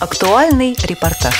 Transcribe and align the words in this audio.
Актуальный 0.00 0.74
репортаж. 0.84 1.34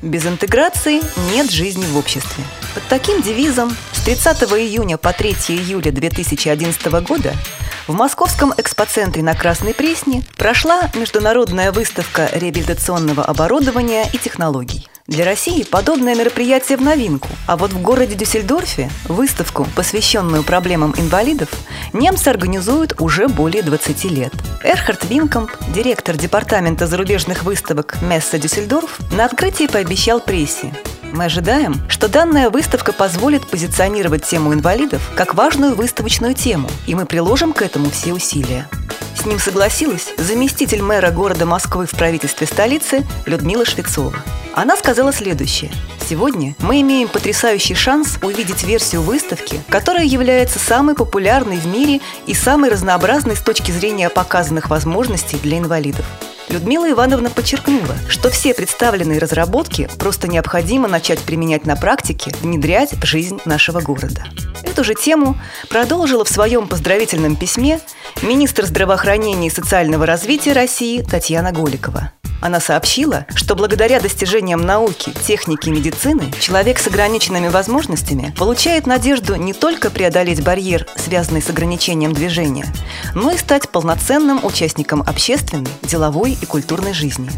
Без 0.00 0.24
интеграции 0.24 1.02
нет 1.30 1.50
жизни 1.50 1.84
в 1.84 1.98
обществе. 1.98 2.42
Под 2.72 2.82
таким 2.84 3.20
девизом 3.20 3.76
с 3.92 4.00
30 4.00 4.44
июня 4.44 4.96
по 4.96 5.12
3 5.12 5.32
июля 5.48 5.92
2011 5.92 6.86
года 7.06 7.34
в 7.86 7.92
московском 7.92 8.54
экспоцентре 8.56 9.22
на 9.22 9.34
Красной 9.34 9.74
Пресне 9.74 10.22
прошла 10.38 10.90
международная 10.94 11.70
выставка 11.70 12.30
реабилитационного 12.32 13.22
оборудования 13.22 14.08
и 14.10 14.16
технологий. 14.16 14.88
Для 15.08 15.24
России 15.24 15.62
подобное 15.62 16.14
мероприятие 16.14 16.76
в 16.76 16.82
новинку, 16.82 17.28
а 17.46 17.56
вот 17.56 17.72
в 17.72 17.80
городе 17.80 18.14
Дюссельдорфе 18.14 18.90
выставку, 19.08 19.66
посвященную 19.74 20.42
проблемам 20.42 20.94
инвалидов, 20.98 21.48
немцы 21.94 22.28
организуют 22.28 23.00
уже 23.00 23.26
более 23.26 23.62
20 23.62 24.04
лет. 24.04 24.34
Эрхард 24.62 25.08
Винкомп, 25.08 25.50
директор 25.74 26.14
департамента 26.14 26.86
зарубежных 26.86 27.42
выставок 27.42 27.96
Месса 28.02 28.38
Дюссельдорф, 28.38 28.98
на 29.10 29.24
открытии 29.24 29.66
пообещал 29.66 30.20
прессе, 30.20 30.74
мы 31.12 31.24
ожидаем, 31.24 31.74
что 31.88 32.08
данная 32.08 32.50
выставка 32.50 32.92
позволит 32.92 33.46
позиционировать 33.46 34.24
тему 34.24 34.54
инвалидов 34.54 35.02
как 35.14 35.34
важную 35.34 35.74
выставочную 35.74 36.34
тему, 36.34 36.68
и 36.86 36.94
мы 36.94 37.06
приложим 37.06 37.52
к 37.52 37.62
этому 37.62 37.90
все 37.90 38.12
усилия. 38.12 38.68
С 39.16 39.26
ним 39.26 39.38
согласилась 39.38 40.14
заместитель 40.16 40.82
мэра 40.82 41.10
города 41.10 41.44
Москвы 41.44 41.86
в 41.86 41.90
правительстве 41.90 42.46
столицы 42.46 43.04
Людмила 43.26 43.64
Швецова. 43.64 44.14
Она 44.54 44.76
сказала 44.76 45.12
следующее. 45.12 45.72
Сегодня 46.08 46.54
мы 46.60 46.80
имеем 46.80 47.08
потрясающий 47.08 47.74
шанс 47.74 48.18
увидеть 48.22 48.62
версию 48.62 49.02
выставки, 49.02 49.60
которая 49.68 50.04
является 50.04 50.58
самой 50.58 50.94
популярной 50.94 51.58
в 51.58 51.66
мире 51.66 52.00
и 52.26 52.34
самой 52.34 52.70
разнообразной 52.70 53.36
с 53.36 53.40
точки 53.40 53.72
зрения 53.72 54.08
показанных 54.08 54.70
возможностей 54.70 55.36
для 55.36 55.58
инвалидов. 55.58 56.06
Людмила 56.48 56.90
Ивановна 56.90 57.28
подчеркнула, 57.30 57.96
что 58.08 58.30
все 58.30 58.54
представленные 58.54 59.18
разработки 59.18 59.88
просто 59.98 60.28
необходимо 60.28 60.88
начать 60.88 61.20
применять 61.20 61.66
на 61.66 61.76
практике, 61.76 62.32
внедрять 62.40 62.92
в 62.92 63.04
жизнь 63.04 63.38
нашего 63.44 63.80
города. 63.80 64.24
Эту 64.62 64.82
же 64.82 64.94
тему 64.94 65.36
продолжила 65.68 66.24
в 66.24 66.28
своем 66.28 66.66
поздравительном 66.66 67.36
письме 67.36 67.80
министр 68.22 68.64
здравоохранения 68.64 69.48
и 69.48 69.50
социального 69.50 70.06
развития 70.06 70.52
России 70.52 71.02
Татьяна 71.02 71.52
Голикова. 71.52 72.12
Она 72.40 72.60
сообщила, 72.60 73.26
что 73.34 73.56
благодаря 73.56 74.00
достижениям 74.00 74.60
науки, 74.60 75.12
техники 75.26 75.68
и 75.68 75.72
медицины 75.72 76.30
человек 76.38 76.78
с 76.78 76.86
ограниченными 76.86 77.48
возможностями 77.48 78.32
получает 78.38 78.86
надежду 78.86 79.34
не 79.34 79.52
только 79.52 79.90
преодолеть 79.90 80.42
барьер, 80.42 80.86
связанный 80.96 81.42
с 81.42 81.50
ограничением 81.50 82.12
движения, 82.12 82.66
но 83.14 83.32
и 83.32 83.38
стать 83.38 83.68
полноценным 83.70 84.44
участником 84.44 85.02
общественной, 85.02 85.66
деловой 85.82 86.37
и 86.40 86.46
культурной 86.46 86.92
жизни. 86.92 87.30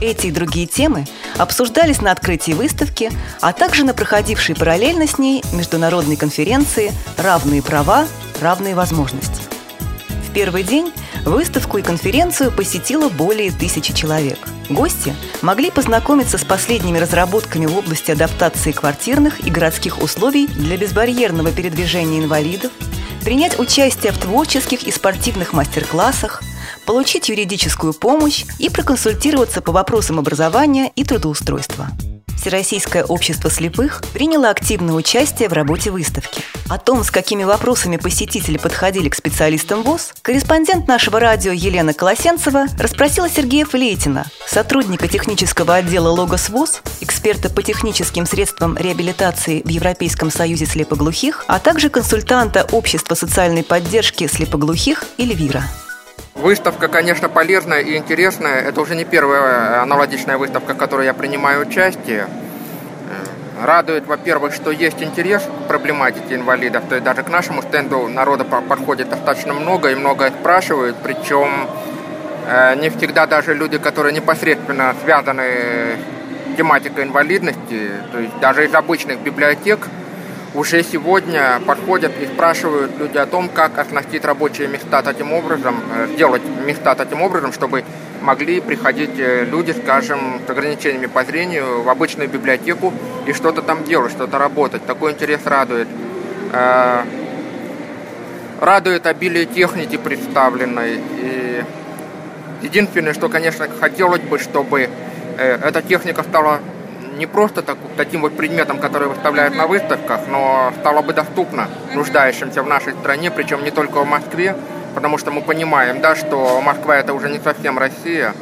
Эти 0.00 0.28
и 0.28 0.30
другие 0.30 0.66
темы 0.66 1.06
обсуждались 1.36 2.00
на 2.00 2.12
открытии 2.12 2.52
выставки, 2.52 3.10
а 3.40 3.52
также 3.52 3.84
на 3.84 3.94
проходившей 3.94 4.54
параллельно 4.54 5.06
с 5.06 5.18
ней 5.18 5.42
международной 5.52 6.16
конференции 6.16 6.92
«Равные 7.16 7.62
права, 7.62 8.06
равные 8.40 8.74
возможности». 8.74 9.42
В 10.28 10.32
первый 10.32 10.62
день 10.62 10.92
выставку 11.24 11.78
и 11.78 11.82
конференцию 11.82 12.52
посетило 12.52 13.08
более 13.08 13.50
тысячи 13.50 13.92
человек. 13.92 14.38
Гости 14.68 15.16
могли 15.42 15.70
познакомиться 15.70 16.38
с 16.38 16.44
последними 16.44 16.98
разработками 16.98 17.66
в 17.66 17.76
области 17.76 18.10
адаптации 18.10 18.72
квартирных 18.72 19.44
и 19.46 19.50
городских 19.50 20.02
условий 20.02 20.46
для 20.46 20.76
безбарьерного 20.76 21.50
передвижения 21.50 22.20
инвалидов, 22.20 22.70
принять 23.24 23.58
участие 23.58 24.12
в 24.12 24.18
творческих 24.18 24.84
и 24.84 24.92
спортивных 24.92 25.52
мастер-классах, 25.54 26.42
получить 26.88 27.28
юридическую 27.28 27.92
помощь 27.92 28.46
и 28.58 28.70
проконсультироваться 28.70 29.60
по 29.60 29.72
вопросам 29.72 30.18
образования 30.18 30.90
и 30.96 31.04
трудоустройства. 31.04 31.88
Всероссийское 32.40 33.04
общество 33.04 33.50
слепых 33.50 34.00
приняло 34.14 34.48
активное 34.48 34.94
участие 34.94 35.50
в 35.50 35.52
работе 35.52 35.90
выставки. 35.90 36.40
О 36.70 36.78
том, 36.78 37.04
с 37.04 37.10
какими 37.10 37.44
вопросами 37.44 37.98
посетители 37.98 38.56
подходили 38.56 39.10
к 39.10 39.14
специалистам 39.14 39.82
ВОЗ, 39.82 40.14
корреспондент 40.22 40.88
нашего 40.88 41.20
радио 41.20 41.52
Елена 41.52 41.92
Колосенцева 41.92 42.68
расспросила 42.78 43.28
Сергея 43.28 43.66
Флейтина, 43.66 44.24
сотрудника 44.46 45.08
технического 45.08 45.74
отдела 45.74 46.08
«Логос 46.08 46.48
ВОЗ», 46.48 46.80
эксперта 47.02 47.50
по 47.50 47.62
техническим 47.62 48.24
средствам 48.24 48.78
реабилитации 48.78 49.60
в 49.62 49.68
Европейском 49.68 50.30
союзе 50.30 50.64
слепоглухих, 50.64 51.44
а 51.48 51.58
также 51.58 51.90
консультанта 51.90 52.66
Общества 52.72 53.14
социальной 53.14 53.62
поддержки 53.62 54.26
слепоглухих 54.26 55.04
«Эльвира». 55.18 55.64
Выставка, 56.38 56.86
конечно, 56.86 57.28
полезная 57.28 57.80
и 57.80 57.96
интересная. 57.96 58.60
Это 58.60 58.80
уже 58.80 58.94
не 58.94 59.04
первая 59.04 59.82
аналогичная 59.82 60.38
выставка, 60.38 60.74
в 60.74 60.76
которой 60.76 61.04
я 61.04 61.12
принимаю 61.12 61.66
участие. 61.66 62.28
Э, 62.28 63.64
радует, 63.66 64.06
во-первых, 64.06 64.54
что 64.54 64.70
есть 64.70 65.02
интерес 65.02 65.42
к 65.42 65.66
проблематике 65.66 66.36
инвалидов. 66.36 66.84
То 66.88 66.94
есть 66.94 67.04
даже 67.04 67.24
к 67.24 67.28
нашему 67.28 67.60
стенду 67.62 68.06
народа 68.06 68.44
подходит 68.44 69.08
достаточно 69.08 69.52
много 69.52 69.90
и 69.90 69.96
много 69.96 70.28
спрашивают. 70.28 70.96
Причем 71.02 71.66
э, 72.46 72.76
не 72.76 72.90
всегда 72.90 73.26
даже 73.26 73.52
люди, 73.52 73.78
которые 73.78 74.14
непосредственно 74.14 74.94
связаны 75.02 75.42
с 75.42 76.56
тематикой 76.56 77.02
инвалидности, 77.02 77.90
то 78.12 78.20
есть 78.20 78.38
даже 78.38 78.64
из 78.64 78.74
обычных 78.74 79.18
библиотек, 79.18 79.88
уже 80.54 80.82
сегодня 80.82 81.60
подходят 81.66 82.12
и 82.20 82.26
спрашивают 82.26 82.96
люди 82.98 83.18
о 83.18 83.26
том, 83.26 83.48
как 83.48 83.78
оснастить 83.78 84.24
рабочие 84.24 84.68
места 84.68 85.02
таким 85.02 85.32
образом, 85.32 85.76
э, 85.94 86.08
сделать 86.14 86.42
места 86.64 86.94
таким 86.94 87.22
образом, 87.22 87.52
чтобы 87.52 87.84
могли 88.22 88.60
приходить 88.60 89.18
э, 89.18 89.44
люди, 89.44 89.72
скажем, 89.72 90.40
с 90.46 90.50
ограничениями 90.50 91.06
по 91.06 91.24
зрению 91.24 91.82
в 91.82 91.88
обычную 91.88 92.28
библиотеку 92.28 92.92
и 93.26 93.32
что-то 93.32 93.62
там 93.62 93.84
делать, 93.84 94.10
что-то 94.10 94.38
работать. 94.38 94.84
Такой 94.86 95.12
интерес 95.12 95.40
радует. 95.44 95.88
Э, 96.52 97.02
радует 98.60 99.06
обилие 99.06 99.44
техники 99.44 99.96
представленной. 99.96 101.00
И 101.20 101.62
единственное, 102.62 103.12
что, 103.12 103.28
конечно, 103.28 103.66
хотелось 103.80 104.22
бы, 104.22 104.38
чтобы 104.38 104.88
эта 105.36 105.82
техника 105.82 106.24
стала 106.24 106.60
не 107.18 107.26
просто 107.26 107.62
так, 107.62 107.76
таким 107.96 108.22
вот 108.22 108.36
предметом, 108.36 108.78
который 108.78 109.08
выставляют 109.08 109.54
на 109.56 109.66
выставках, 109.66 110.20
но 110.28 110.72
стало 110.80 111.02
бы 111.02 111.12
доступно 111.12 111.68
нуждающимся 111.92 112.62
в 112.62 112.68
нашей 112.68 112.94
стране, 112.94 113.30
причем 113.30 113.64
не 113.64 113.70
только 113.70 114.00
в 114.00 114.06
Москве, 114.06 114.56
потому 114.94 115.18
что 115.18 115.30
мы 115.30 115.42
понимаем, 115.42 116.00
да, 116.00 116.14
что 116.14 116.60
Москва 116.62 116.96
это 116.96 117.12
уже 117.12 117.28
не 117.28 117.40
совсем 117.40 117.78
Россия, 117.78 118.32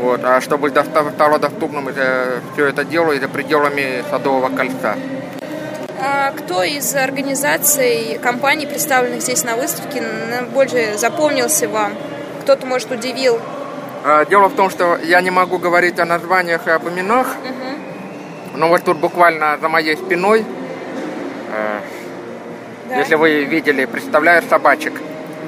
вот, 0.00 0.20
а 0.24 0.40
чтобы 0.40 0.70
стало 0.70 1.38
доступным 1.38 1.88
это, 1.88 2.40
все 2.54 2.66
это 2.66 2.84
дело 2.84 3.12
и 3.12 3.20
за 3.20 3.28
пределами 3.28 4.02
Садового 4.10 4.48
кольца. 4.48 4.96
А 5.98 6.30
кто 6.32 6.62
из 6.62 6.94
организаций, 6.94 8.18
компаний, 8.22 8.66
представленных 8.66 9.22
здесь 9.22 9.44
на 9.44 9.56
выставке, 9.56 10.02
больше 10.52 10.98
запомнился 10.98 11.68
вам? 11.68 11.92
Кто-то, 12.42 12.66
может, 12.66 12.90
удивил? 12.90 13.40
А, 14.08 14.24
дело 14.24 14.46
в 14.46 14.54
том, 14.54 14.70
что 14.70 14.98
я 15.02 15.20
не 15.20 15.30
могу 15.30 15.58
говорить 15.58 15.98
о 15.98 16.04
названиях 16.04 16.68
и 16.68 16.70
об 16.70 16.88
именах, 16.88 17.26
угу. 17.26 17.76
Но 18.56 18.68
вот 18.68 18.84
тут 18.84 18.98
буквально 18.98 19.58
за 19.60 19.68
моей 19.68 19.96
спиной, 19.96 20.44
э, 21.52 21.80
да. 22.88 22.96
если 22.96 23.16
вы 23.16 23.44
видели, 23.44 23.84
представляю 23.84 24.42
собачек. 24.44 24.94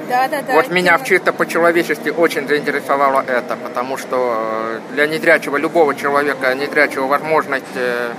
Да, 0.07 0.27
да, 0.27 0.41
да. 0.41 0.53
Вот 0.53 0.69
меня 0.69 0.97
в 0.97 1.05
чисто 1.05 1.33
по-человечески 1.33 2.09
очень 2.09 2.47
заинтересовало 2.47 3.23
это, 3.27 3.55
потому 3.55 3.97
что 3.97 4.79
э, 4.91 4.93
для 4.93 5.07
незрячего 5.07 5.57
любого 5.57 5.95
человека, 5.95 6.53
незрячего 6.53 7.07
возможность 7.07 7.65
э, 7.75 8.11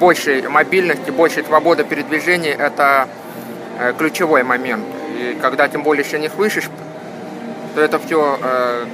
большей 0.00 0.48
мобильности, 0.48 1.10
большей 1.10 1.44
свободы 1.44 1.84
передвижения– 1.84 2.54
это 2.58 3.08
ключевой 3.96 4.42
момент. 4.42 4.84
И 5.16 5.38
когда 5.40 5.66
тем 5.66 5.82
более 5.82 6.04
еще 6.04 6.18
не 6.18 6.28
слышишь, 6.28 6.68
то 7.74 7.80
это 7.80 7.98
все 7.98 8.38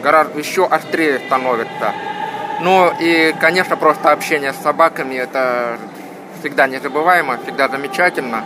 гораздо 0.02 0.38
еще 0.38 0.66
острее 0.66 1.20
становится. 1.26 1.92
Ну 2.60 2.90
и, 2.98 3.34
конечно, 3.40 3.76
просто 3.76 4.12
общение 4.12 4.52
с 4.52 4.56
собаками 4.56 5.14
это 5.14 5.78
всегда 6.40 6.66
незабываемо, 6.66 7.38
всегда 7.42 7.68
замечательно. 7.68 8.44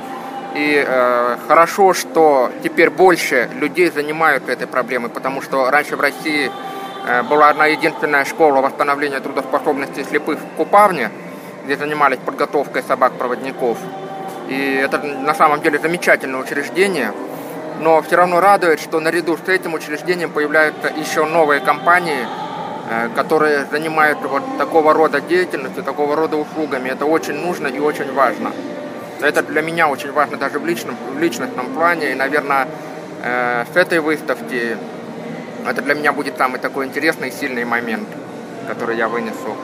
И 0.55 0.85
э, 0.85 1.37
хорошо, 1.47 1.95
что 1.95 2.51
теперь 2.65 2.91
больше 2.91 3.49
людей 3.55 3.89
занимаются 3.91 4.51
этой 4.51 4.67
проблемой, 4.67 5.09
потому 5.09 5.43
что 5.43 5.71
раньше 5.71 5.97
в 5.97 6.01
России 6.01 6.51
э, 7.07 7.23
была 7.23 7.51
одна 7.51 7.67
единственная 7.67 8.25
школа 8.25 8.61
восстановления 8.61 9.21
трудоспособности 9.21 10.03
слепых 10.03 10.41
в 10.41 10.57
Купавне, 10.57 11.11
где 11.65 11.77
занимались 11.77 12.19
подготовкой 12.19 12.83
собак-проводников. 12.83 13.79
И 14.49 14.75
это 14.83 14.99
на 14.99 15.35
самом 15.35 15.61
деле 15.61 15.79
замечательное 15.79 16.41
учреждение. 16.41 17.13
Но 17.81 18.01
все 18.03 18.17
равно 18.17 18.41
радует, 18.41 18.79
что 18.81 19.01
наряду 19.01 19.37
с 19.37 19.49
этим 19.49 19.75
учреждением 19.75 20.31
появляются 20.31 20.89
еще 20.89 21.25
новые 21.25 21.61
компании, 21.61 22.27
Э, 22.93 23.09
которые 23.15 23.67
занимают 23.67 24.19
вот 24.19 24.43
такого 24.59 24.93
рода 24.93 25.21
деятельностью, 25.21 25.85
такого 25.85 26.17
рода 26.17 26.37
услугами. 26.37 26.89
Это 26.89 27.05
очень 27.07 27.35
нужно 27.35 27.69
и 27.69 27.79
очень 27.79 28.13
важно. 28.13 28.51
Это 29.21 29.45
для 29.45 29.63
меня 29.63 29.89
очень 29.89 30.11
важно 30.11 30.37
даже 30.37 30.59
в, 30.59 30.67
личном, 30.67 30.97
в 31.15 31.21
личностном 31.21 31.67
плане. 31.67 32.11
И, 32.11 32.15
наверное, 32.17 32.67
э, 33.23 33.65
с 33.73 33.77
этой 33.77 34.01
выставки 34.01 34.77
Это 35.65 35.83
для 35.83 35.95
меня 35.95 36.13
будет 36.13 36.37
самый 36.37 36.59
такой 36.59 36.87
интересный 36.87 37.29
и 37.29 37.33
сильный 37.33 37.65
момент, 37.65 38.09
который 38.67 38.97
я 38.97 39.07
вынесу. 39.07 39.57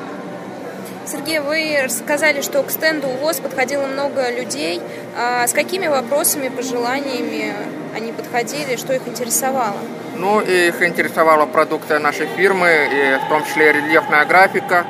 Сергей, 1.06 1.38
вы 1.38 1.78
рассказали, 1.84 2.40
что 2.40 2.62
к 2.64 2.70
стенду 2.70 3.06
УВОЗ 3.06 3.38
подходило 3.40 3.86
много 3.86 4.28
людей. 4.30 4.82
А 5.16 5.46
с 5.46 5.52
какими 5.52 5.86
вопросами, 5.86 6.48
пожеланиями 6.48 7.54
они 7.94 8.12
подходили, 8.12 8.76
что 8.76 8.92
их 8.92 9.06
интересовало? 9.06 9.78
Ну, 10.16 10.40
их 10.40 10.82
интересовала 10.82 11.46
продукция 11.46 12.00
нашей 12.00 12.26
фирмы, 12.26 12.88
и 12.92 13.24
в 13.24 13.28
том 13.28 13.44
числе 13.44 13.72
рельефная 13.72 14.24
графика, 14.24 14.84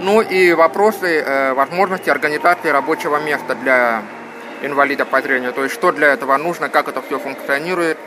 ну 0.00 0.20
и 0.20 0.52
вопросы 0.52 1.20
э, 1.20 1.52
возможности 1.54 2.10
организации 2.10 2.68
рабочего 2.68 3.16
места 3.18 3.54
для 3.54 4.02
инвалида 4.62 5.04
по 5.04 5.20
зрению. 5.20 5.52
То 5.52 5.64
есть, 5.64 5.74
что 5.74 5.90
для 5.90 6.12
этого 6.12 6.36
нужно, 6.36 6.68
как 6.68 6.88
это 6.88 7.02
все 7.02 7.18
функционирует. 7.18 7.98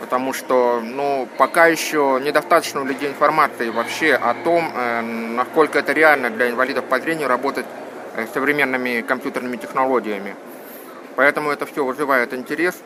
Потому 0.00 0.32
что, 0.32 0.80
ну, 0.82 1.28
пока 1.36 1.66
еще 1.66 2.18
недостаточно 2.22 2.80
у 2.80 2.84
людей 2.84 3.10
информации 3.10 3.68
вообще 3.68 4.14
о 4.14 4.32
том, 4.32 4.64
э, 4.74 5.02
насколько 5.02 5.78
это 5.78 5.92
реально 5.92 6.30
для 6.30 6.48
инвалидов 6.48 6.86
по 6.86 6.98
зрению 6.98 7.28
работать 7.28 7.66
э, 8.16 8.26
с 8.26 8.32
современными 8.32 9.02
компьютерными 9.02 9.56
технологиями. 9.56 10.34
Поэтому 11.16 11.50
это 11.50 11.66
все 11.66 11.84
вызывает 11.84 12.32
интерес. 12.32 12.80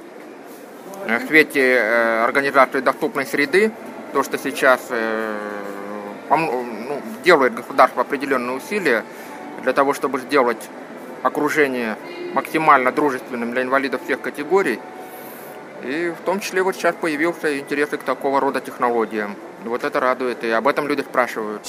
Э, 1.07 1.19
в 1.19 1.29
свете 1.29 1.81
организации 2.25 2.81
доступной 2.81 3.27
среды, 3.27 3.71
то, 4.13 4.25
что 4.25 4.37
сейчас 4.37 4.81
ну, 6.31 7.03
делает 7.25 7.55
государство 7.55 8.03
определенные 8.03 8.57
усилия 8.57 9.05
для 9.63 9.73
того, 9.73 9.93
чтобы 9.95 10.21
сделать 10.21 10.69
окружение 11.23 11.97
максимально 12.35 12.93
дружественным 12.93 13.53
для 13.53 13.63
инвалидов 13.63 14.03
всех 14.05 14.21
категорий. 14.21 14.81
И 15.85 16.15
в 16.19 16.25
том 16.25 16.41
числе 16.41 16.63
вот 16.63 16.77
сейчас 16.77 16.95
появился 16.99 17.59
интерес 17.59 17.91
к 17.91 17.99
такого 17.99 18.41
рода 18.41 18.61
технологиям. 18.61 19.37
Вот 19.65 19.85
это 19.85 20.01
радует, 20.01 20.43
и 20.43 20.51
об 20.51 20.67
этом 20.67 20.89
люди 20.89 21.03
спрашивают. 21.03 21.67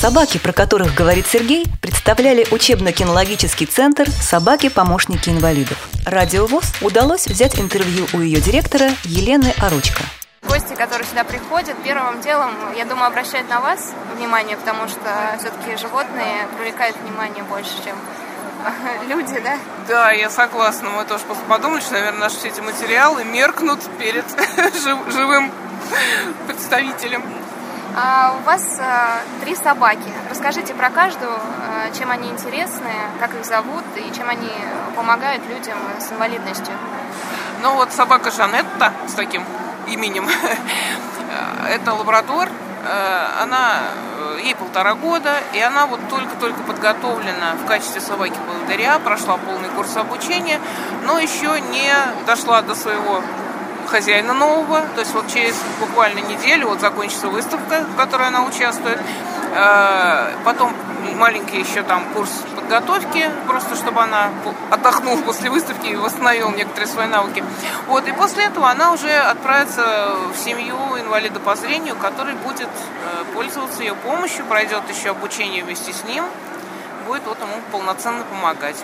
Собаки, 0.00 0.38
про 0.38 0.52
которых 0.52 0.94
говорит 0.94 1.26
Сергей, 1.26 1.66
представляли 1.82 2.46
учебно-кинологический 2.50 3.66
центр 3.66 4.08
«Собаки-помощники 4.08 5.30
инвалидов». 5.30 5.76
Радио 6.06 6.46
ВОЗ 6.46 6.72
удалось 6.80 7.26
взять 7.26 7.58
интервью 7.58 8.06
у 8.12 8.20
ее 8.20 8.40
директора 8.40 8.90
Елены 9.04 9.52
Оручко. 9.60 10.02
Гости, 10.48 10.74
которые 10.74 11.06
сюда 11.08 11.24
приходят, 11.24 11.74
первым 11.82 12.20
делом, 12.20 12.52
я 12.76 12.84
думаю, 12.84 13.08
обращают 13.08 13.50
на 13.50 13.60
вас 13.60 13.92
внимание, 14.16 14.56
потому 14.56 14.86
что 14.88 15.36
все-таки 15.38 15.76
животные 15.76 16.46
привлекают 16.56 16.96
внимание 16.98 17.42
больше, 17.44 17.72
чем 17.84 17.96
люди, 19.08 19.38
да? 19.40 19.58
Да, 19.88 20.10
я 20.12 20.30
согласна. 20.30 20.90
Мы 20.90 21.04
тоже 21.04 21.24
подумали, 21.48 21.80
что, 21.80 21.92
наверное, 21.92 22.20
наши 22.20 22.36
все 22.36 22.48
эти 22.48 22.60
материалы 22.60 23.24
меркнут 23.24 23.80
перед 23.98 24.24
живым 25.12 25.50
представителем. 26.46 27.22
А 27.98 28.36
у 28.38 28.44
вас 28.44 28.78
а, 28.78 29.20
три 29.40 29.54
собаки. 29.56 30.12
Расскажите 30.28 30.74
про 30.74 30.90
каждую, 30.90 31.32
а, 31.32 31.90
чем 31.98 32.10
они 32.10 32.28
интересны, 32.28 32.92
как 33.18 33.34
их 33.34 33.44
зовут 33.44 33.84
и 33.96 34.14
чем 34.14 34.28
они 34.28 34.50
помогают 34.94 35.42
людям 35.48 35.78
с 35.98 36.12
инвалидностью. 36.12 36.74
Ну 37.62 37.74
вот 37.74 37.92
собака 37.92 38.30
Жанетта 38.30 38.92
с 39.08 39.14
таким 39.14 39.42
именем. 39.86 40.28
Это 41.68 41.94
лабрадор. 41.94 42.50
Она 43.42 43.80
ей 44.42 44.54
полтора 44.54 44.94
года, 44.94 45.34
и 45.52 45.60
она 45.60 45.86
вот 45.86 46.00
только-только 46.08 46.62
подготовлена 46.62 47.54
в 47.62 47.66
качестве 47.66 48.00
собаки-поводыря, 48.00 48.98
прошла 49.00 49.36
полный 49.36 49.68
курс 49.70 49.96
обучения, 49.96 50.60
но 51.04 51.18
еще 51.18 51.60
не 51.60 51.92
дошла 52.26 52.62
до 52.62 52.74
своего 52.74 53.22
хозяина 53.86 54.34
нового, 54.34 54.82
то 54.94 55.00
есть 55.00 55.14
вот 55.14 55.28
через 55.28 55.54
буквально 55.80 56.20
неделю 56.20 56.68
вот 56.68 56.80
закончится 56.80 57.28
выставка, 57.28 57.84
в 57.92 57.96
которой 57.96 58.28
она 58.28 58.44
участвует, 58.44 58.98
э, 59.54 60.32
потом 60.44 60.72
маленький 61.14 61.58
еще 61.58 61.82
там 61.82 62.04
курс 62.14 62.30
подготовки, 62.66 63.30
просто 63.46 63.76
чтобы 63.76 64.02
она 64.02 64.30
отдохнула 64.70 65.20
после 65.22 65.50
выставки 65.50 65.86
и 65.86 65.96
восстановила 65.96 66.50
некоторые 66.50 66.88
свои 66.88 67.06
навыки. 67.06 67.44
Вот, 67.86 68.06
и 68.08 68.12
после 68.12 68.44
этого 68.44 68.68
она 68.68 68.92
уже 68.92 69.10
отправится 69.10 70.16
в 70.34 70.36
семью 70.36 70.76
инвалида 70.98 71.38
по 71.40 71.54
зрению, 71.54 71.96
который 71.96 72.34
будет 72.34 72.68
э, 72.68 73.24
пользоваться 73.34 73.82
ее 73.82 73.94
помощью, 73.94 74.44
пройдет 74.46 74.82
еще 74.88 75.10
обучение 75.10 75.62
вместе 75.62 75.92
с 75.92 76.04
ним, 76.04 76.24
будет 77.06 77.22
вот 77.26 77.38
ему 77.40 77.62
полноценно 77.70 78.24
помогать. 78.24 78.76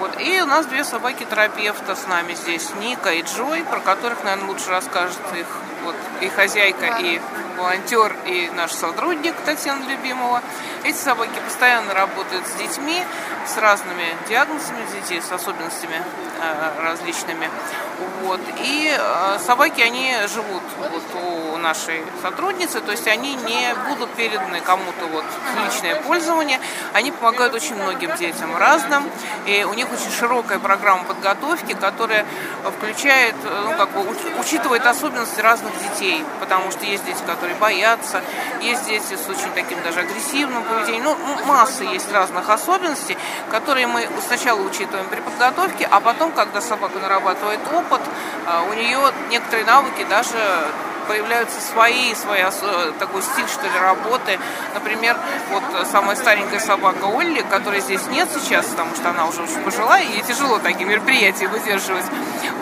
Вот. 0.00 0.20
И 0.20 0.40
у 0.42 0.46
нас 0.46 0.66
две 0.66 0.82
собаки-терапевта 0.82 1.94
с 1.94 2.08
нами 2.08 2.34
здесь, 2.34 2.70
Ника 2.80 3.10
и 3.10 3.22
Джой, 3.22 3.62
про 3.62 3.78
которых, 3.78 4.24
наверное, 4.24 4.48
лучше 4.48 4.68
расскажет 4.70 5.20
их 5.38 5.46
вот, 5.86 5.94
и 6.20 6.28
хозяйка, 6.28 6.98
и 7.00 7.20
волонтер, 7.56 8.14
и 8.26 8.50
наш 8.54 8.72
сотрудник 8.72 9.34
Татьяна 9.44 9.84
Любимова. 9.88 10.42
Эти 10.82 10.96
собаки 10.96 11.38
постоянно 11.44 11.94
работают 11.94 12.44
с 12.46 12.54
детьми, 12.58 13.02
с 13.46 13.56
разными 13.56 14.04
диагнозами 14.28 14.84
детей, 15.00 15.22
с 15.22 15.30
особенностями 15.32 16.02
э, 16.40 16.82
различными. 16.82 17.48
Вот. 18.22 18.40
И 18.58 18.92
э, 18.96 19.38
собаки, 19.44 19.80
они 19.80 20.14
живут 20.32 20.62
вот 20.78 21.02
у 21.22 21.56
нашей 21.58 22.02
сотрудницы, 22.22 22.80
то 22.80 22.90
есть 22.90 23.06
они 23.08 23.34
не 23.34 23.74
будут 23.88 24.12
переданы 24.14 24.60
кому-то 24.60 25.06
вот 25.06 25.24
в 25.24 25.64
личное 25.64 25.96
пользование. 26.02 26.60
Они 26.92 27.10
помогают 27.10 27.54
очень 27.54 27.76
многим 27.76 28.14
детям 28.16 28.56
разным, 28.56 29.08
и 29.46 29.64
у 29.64 29.74
них 29.74 29.86
очень 29.92 30.10
широкая 30.10 30.58
программа 30.58 31.04
подготовки, 31.04 31.74
которая 31.74 32.26
включает, 32.76 33.34
ну, 33.42 33.76
как 33.76 33.90
бы, 33.90 34.06
учитывает 34.40 34.84
особенности 34.86 35.40
разных 35.40 35.72
детей, 35.76 36.24
потому 36.40 36.70
что 36.70 36.84
есть 36.84 37.04
дети, 37.04 37.22
которые 37.26 37.54
боятся, 37.56 38.22
есть 38.60 38.86
дети 38.86 39.16
с 39.16 39.28
очень 39.28 39.50
таким 39.54 39.82
даже 39.82 40.00
агрессивным 40.00 40.62
поведением, 40.64 41.04
ну, 41.04 41.44
масса 41.46 41.84
есть 41.84 42.10
разных 42.12 42.48
особенностей, 42.48 43.16
которые 43.50 43.86
мы 43.86 44.08
сначала 44.26 44.60
учитываем 44.60 45.08
при 45.08 45.20
подготовке, 45.20 45.88
а 45.90 46.00
потом, 46.00 46.32
когда 46.32 46.60
собака 46.60 46.98
нарабатывает 46.98 47.60
опыт, 47.72 48.00
а, 48.46 48.62
у 48.62 48.74
нее 48.74 48.98
некоторые 49.30 49.64
навыки 49.66 50.06
даже 50.08 50.38
появляются 51.08 51.60
свои, 51.60 52.14
свои 52.14 52.42
такой 52.98 53.22
стиль, 53.22 53.48
что 53.48 53.64
ли, 53.64 53.78
работы. 53.80 54.38
Например, 54.74 55.16
вот 55.50 55.62
самая 55.90 56.16
старенькая 56.16 56.60
собака 56.60 57.04
Олли, 57.04 57.42
которой 57.50 57.80
здесь 57.80 58.06
нет 58.08 58.28
сейчас, 58.32 58.66
потому 58.66 58.94
что 58.94 59.10
она 59.10 59.26
уже 59.26 59.42
очень 59.42 59.62
пожилая, 59.62 60.02
ей 60.02 60.22
тяжело 60.22 60.58
такие 60.58 60.86
мероприятия 60.86 61.48
выдерживать. 61.48 62.04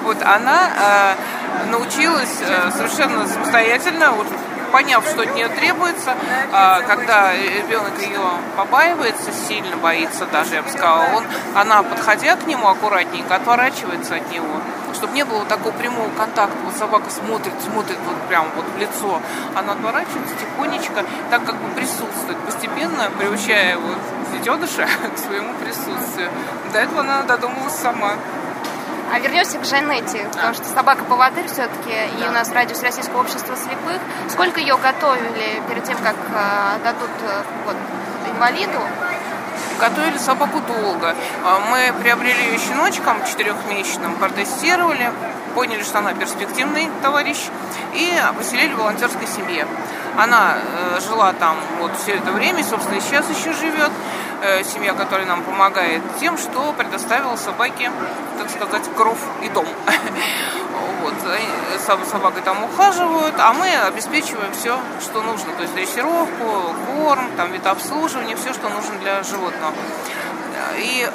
Вот 0.02 0.20
она 0.22 0.70
э, 0.76 1.70
научилась 1.70 2.36
э, 2.40 2.70
совершенно 2.76 3.26
самостоятельно, 3.26 4.12
вот, 4.12 4.26
поняв, 4.74 5.06
что 5.06 5.22
от 5.22 5.36
нее 5.36 5.48
требуется, 5.50 6.16
э, 6.52 6.82
когда 6.88 7.32
ребенок 7.32 7.96
ее 8.00 8.18
побаивается, 8.56 9.30
сильно 9.32 9.76
боится 9.76 10.26
даже, 10.26 10.56
я 10.56 10.62
бы 10.62 10.68
сказала, 10.68 11.04
он, 11.14 11.24
она, 11.54 11.84
подходя 11.84 12.34
к 12.34 12.44
нему 12.48 12.66
аккуратненько, 12.66 13.36
отворачивается 13.36 14.16
от 14.16 14.32
него 14.32 14.60
чтобы 14.94 15.12
не 15.14 15.24
было 15.24 15.44
такого 15.44 15.72
прямого 15.72 16.08
контакта. 16.16 16.56
Вот 16.64 16.74
собака 16.76 17.10
смотрит, 17.10 17.52
смотрит 17.60 17.98
вот 18.06 18.16
прям 18.28 18.46
вот 18.54 18.64
в 18.64 18.78
лицо. 18.78 19.20
Она 19.54 19.72
отворачивается 19.72 20.34
тихонечко, 20.36 21.04
так 21.30 21.44
как 21.44 21.56
бы 21.56 21.68
присутствует, 21.74 22.38
постепенно 22.46 23.10
приучая 23.18 23.76
вот 23.76 23.98
детеныша 24.32 24.86
к 25.14 25.18
своему 25.18 25.52
присутствию. 25.54 26.30
До 26.72 26.78
этого 26.78 27.00
она 27.00 27.22
додумалась 27.22 27.74
сама. 27.74 28.12
А 29.12 29.18
вернемся 29.18 29.58
к 29.58 29.64
Жанете, 29.64 30.26
потому 30.32 30.54
что 30.54 30.64
собака-поводырь 30.64 31.46
все-таки, 31.46 31.92
и 32.18 32.28
у 32.28 32.32
нас 32.32 32.50
радиус 32.52 32.82
Российского 32.82 33.20
общества 33.20 33.54
слепых. 33.56 34.00
Сколько 34.28 34.60
ее 34.60 34.76
готовили 34.76 35.62
перед 35.68 35.84
тем, 35.84 35.96
как 35.98 36.16
э, 36.16 36.84
дадут 36.84 37.10
э, 37.22 37.42
вот, 37.66 37.76
инвалиду? 38.34 38.80
Готовили 39.78 40.18
собаку 40.18 40.60
долго. 40.60 41.14
А, 41.44 41.60
мы 41.70 41.92
приобрели 42.00 42.44
ее 42.44 42.58
щеночком 42.58 43.24
четырехмесячным, 43.24 44.16
протестировали, 44.16 45.10
поняли, 45.54 45.82
что 45.82 45.98
она 45.98 46.14
перспективный 46.14 46.88
товарищ, 47.02 47.38
и 47.92 48.12
поселили 48.36 48.72
в 48.72 48.78
волонтерской 48.78 49.26
семье. 49.26 49.66
Она 50.16 50.56
э, 50.56 51.00
жила 51.00 51.32
там 51.32 51.56
вот 51.80 51.92
все 52.02 52.12
это 52.12 52.30
время, 52.32 52.62
собственно, 52.64 52.96
и 52.96 53.00
сейчас 53.00 53.26
еще 53.30 53.52
живет. 53.52 53.90
Э, 54.46 54.62
семья, 54.62 54.92
которая 54.92 55.26
нам 55.26 55.42
помогает 55.42 56.02
тем, 56.20 56.36
что 56.36 56.74
предоставила 56.74 57.34
собаке, 57.36 57.90
так 58.36 58.50
сказать, 58.50 58.82
кров 58.94 59.18
и 59.42 59.48
дом. 59.48 59.66
Вот. 61.00 61.14
С 61.78 62.10
собакой 62.10 62.40
там 62.42 62.64
ухаживают, 62.64 63.34
а 63.38 63.52
мы 63.52 63.68
обеспечиваем 63.74 64.52
все, 64.52 64.78
что 65.02 65.20
нужно. 65.22 65.52
То 65.52 65.62
есть 65.62 65.74
дрессировку, 65.74 66.74
корм, 66.86 67.30
там, 67.36 67.52
вид 67.52 67.66
обслуживания, 67.66 68.36
все, 68.36 68.54
что 68.54 68.70
нужно 68.70 68.94
для 69.00 69.22
животного. 69.22 69.74
И 70.78 71.06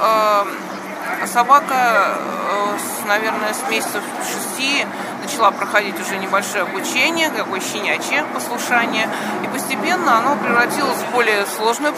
э, 1.21 1.27
собака, 1.27 2.17
э, 2.17 2.77
наверное, 3.07 3.53
с 3.53 3.69
месяцев 3.69 4.03
шести 4.23 4.85
начала 5.21 5.51
проходить 5.51 5.99
уже 5.99 6.17
небольшое 6.17 6.63
обучение, 6.63 7.29
какое 7.29 7.59
щенячье 7.59 8.23
послушание, 8.33 9.07
и 9.43 9.47
постепенно 9.47 10.17
оно 10.17 10.35
превратилось 10.35 10.97
в 10.97 11.11
более 11.11 11.45
сложную, 11.45 11.93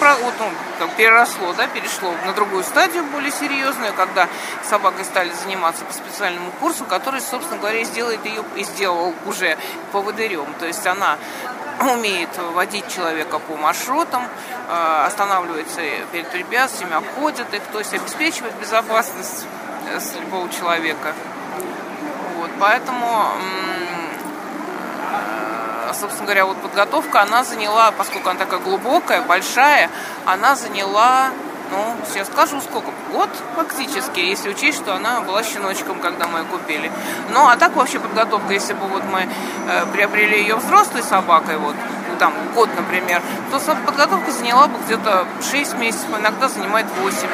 ну, 0.79 0.87
переросло, 0.97 1.53
да, 1.53 1.67
перешло 1.67 2.13
на 2.25 2.33
другую 2.33 2.63
стадию, 2.63 3.03
более 3.05 3.31
серьезную, 3.31 3.93
когда 3.93 4.27
собакой 4.67 5.05
стали 5.05 5.31
заниматься 5.43 5.85
по 5.85 5.93
специальному 5.93 6.51
курсу, 6.59 6.85
который, 6.85 7.21
собственно 7.21 7.59
говоря, 7.59 7.83
сделает 7.83 8.25
ее 8.25 8.43
и 8.55 8.63
сделал 8.63 9.13
уже 9.25 9.57
поводырем. 9.91 10.47
То 10.59 10.65
есть 10.65 10.85
она 10.87 11.17
умеет 11.87 12.29
водить 12.53 12.87
человека 12.93 13.39
по 13.39 13.55
маршрутам, 13.55 14.23
э, 14.67 15.03
останавливается 15.05 15.81
перед 16.11 16.27
препятствиями, 16.29 16.95
обходит 16.95 17.53
их, 17.53 17.61
то 17.71 17.79
есть 17.79 17.93
обеспечивает 17.93 18.53
безопасность 18.55 19.45
э, 19.89 19.99
любого 20.21 20.49
человека. 20.49 21.13
Вот, 22.37 22.49
поэтому, 22.59 23.27
э, 25.89 25.93
собственно 25.93 26.25
говоря, 26.25 26.45
вот 26.45 26.57
подготовка, 26.57 27.21
она 27.21 27.43
заняла, 27.43 27.91
поскольку 27.91 28.29
она 28.29 28.39
такая 28.39 28.59
глубокая, 28.59 29.21
большая, 29.21 29.89
она 30.25 30.55
заняла 30.55 31.31
ну, 31.71 31.95
сейчас 32.11 32.27
скажу, 32.27 32.59
сколько? 32.61 32.91
Год 33.11 33.29
фактически, 33.55 34.19
если 34.19 34.49
учесть, 34.49 34.77
что 34.77 34.93
она 34.93 35.21
была 35.21 35.41
щеночком, 35.41 35.99
когда 35.99 36.27
мы 36.27 36.39
ее 36.39 36.45
купили. 36.45 36.91
Ну, 37.29 37.47
а 37.47 37.55
так 37.55 37.75
вообще 37.75 37.99
подготовка, 37.99 38.53
если 38.53 38.73
бы 38.73 38.87
вот 38.87 39.03
мы 39.11 39.21
э, 39.21 39.85
приобрели 39.93 40.41
ее 40.41 40.55
взрослой 40.57 41.01
собакой, 41.01 41.57
вот, 41.57 41.75
там, 42.19 42.33
год, 42.53 42.69
например, 42.75 43.21
то 43.51 43.59
подготовка 43.85 44.31
заняла 44.31 44.67
бы 44.67 44.77
где-то 44.85 45.25
6 45.49 45.77
месяцев, 45.77 46.07
иногда 46.19 46.49
занимает 46.49 46.85
8. 47.01 47.27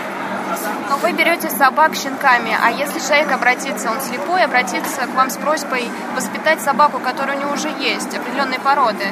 Но 0.90 0.98
вы 0.98 1.12
берете 1.12 1.50
собак 1.50 1.96
щенками, 1.96 2.56
а 2.62 2.72
если 2.72 3.00
человек 3.00 3.32
обратится, 3.32 3.92
он 3.92 4.00
слепой, 4.02 4.44
обратится 4.44 5.02
к 5.02 5.16
вам 5.16 5.30
с 5.30 5.38
просьбой 5.38 5.90
воспитать 6.16 6.62
собаку, 6.62 7.00
которая 7.00 7.38
у 7.38 7.40
него 7.40 7.52
уже 7.54 7.70
есть, 7.70 8.16
определенной 8.16 8.60
породы, 8.60 9.08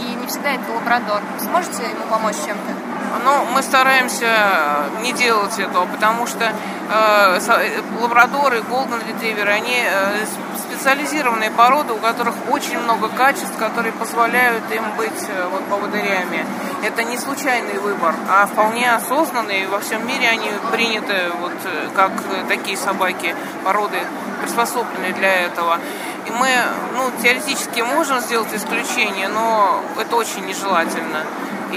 и 0.00 0.14
не 0.14 0.26
всегда 0.26 0.50
это 0.50 0.70
лабрадор, 0.74 1.22
сможете 1.40 1.84
ему 1.84 2.04
помочь 2.10 2.36
чем-то? 2.44 2.83
Но 3.22 3.44
мы 3.52 3.62
стараемся 3.62 4.88
не 5.02 5.12
делать 5.12 5.58
этого, 5.58 5.86
потому 5.86 6.26
что 6.26 6.44
э, 6.44 7.38
э 7.38 7.82
лабрадоры, 8.00 8.62
голден 8.62 9.00
ретриверы, 9.06 9.52
они 9.52 9.76
э, 9.76 10.26
специализированные 10.58 11.50
породы, 11.50 11.92
у 11.92 11.98
которых 11.98 12.34
очень 12.50 12.78
много 12.78 13.08
качеств, 13.08 13.56
которые 13.58 13.92
позволяют 13.92 14.64
им 14.72 14.84
быть 14.96 15.28
вот, 15.50 15.64
поводырями. 15.64 16.44
Это 16.82 17.04
не 17.04 17.16
случайный 17.16 17.78
выбор, 17.78 18.14
а 18.28 18.46
вполне 18.46 18.92
осознанный. 18.92 19.66
Во 19.66 19.80
всем 19.80 20.06
мире 20.06 20.28
они 20.28 20.50
приняты 20.72 21.30
вот, 21.40 21.52
как 21.94 22.10
такие 22.48 22.76
собаки, 22.76 23.34
породы, 23.64 23.98
приспособленные 24.42 25.12
для 25.12 25.46
этого. 25.46 25.78
И 26.26 26.30
мы, 26.30 26.48
ну, 26.94 27.10
теоретически 27.22 27.80
можем 27.80 28.20
сделать 28.20 28.52
исключение, 28.54 29.28
но 29.28 29.80
это 29.98 30.16
очень 30.16 30.44
нежелательно. 30.46 31.24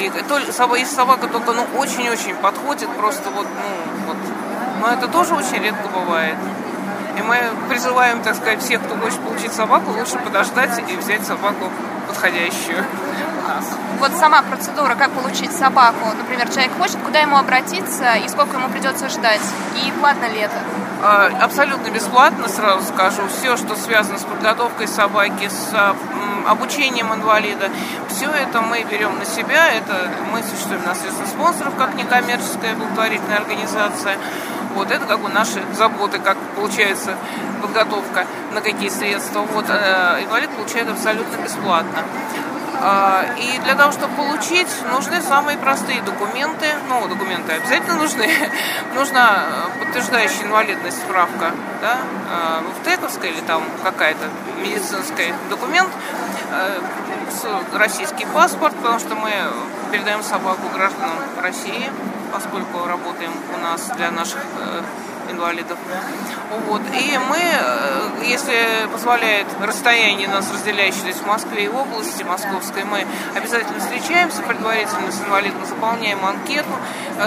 И 0.05 0.21
то, 0.23 0.37
если 0.37 0.95
собака 0.95 1.27
только 1.27 1.53
ну, 1.53 1.65
очень-очень 1.77 2.35
подходит, 2.35 2.89
просто 2.91 3.29
вот, 3.31 3.47
ну, 3.47 4.07
вот. 4.07 4.17
Но 4.81 4.89
это 4.89 5.07
тоже 5.07 5.33
очень 5.33 5.61
редко 5.63 5.87
бывает. 5.89 6.37
И 7.17 7.21
мы 7.21 7.37
призываем, 7.67 8.21
так 8.21 8.35
сказать, 8.35 8.61
всех, 8.61 8.83
кто 8.83 8.95
хочет 8.95 9.19
получить 9.21 9.51
собаку, 9.51 9.91
лучше 9.91 10.19
подождать 10.19 10.79
и 10.87 10.95
взять 10.95 11.25
собаку 11.25 11.71
подходящую. 12.07 12.85
Вот 13.99 14.11
сама 14.13 14.43
процедура, 14.43 14.93
как 14.95 15.11
получить 15.11 15.51
собаку. 15.51 16.09
Например, 16.15 16.47
человек 16.49 16.71
хочет, 16.77 16.97
куда 17.03 17.19
ему 17.19 17.37
обратиться 17.37 18.13
и 18.13 18.27
сколько 18.27 18.57
ему 18.57 18.69
придется 18.69 19.09
ждать. 19.09 19.41
И 19.83 19.91
платно 19.99 20.25
ли 20.25 20.39
это? 20.39 20.55
А, 21.01 21.29
абсолютно 21.41 21.89
бесплатно, 21.89 22.47
сразу 22.47 22.85
скажу. 22.85 23.23
Все, 23.27 23.57
что 23.57 23.75
связано 23.75 24.19
с 24.19 24.23
подготовкой 24.23 24.87
собаки, 24.87 25.49
с 25.49 25.73
обучением 26.47 27.13
инвалида, 27.13 27.69
все 28.09 28.29
это 28.29 28.61
мы 28.61 28.83
берем 28.83 29.17
на 29.19 29.25
себя. 29.25 29.71
Это 29.73 30.09
мы 30.31 30.41
существуем 30.43 30.83
на 30.85 30.95
средства 30.95 31.25
спонсоров, 31.25 31.75
как 31.77 31.95
некоммерческая 31.95 32.75
благотворительная 32.75 33.37
организация. 33.37 34.17
Вот 34.75 34.91
это 34.91 35.05
как 35.05 35.19
бы 35.19 35.29
наши 35.29 35.61
заботы, 35.75 36.19
как 36.19 36.37
получается 36.55 37.15
подготовка, 37.61 38.25
на 38.53 38.61
какие 38.61 38.89
средства. 38.89 39.41
Вот 39.41 39.65
э, 39.69 40.23
инвалид 40.23 40.49
получает 40.51 40.89
абсолютно 40.89 41.37
бесплатно. 41.37 42.03
А, 42.79 43.25
и 43.37 43.59
для 43.59 43.75
того, 43.75 43.91
чтобы 43.91 44.13
получить, 44.15 44.67
нужны 44.91 45.21
самые 45.21 45.57
простые 45.57 46.01
документы. 46.01 46.67
Ну, 46.87 47.07
документы 47.07 47.53
обязательно 47.53 47.95
нужны. 47.95 48.29
Нужна 48.93 49.45
э, 49.47 49.79
подтверждающая 49.79 50.43
инвалидность 50.43 50.97
справка, 50.97 51.51
да, 51.81 51.97
э, 52.29 52.81
ВТЭКовская 52.81 53.31
или 53.31 53.41
там 53.41 53.63
какая-то 53.83 54.25
медицинский 54.61 55.33
документ, 55.49 55.89
э, 56.51 56.79
российский 57.73 58.25
паспорт, 58.25 58.75
потому 58.75 58.99
что 58.99 59.15
мы 59.15 59.31
передаем 59.91 60.23
собаку 60.23 60.67
гражданам 60.73 61.17
России, 61.41 61.89
поскольку 62.31 62.87
работаем 62.87 63.31
у 63.55 63.57
нас 63.59 63.89
для 63.95 64.11
наших 64.11 64.41
инвалидов. 65.29 65.77
Вот. 66.67 66.81
И 66.93 67.17
мы, 67.29 67.37
э, 67.37 68.09
если 68.25 68.87
позволяет 68.91 69.47
расстояние 69.61 70.27
нас 70.27 70.51
разделяющее 70.51 71.01
здесь 71.01 71.17
в 71.17 71.25
Москве 71.25 71.65
и 71.65 71.67
в 71.67 71.75
области 71.75 72.23
Московской, 72.23 72.83
мы 72.83 73.05
обязательно 73.35 73.79
встречаемся 73.79 74.41
предварительно 74.43 75.11
с 75.11 75.21
инвалидом, 75.21 75.65
заполняем 75.65 76.25
анкету, 76.25 76.69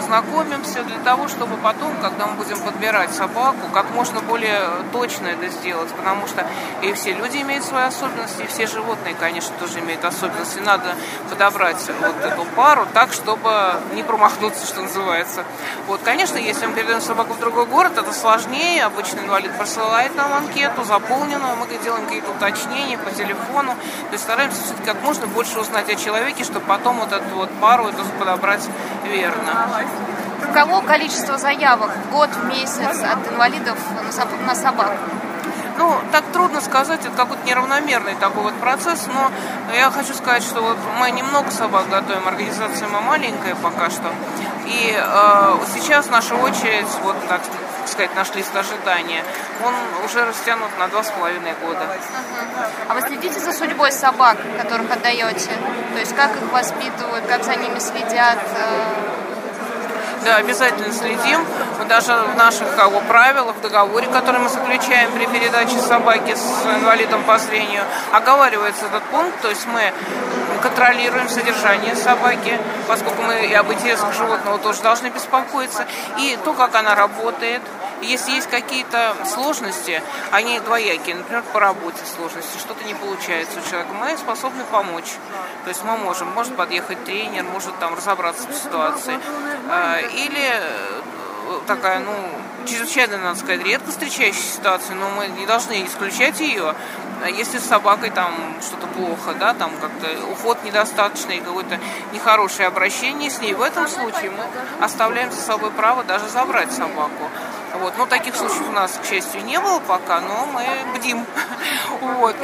знакомимся 0.01 0.83
для 0.85 0.99
того, 0.99 1.29
чтобы 1.29 1.57
потом, 1.57 1.93
когда 2.01 2.27
мы 2.27 2.35
будем 2.35 2.59
подбирать 2.61 3.13
собаку, 3.13 3.69
как 3.73 3.91
можно 3.91 4.21
более 4.21 4.61
точно 4.93 5.29
это 5.29 5.49
сделать, 5.49 5.89
потому 5.91 6.27
что 6.27 6.47
и 6.83 6.93
все 6.93 7.13
люди 7.13 7.39
имеют 7.39 7.65
свои 7.65 7.85
особенности, 7.85 8.43
и 8.43 8.47
все 8.47 8.67
животные, 8.67 9.15
конечно, 9.19 9.55
тоже 9.59 9.81
имеют 9.81 10.05
особенности. 10.05 10.59
Надо 10.61 10.95
подобрать 11.29 11.79
вот 12.01 12.25
эту 12.25 12.45
пару 12.57 12.87
так, 12.93 13.13
чтобы 13.13 13.75
не 13.95 14.03
промахнуться, 14.03 14.67
что 14.67 14.83
называется. 14.83 15.45
Вот, 15.87 16.01
конечно, 16.05 16.37
если 16.39 16.67
мы 16.67 16.75
передаем 16.75 17.01
собаку 17.01 17.35
в 17.35 17.41
другой 17.41 17.67
город, 17.67 17.90
это 17.99 18.13
сложнее. 18.13 18.85
Обычно 18.85 19.21
инвалид 19.21 19.57
присылает 19.59 20.15
нам 20.17 20.33
анкету, 20.35 20.85
заполненную, 20.85 21.57
мы 21.57 21.67
делаем 21.83 22.05
какие-то 22.05 22.31
уточнения 22.31 22.99
по 22.99 23.11
телефону. 23.11 23.75
То 24.09 24.13
есть 24.13 24.25
стараемся 24.25 24.63
все-таки 24.63 24.87
как 24.87 25.03
можно 25.03 25.27
больше 25.27 25.59
узнать 25.59 25.89
о 25.89 25.95
человеке, 25.95 26.45
чтобы 26.45 26.67
потом 26.67 26.97
вот 26.97 27.13
эту 27.13 27.35
вот 27.35 27.51
пару 27.61 27.89
эту 27.89 28.05
подобрать 28.19 28.69
верно. 29.05 29.69
Каково 30.53 30.81
количество 30.83 31.39
заявок 31.39 31.91
в 31.91 32.11
год, 32.13 32.31
в 32.31 32.45
месяц 32.47 33.03
от 33.03 33.33
инвалидов 33.33 33.79
на 34.47 34.55
собак? 34.55 34.93
Ну, 35.81 35.97
так 36.13 36.25
трудно 36.33 36.61
сказать, 36.61 37.01
это 37.07 37.17
какой-то 37.17 37.43
неравномерный 37.47 38.15
такой 38.17 38.43
вот 38.43 38.55
процесс, 38.55 39.07
но 39.07 39.31
я 39.75 39.91
хочу 39.91 40.13
сказать, 40.13 40.43
что 40.43 40.61
вот 40.61 40.77
мы 40.99 41.11
немного 41.11 41.51
собак 41.51 41.89
готовим, 41.89 42.29
организация 42.29 42.87
мы 42.89 43.01
маленькая 43.01 43.55
пока 43.55 43.89
что, 43.89 44.13
и 44.67 44.95
э, 44.95 45.59
сейчас 45.73 46.11
наша 46.11 46.35
очередь, 46.35 46.87
вот 47.03 47.17
так 47.29 47.43
сказать, 47.43 47.70
наш 48.15 48.35
лист 48.35 48.55
ожидания, 48.55 49.25
он 49.65 49.75
уже 50.05 50.25
растянут 50.25 50.71
на 50.79 50.89
два 50.89 51.03
с 51.03 51.11
половиной 51.11 51.55
года. 51.65 51.87
А 52.89 52.95
вы 52.95 53.01
следите 53.03 53.39
за 53.41 53.53
судьбой 53.53 53.93
собак, 53.93 54.37
которых 54.61 54.91
отдаете? 54.91 55.51
То 55.93 55.99
есть 55.99 56.15
как 56.15 56.31
их 56.31 56.53
воспитывают, 56.53 57.27
как 57.27 57.45
за 57.45 57.57
ними 57.57 57.79
следят? 57.79 58.39
Э, 58.57 59.11
да, 60.25 60.37
обязательно 60.37 60.93
следим. 60.93 61.41
Мы 61.79 61.87
даже 61.87 62.13
в 62.13 62.37
наших 62.37 62.77
как 62.77 62.93
бы, 62.93 63.01
правилах, 63.01 63.57
в 63.57 63.61
договоре, 63.63 64.07
который 64.09 64.41
мы 64.41 64.51
заключаем 64.51 65.11
при 65.13 65.27
передаче 65.27 65.79
собаки 65.79 66.35
с 66.35 66.67
инвалидом 66.67 67.23
по 67.25 67.39
зрению, 67.39 67.83
оговаривается 68.13 68.87
этот 68.87 69.03
пункт. 69.05 69.41
То 69.41 69.49
есть 69.49 69.67
мы 69.67 69.93
контролируем 70.61 71.29
содержание 71.29 71.97
собаки, 71.97 72.59
поскольку 72.87 73.23
мы 73.23 73.47
и 73.47 73.55
об 73.55 73.73
интересах 73.73 74.13
животного 74.13 74.59
тоже 74.59 74.83
должны 74.83 75.09
беспокоиться, 75.09 75.87
и 76.19 76.39
то, 76.45 76.53
как 76.53 76.75
она 76.75 76.95
работает, 76.95 77.63
если 78.03 78.33
есть 78.33 78.49
какие-то 78.49 79.15
сложности, 79.27 80.03
они 80.31 80.61
двоякие, 80.61 81.17
например, 81.17 81.43
по 81.53 81.61
работе 81.61 81.99
сложности, 82.05 82.59
что-то 82.59 82.85
не 82.85 82.95
получается 82.95 83.61
у 83.61 83.69
человека, 83.69 83.93
мы 83.93 84.17
способны 84.17 84.65
помочь. 84.65 85.13
То 85.65 85.69
есть 85.69 85.85
мы 85.85 85.97
можем, 85.97 86.29
может 86.29 86.57
подъехать 86.57 87.05
тренер, 87.05 87.45
может 87.45 87.79
там 87.79 87.95
разобраться 87.95 88.49
в 88.49 88.55
ситуации. 88.55 89.19
А, 89.69 89.99
или 90.01 90.51
э, 90.51 91.61
такая, 91.67 92.01
ну, 92.01 92.15
чрезвычайно, 92.67 93.19
надо 93.19 93.39
сказать, 93.39 93.63
редко 93.65 93.91
встречающаяся 93.91 94.57
ситуация, 94.57 94.97
но 94.97 95.11
мы 95.11 95.27
не 95.29 95.47
должны 95.47 95.85
исключать 95.85 96.41
ее. 96.41 96.75
Если 97.37 97.59
с 97.59 97.65
собакой 97.65 98.11
там 98.11 98.35
что-то 98.63 98.87
плохо, 98.87 99.35
да, 99.39 99.53
там 99.53 99.73
как-то 99.81 100.27
уход 100.33 100.63
недостаточный, 100.65 101.41
какое-то 101.41 101.79
нехорошее 102.13 102.69
обращение 102.69 103.31
с 103.31 103.41
ней, 103.41 103.53
в 103.53 103.61
этом 103.61 103.87
случае 103.89 104.31
мы 104.31 104.45
оставляем 104.83 105.31
за 105.31 105.41
собой 105.41 105.71
право 105.71 106.03
даже 106.03 106.29
забрать 106.29 106.73
собаку. 106.73 107.29
Вот. 107.81 107.95
Но 107.97 108.07
таких 108.07 108.37
случаев 108.37 108.69
у 108.69 108.73
нас, 108.73 108.99
к 109.03 109.07
счастью, 109.07 109.43
не 109.45 109.59
было 109.59 109.81
пока, 109.81 110.21
но 110.21 110.47
мы 110.47 110.65
бдим. 110.97 111.25
Вот. 112.01 112.37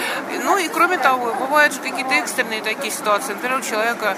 Ну 0.45 0.59
и 0.59 0.69
кроме 0.69 0.99
того, 0.99 1.33
бывают 1.35 1.73
же 1.73 1.81
какие-то 1.81 2.15
экстренные 2.15 2.63
такие 2.63 2.93
ситуации. 2.93 3.33
Например, 3.33 3.59
у 3.59 3.63
человека 3.63 4.17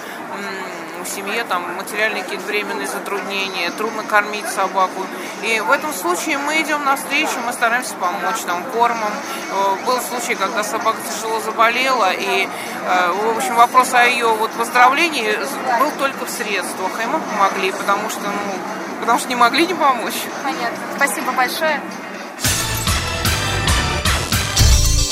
у 1.00 1.04
семье 1.06 1.44
там 1.44 1.62
материальные 1.76 2.22
какие-то 2.22 2.46
временные 2.46 2.86
затруднения, 2.86 3.70
трудно 3.70 4.02
кормить 4.02 4.46
собаку. 4.48 5.06
И 5.42 5.60
в 5.60 5.70
этом 5.70 5.92
случае 5.92 6.38
мы 6.38 6.60
идем 6.62 6.84
навстречу, 6.84 7.38
мы 7.46 7.52
стараемся 7.52 7.94
помочь 7.94 8.40
там 8.46 8.62
кормом. 8.72 9.12
Э, 9.50 9.86
был 9.86 10.00
случай, 10.00 10.34
когда 10.34 10.64
собака 10.64 10.98
тяжело 11.08 11.40
заболела, 11.40 12.12
и, 12.12 12.48
э, 12.48 13.12
в 13.12 13.36
общем, 13.36 13.54
вопрос 13.54 13.94
о 13.94 14.04
ее 14.04 14.28
вот 14.28 14.52
выздоровлении 14.54 15.38
был 15.80 15.90
только 15.98 16.24
в 16.24 16.30
средствах, 16.30 16.90
и 17.02 17.06
мы 17.06 17.20
помогли, 17.20 17.72
потому 17.72 18.10
что, 18.10 18.22
ну, 18.22 18.77
потому 19.00 19.18
что 19.18 19.28
не 19.28 19.36
могли 19.36 19.66
не 19.66 19.74
помочь. 19.74 20.14
Понятно. 20.42 20.78
Спасибо 20.96 21.32
большое. 21.32 21.80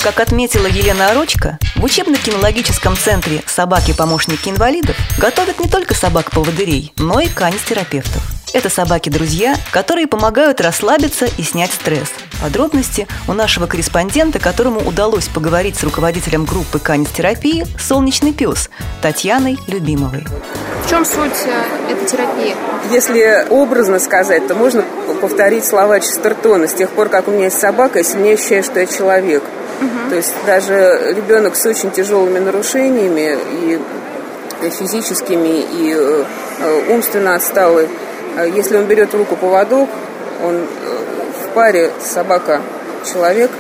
Как 0.03 0.21
отметила 0.21 0.67
Елена 0.67 1.11
Орочка, 1.11 1.59
в 1.75 1.83
учебно-кинологическом 1.83 2.97
центре 2.97 3.43
«Собаки-помощники 3.47 4.49
инвалидов» 4.49 4.97
готовят 5.19 5.59
не 5.59 5.69
только 5.69 5.95
собак-поводырей, 5.95 6.93
но 6.97 7.19
и 7.21 7.29
канистерапевтов. 7.29 8.36
Это 8.57 8.71
собаки-друзья, 8.71 9.55
которые 9.71 10.07
помогают 10.07 10.63
расслабиться 10.63 11.27
и 11.37 11.43
снять 11.43 11.73
стресс. 11.73 12.09
Подробности 12.41 13.07
у 13.29 13.35
нашего 13.35 13.67
корреспондента, 13.67 14.39
которому 14.39 14.81
удалось 14.81 15.29
поговорить 15.29 15.77
с 15.77 15.85
руководителем 15.85 16.47
группы 16.47 16.79
канистерапии 16.79 17.67
«Солнечный 17.79 18.33
пес» 18.33 18.71
Татьяной 19.03 19.59
Любимовой. 19.67 20.25
В 20.87 20.89
чем 20.89 21.05
суть 21.05 21.33
э, 21.45 21.93
этой 21.93 22.07
терапии? 22.07 22.57
Если 22.91 23.47
образно 23.51 23.99
сказать, 23.99 24.49
то 24.49 24.55
можно 24.55 24.83
повторить 25.21 25.67
слова 25.67 26.01
Честертона. 26.01 26.67
С 26.67 26.73
тех 26.73 26.89
пор, 26.89 27.11
как 27.11 27.29
у 27.29 27.33
меня 27.33 27.45
есть 27.45 27.61
собака, 27.61 27.99
я 27.99 28.05
сильнее 28.05 28.37
ощущаю, 28.37 28.65
что 28.65 28.81
я 28.81 28.87
человек. 28.87 29.43
Угу. 29.83 30.09
То 30.09 30.17
есть 30.17 30.33
даже 30.47 31.13
ребенок 31.15 31.57
с 31.57 31.67
очень 31.67 31.91
тяжелыми 31.91 32.39
нарушениями 32.39 33.37
и 33.53 33.79
физическими, 34.71 35.61
и 35.61 35.95
э, 35.95 36.25
э, 36.61 36.95
умственно 36.95 37.35
отсталый, 37.35 37.87
если 38.45 38.77
он 38.77 38.85
берет 38.87 39.15
руку 39.15 39.37
поводок, 39.37 39.89
он 40.45 40.57
в 40.57 41.49
паре 41.55 41.91
собака-человек, 42.01 43.51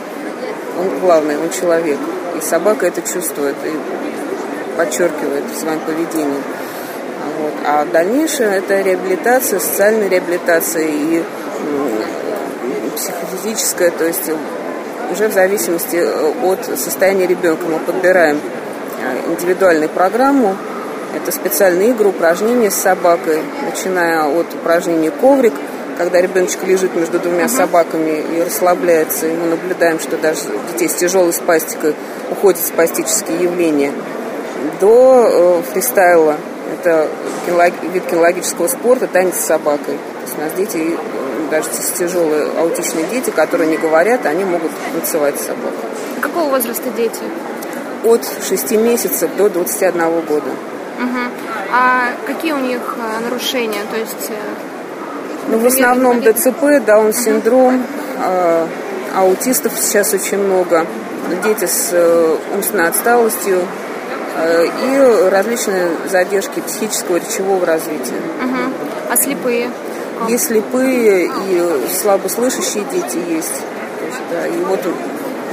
он 0.78 0.98
главный, 1.00 1.38
он 1.38 1.50
человек. 1.50 1.98
И 2.36 2.40
собака 2.42 2.86
это 2.86 3.00
чувствует 3.00 3.56
и 3.64 4.76
подчеркивает 4.76 5.44
в 5.44 5.58
своем 5.58 5.80
поведении. 5.80 6.42
Вот. 7.38 7.52
А 7.64 7.84
дальнейшее 7.86 8.56
это 8.58 8.80
реабилитация, 8.80 9.58
социальная 9.58 10.08
реабилитация 10.08 10.86
и 10.86 11.22
психофизическая, 12.94 13.90
то 13.90 14.04
есть 14.04 14.30
уже 15.10 15.28
в 15.28 15.32
зависимости 15.32 15.96
э, 15.96 16.32
от 16.42 16.78
состояния 16.78 17.26
ребенка 17.26 17.64
мы 17.66 17.78
подбираем 17.78 18.40
э, 19.00 19.30
индивидуальную 19.30 19.88
программу. 19.88 20.56
Это 21.16 21.32
специальные 21.32 21.90
игры, 21.90 22.08
упражнения 22.08 22.70
с 22.70 22.74
собакой, 22.74 23.40
начиная 23.64 24.24
от 24.24 24.46
упражнений 24.54 25.10
коврик, 25.10 25.54
когда 25.96 26.20
ребеночек 26.20 26.64
лежит 26.64 26.94
между 26.94 27.18
двумя 27.18 27.48
собаками 27.48 28.22
и 28.36 28.42
расслабляется, 28.42 29.26
и 29.26 29.34
мы 29.34 29.46
наблюдаем, 29.46 29.98
что 29.98 30.18
даже 30.18 30.40
детей 30.72 30.88
с 30.88 30.94
тяжелой 30.94 31.32
спастикой 31.32 31.94
уходят 32.30 32.60
спастические 32.60 33.44
явления, 33.44 33.92
до 34.80 35.62
э, 35.66 35.72
фристайла, 35.72 36.36
это 36.72 37.08
вид 37.92 38.04
кинологического 38.06 38.68
спорта, 38.68 39.06
танец 39.06 39.36
с 39.36 39.44
собакой. 39.44 39.96
То 39.96 40.22
есть 40.22 40.38
у 40.38 40.40
нас 40.40 40.52
дети, 40.52 40.98
даже 41.50 41.68
тяжелые 41.96 42.48
аутичные 42.58 43.06
дети, 43.06 43.30
которые 43.30 43.70
не 43.70 43.76
говорят, 43.76 44.26
они 44.26 44.44
могут 44.44 44.72
танцевать 44.92 45.38
с 45.38 45.46
собакой. 45.46 45.90
Какого 46.20 46.50
возраста 46.50 46.90
дети? 46.96 47.22
От 48.04 48.22
6 48.46 48.70
месяцев 48.72 49.30
до 49.36 49.48
21 49.48 50.20
года. 50.22 50.50
Угу. 50.98 51.20
А 51.72 52.12
какие 52.26 52.52
у 52.52 52.58
них 52.58 52.80
э, 52.96 53.24
нарушения? 53.24 53.82
То 53.90 53.98
есть, 53.98 54.30
э, 54.30 54.34
ну, 55.48 55.58
в 55.58 55.66
основном 55.66 56.20
ДЦП, 56.22 56.84
Даун-синдром, 56.84 57.76
угу. 57.76 58.68
аутистов 59.14 59.72
сейчас 59.78 60.12
очень 60.14 60.38
много, 60.38 60.86
дети 61.44 61.66
с 61.66 61.90
э, 61.92 62.36
умственной 62.54 62.88
отсталостью, 62.88 63.60
и 64.38 65.28
различные 65.30 65.88
задержки 66.10 66.60
психического 66.60 67.16
речевого 67.16 67.64
развития. 67.64 68.20
Угу. 68.44 69.10
А 69.10 69.16
слепые? 69.16 69.70
И 70.28 70.36
слепые, 70.36 71.26
и 71.26 71.62
слабослышащие 72.02 72.84
дети 72.92 73.18
есть. 73.30 73.54
То 73.54 74.04
есть, 74.04 74.20
да, 74.30 74.46
и 74.46 74.60
вот 74.64 74.80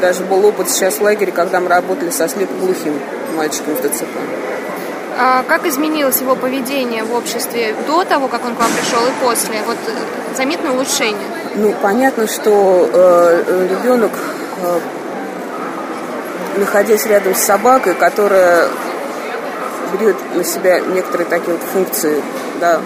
даже 0.01 0.25
был 0.25 0.45
опыт 0.45 0.69
сейчас 0.69 0.95
в 0.95 1.01
лагере, 1.01 1.31
когда 1.31 1.61
мы 1.61 1.69
работали 1.69 2.09
со 2.09 2.27
слепоглухим 2.27 2.99
мальчиком 3.37 3.75
с 3.77 3.79
ДЦП. 3.79 4.17
А 5.17 5.43
как 5.43 5.65
изменилось 5.65 6.21
его 6.21 6.35
поведение 6.35 7.03
в 7.03 7.13
обществе 7.13 7.75
до 7.87 8.03
того, 8.03 8.27
как 8.27 8.45
он 8.45 8.55
к 8.55 8.59
вам 8.59 8.71
пришел, 8.71 9.05
и 9.05 9.11
после? 9.23 9.61
Вот 9.67 9.77
э, 9.87 10.35
заметно 10.35 10.73
улучшение? 10.73 11.27
Ну, 11.55 11.73
понятно, 11.81 12.27
что 12.27 12.89
э, 12.91 13.67
ребенок 13.69 14.11
э, 14.61 14.79
находясь 16.57 17.05
рядом 17.05 17.35
с 17.35 17.39
собакой, 17.39 17.93
которая 17.93 18.67
берет 19.93 20.15
на 20.35 20.43
себя 20.43 20.79
некоторые 20.79 21.27
такие 21.27 21.53
вот 21.53 21.61
функции 21.61 22.21
да, 22.59 22.79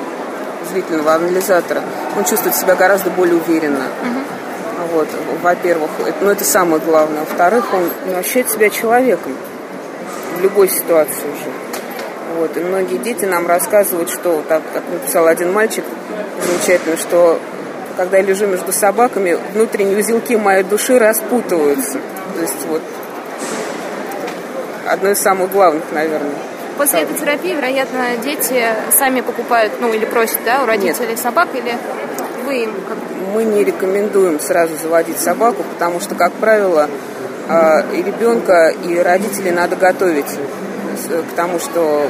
зрительного 0.71 1.13
анализатора, 1.13 1.81
он 2.17 2.25
чувствует 2.25 2.55
себя 2.55 2.75
гораздо 2.75 3.09
более 3.09 3.35
уверенно. 3.35 3.85
Угу. 4.01 4.93
Вот, 4.93 5.07
во-первых, 5.41 5.89
это, 6.05 6.17
ну, 6.21 6.29
это 6.29 6.43
самое 6.43 6.81
главное. 6.81 7.21
Во-вторых, 7.21 7.73
он 7.73 7.89
ну, 8.05 8.17
ощущает 8.17 8.49
себя 8.49 8.69
человеком 8.69 9.33
в 10.37 10.41
любой 10.41 10.69
ситуации 10.69 11.23
уже. 11.23 11.51
Вот, 12.35 12.55
и 12.57 12.59
многие 12.59 12.97
дети 12.97 13.25
нам 13.25 13.47
рассказывают, 13.47 14.09
что, 14.09 14.43
так, 14.47 14.61
как 14.73 14.83
написал 14.91 15.27
один 15.27 15.51
мальчик, 15.53 15.83
замечательно, 16.45 16.97
что 16.97 17.39
когда 17.95 18.17
я 18.17 18.23
лежу 18.23 18.45
между 18.45 18.71
собаками, 18.71 19.37
внутренние 19.53 19.97
узелки 19.97 20.35
моей 20.35 20.63
души 20.63 20.99
распутываются. 20.99 21.99
То 22.35 22.41
есть 22.41 22.65
вот 22.67 22.81
одно 24.87 25.09
из 25.09 25.19
самых 25.19 25.51
главных, 25.51 25.83
наверное. 25.91 26.35
После 26.77 27.01
этой 27.01 27.17
терапии, 27.17 27.55
вероятно, 27.55 28.17
дети 28.23 28.65
сами 28.95 29.21
покупают, 29.21 29.73
ну 29.81 29.91
или 29.91 30.05
просят, 30.05 30.37
да, 30.45 30.61
у 30.61 30.67
родителей 30.67 31.09
Нет. 31.09 31.19
собак, 31.19 31.47
или 31.53 31.75
вы 32.45 32.63
им 32.63 32.73
как? 32.87 32.97
Мы 33.33 33.43
не 33.43 33.63
рекомендуем 33.63 34.39
сразу 34.39 34.75
заводить 34.77 35.17
собаку, 35.17 35.63
потому 35.63 35.99
что, 35.99 36.13
как 36.13 36.31
правило, 36.33 36.87
а, 37.49 37.83
и 37.91 38.03
ребенка, 38.03 38.69
и 38.69 38.99
родителей 38.99 39.51
надо 39.51 39.75
готовить 39.75 40.37
к 41.05 41.35
тому, 41.35 41.59
что 41.59 42.09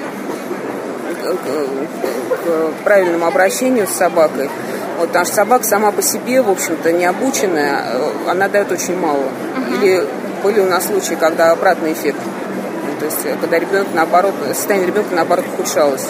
к 1.28 2.84
правильному 2.84 3.26
обращению 3.26 3.88
с 3.88 3.92
собакой. 3.92 4.50
Вот, 4.98 5.08
потому 5.08 5.26
что 5.26 5.36
собака 5.36 5.64
сама 5.64 5.92
по 5.92 6.02
себе, 6.02 6.42
в 6.42 6.50
общем-то, 6.50 6.92
не 6.92 7.06
обученная, 7.06 7.84
а, 7.84 8.32
она 8.32 8.48
дает 8.48 8.72
очень 8.72 8.98
мало. 8.98 9.18
Угу. 9.18 9.76
Или 9.76 10.04
были 10.44 10.60
у 10.60 10.66
нас 10.66 10.88
случаи, 10.88 11.16
когда 11.16 11.52
обратный 11.52 11.94
эффект. 11.94 12.20
То 13.00 13.06
есть, 13.06 13.20
э, 13.26 13.36
когда 13.40 13.60
ребенок, 13.60 13.88
наоборот, 13.94 14.34
состояние 14.54 14.88
ребенка, 14.88 15.14
наоборот, 15.14 15.46
ухудшалось. 15.54 16.08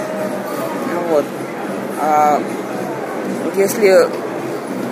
Вот. 1.10 1.26
А 2.02 2.42
если 3.56 4.08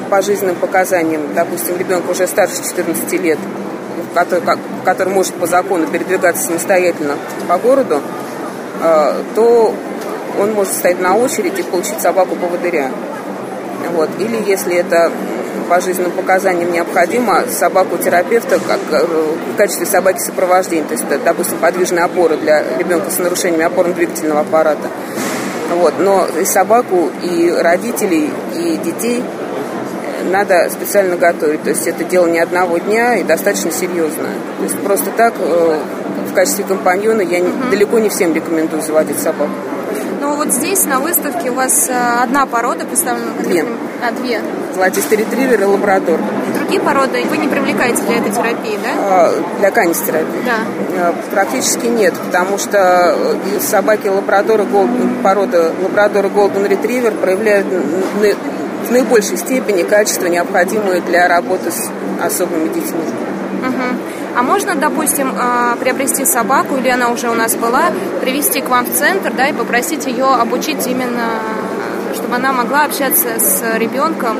по 0.10 0.22
жизненным 0.22 0.56
показаниям, 0.56 1.34
допустим, 1.34 1.78
ребенок 1.78 2.10
уже 2.10 2.28
старше 2.28 2.64
14 2.64 3.14
лет, 3.14 3.40
который, 4.14 4.42
который 4.84 5.14
может 5.14 5.34
по 5.36 5.48
закону 5.48 5.88
передвигаться 5.88 6.48
самостоятельно 6.48 7.16
по 7.48 7.58
городу, 7.58 8.02
э, 8.82 9.14
то 9.36 9.74
он 10.40 10.54
может 10.54 10.74
стоять 10.74 11.00
на 11.00 11.16
очередь 11.16 11.58
и 11.60 11.64
получить 11.64 12.00
собаку 12.02 12.36
поводыря. 12.36 12.92
Вот. 13.94 14.10
Или 14.20 14.44
если 14.50 14.76
это 14.76 15.12
по 15.70 15.80
жизненным 15.80 16.12
показаниям 16.12 16.72
необходимо 16.72 17.44
собаку 17.50 17.98
терапевта 17.98 18.60
как, 18.60 18.80
э, 18.92 19.06
в 19.06 19.58
качестве 19.58 19.86
собаки 19.86 20.20
сопровождения, 20.20 20.86
то 20.86 20.94
есть, 20.94 21.06
допустим, 21.24 21.58
подвижная 21.58 22.06
опора 22.06 22.36
для 22.36 22.64
ребенка 22.78 23.10
с 23.10 23.20
нарушениями 23.20 23.66
опорно-двигательного 23.66 24.42
аппарата. 24.42 24.90
Вот. 25.74 25.96
Но 26.00 26.28
и 26.40 26.46
собаку, 26.46 27.10
и 27.24 27.50
родителей, 27.52 28.30
и 28.56 28.78
детей 28.78 29.24
надо 30.32 30.70
специально 30.70 31.16
готовить. 31.16 31.64
То 31.64 31.70
есть 31.70 31.88
это 31.88 32.04
дело 32.04 32.28
не 32.28 32.40
одного 32.40 32.78
дня 32.78 33.16
и 33.16 33.24
достаточно 33.24 33.72
серьезное. 33.72 34.36
То 34.58 34.64
есть 34.64 34.78
просто 34.80 35.12
так 35.12 35.34
э, 35.40 35.80
в 36.30 36.34
качестве 36.34 36.66
компаньона 36.66 37.22
я 37.22 37.40
не, 37.40 37.50
далеко 37.70 38.00
не 38.00 38.10
всем 38.10 38.34
рекомендую 38.34 38.82
заводить 38.82 39.20
собаку. 39.20 39.52
Ну 40.20 40.36
вот 40.36 40.50
здесь 40.50 40.86
на 40.86 41.00
выставке 41.00 41.52
у 41.52 41.54
вас 41.54 41.90
э, 41.90 42.24
одна 42.24 42.46
порода 42.46 42.86
представлена? 42.86 43.32
Две. 43.40 43.66
А, 44.02 44.12
две. 44.12 44.42
Золотистый 44.74 45.20
ретривер 45.20 45.62
и 45.62 45.66
лабрадор. 45.66 46.20
Другие 46.56 46.82
породы 46.82 47.24
вы 47.30 47.38
не 47.38 47.48
привлекаете 47.48 48.02
для 48.04 48.18
этой 48.18 48.32
терапии, 48.32 48.78
да? 48.84 48.90
А, 48.98 49.34
для 49.60 49.72
канистерапии? 49.72 50.42
Да. 50.46 50.58
А, 50.98 51.16
практически 51.32 51.88
нет, 51.88 52.14
потому 52.26 52.58
что 52.58 53.16
э, 53.16 53.60
собаки 53.60 54.08
лабрадора, 54.08 54.66
порода 55.24 55.72
лабрадора 55.82 56.30
голден 56.30 56.66
ретривер 56.66 57.12
проявляют 57.14 57.68
в 58.88 58.92
наибольшей 58.92 59.38
степени 59.38 59.84
качества, 59.84 60.28
необходимые 60.28 61.02
для 61.02 61.28
работы 61.28 61.72
с 61.72 61.90
особыми 62.24 62.68
детьми. 62.70 63.02
Угу. 63.62 64.38
А 64.38 64.44
можно, 64.44 64.76
допустим, 64.76 65.34
а, 65.40 65.76
приобрести 65.78 66.26
собаку, 66.26 66.76
или 66.76 66.90
она 66.90 67.10
уже 67.10 67.30
у 67.30 67.34
нас 67.34 67.56
была, 67.56 67.86
привести 68.22 68.62
к 68.62 68.70
вам 68.70 68.86
в 68.86 68.94
центр, 68.94 69.32
да, 69.32 69.48
и 69.48 69.54
попросить 69.54 70.06
ее 70.06 70.26
обучить 70.26 70.86
именно, 70.88 71.40
чтобы 72.14 72.36
она 72.36 72.52
могла 72.52 72.84
общаться 72.84 73.40
с 73.40 73.64
ребенком 73.78 74.38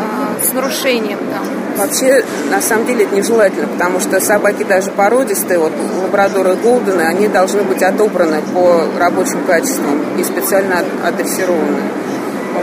а, 0.00 0.44
с 0.44 0.52
нарушением 0.52 1.18
там? 1.18 1.44
Вообще, 1.76 2.24
на 2.50 2.60
самом 2.60 2.86
деле, 2.86 3.04
это 3.04 3.14
нежелательно, 3.14 3.68
потому 3.68 4.00
что 4.00 4.20
собаки 4.20 4.64
даже 4.64 4.90
породистые, 4.90 5.60
вот 5.60 5.72
лабрадоры 6.02 6.56
голдены, 6.56 7.02
они 7.02 7.28
должны 7.28 7.62
быть 7.62 7.82
отобраны 7.84 8.42
по 8.52 8.82
рабочим 8.98 9.44
качествам 9.46 10.02
и 10.18 10.24
специально 10.24 10.82
адрессированы. 11.06 11.82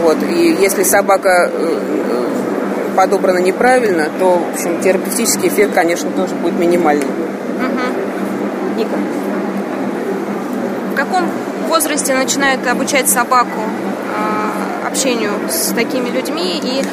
Вот. 0.02 0.18
И 0.24 0.58
если 0.60 0.84
собака 0.84 1.50
э, 1.52 1.80
э, 2.10 2.26
подобрана 2.96 3.40
неправильно, 3.40 4.08
то, 4.20 4.40
в 4.40 4.54
общем, 4.54 4.82
терапевтический 4.82 5.50
эффект, 5.50 5.74
конечно, 5.74 6.10
тоже 6.12 6.36
будет 6.36 6.58
минимальный. 6.60 7.06
Угу. 7.06 8.78
Ника. 8.78 8.98
В 10.92 10.96
каком 10.96 11.30
возрасте 11.68 12.14
начинают 12.16 12.66
обучать 12.68 13.10
собаку 13.10 13.62
э, 13.62 14.88
общению 14.88 15.32
с 15.50 15.74
такими 15.74 16.10
людьми 16.10 16.60
и 16.64 16.82
э, 16.82 16.86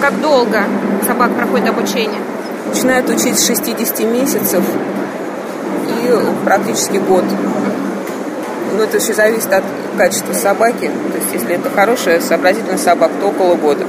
как 0.00 0.20
долго 0.20 0.64
собак 1.06 1.32
проходит 1.34 1.68
обучение? 1.68 2.20
Начинают 2.66 3.08
учить 3.10 3.38
с 3.38 3.46
60 3.46 4.00
месяцев 4.00 4.62
и 5.88 6.44
практически 6.44 6.96
год. 6.96 7.24
Но 8.76 8.84
это 8.84 8.96
еще 8.96 9.12
зависит 9.12 9.52
от 9.52 9.64
качества 9.96 10.32
собаки. 10.32 10.90
То 11.12 11.18
есть, 11.18 11.32
если 11.32 11.54
это 11.54 11.70
хорошая, 11.70 12.20
сообразительная 12.20 12.78
собака, 12.78 13.12
то 13.20 13.28
около 13.28 13.54
года. 13.54 13.84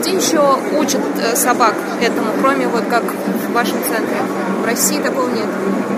Где 0.00 0.12
еще 0.12 0.40
учат 0.78 1.00
э, 1.22 1.36
собак 1.36 1.74
этому, 2.00 2.28
кроме 2.40 2.66
вот 2.68 2.84
как 2.88 3.02
в 3.02 3.52
вашем 3.52 3.78
центре? 3.82 4.16
В 4.62 4.66
России 4.66 4.98
такого 4.98 5.28
нет. 5.28 5.46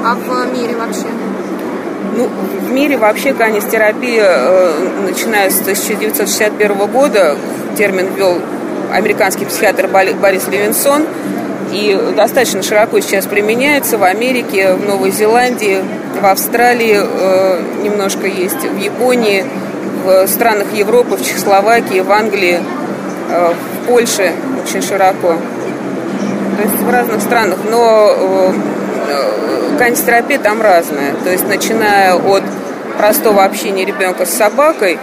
А 0.05 0.15
в 0.15 0.53
мире 0.53 0.75
вообще? 0.77 1.07
Ну, 2.17 2.29
в 2.29 2.73
мире 2.73 2.97
вообще 2.97 3.33
канистерапия, 3.33 4.27
э, 4.27 4.89
начиная 5.09 5.51
с 5.51 5.61
1961 5.61 6.87
года, 6.89 7.37
термин 7.77 8.09
ввел 8.15 8.39
американский 8.93 9.47
психиатр 9.47 9.89
Борис 9.89 10.47
Левинсон, 10.49 11.07
и 11.73 11.99
достаточно 12.17 12.63
широко 12.63 13.01
сейчас 13.01 13.27
применяется 13.27 13.97
в 13.97 14.05
Америке, 14.05 14.75
в 14.75 14.87
Новой 14.87 15.11
Зеландии, 15.11 15.83
в 16.21 16.27
Австралии 16.27 16.99
э, 17.01 17.63
немножко 17.83 18.27
есть, 18.27 18.63
в 18.63 18.77
Японии, 18.79 19.45
в 20.05 20.27
странах 20.27 20.73
Европы, 20.73 21.17
в 21.17 21.25
Чехословакии, 21.25 22.01
в 22.01 22.11
Англии, 22.11 22.61
э, 23.31 23.55
в 23.55 23.87
Польше 23.87 24.33
очень 24.63 24.83
широко. 24.83 25.37
То 26.57 26.63
есть 26.63 26.77
в 26.77 26.91
разных 26.91 27.23
странах. 27.23 27.59
Но 27.69 28.09
э, 28.11 28.53
канистерапия 29.79 30.39
там 30.39 30.61
разная. 30.63 31.15
То 31.25 31.31
есть 31.31 31.47
начиная 31.49 32.15
от 32.15 32.43
простого 32.99 33.45
общения 33.45 33.85
ребенка 33.85 34.27
с 34.27 34.31
собакой 34.31 34.99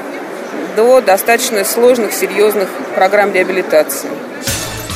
до 0.76 1.02
достаточно 1.02 1.64
сложных, 1.66 2.14
серьезных 2.14 2.70
программ 2.96 3.34
реабилитации. 3.34 4.10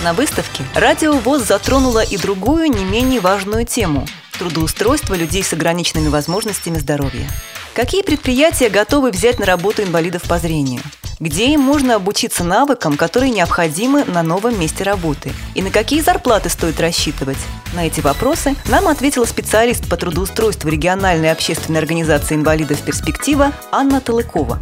На 0.04 0.14
выставке 0.14 0.64
«Радио 0.76 1.14
ВОЗ» 1.14 1.44
затронула 1.48 2.04
и 2.04 2.18
другую, 2.18 2.70
не 2.70 2.84
менее 2.84 3.22
важную 3.22 3.66
тему– 3.66 4.06
трудоустройство 4.38 5.16
людей 5.16 5.44
с 5.44 5.54
ограниченными 5.54 6.10
возможностями 6.10 6.78
здоровья. 6.78 7.30
Какие 7.74 8.04
предприятия 8.04 8.70
готовы 8.70 9.12
взять 9.12 9.40
на 9.40 9.46
работу 9.46 9.82
инвалидов 9.82 10.24
по 10.24 10.38
зрению? 10.38 10.82
Где 11.20 11.54
им 11.54 11.62
можно 11.62 11.96
обучиться 11.96 12.44
навыкам, 12.44 12.98
которые 12.98 13.32
необходимы 13.32 14.04
на 14.04 14.24
новом 14.24 14.60
месте 14.60 14.84
работы? 14.84 15.32
И 15.56 15.62
на 15.62 15.70
какие 15.70 16.02
зарплаты 16.02 16.50
стоит 16.50 16.80
рассчитывать? 16.80 17.38
На 17.74 17.88
эти 17.88 18.02
вопросы 18.02 18.56
нам 18.68 18.88
ответила 18.88 19.26
специалист 19.26 19.88
по 19.90 19.98
трудоустройству 19.98 20.70
региональной 20.70 21.32
общественной 21.32 21.80
организации 21.80 22.36
инвалидов 22.36 22.82
«Перспектива» 22.82 23.54
Анна 23.72 24.02
Талыкова. 24.02 24.60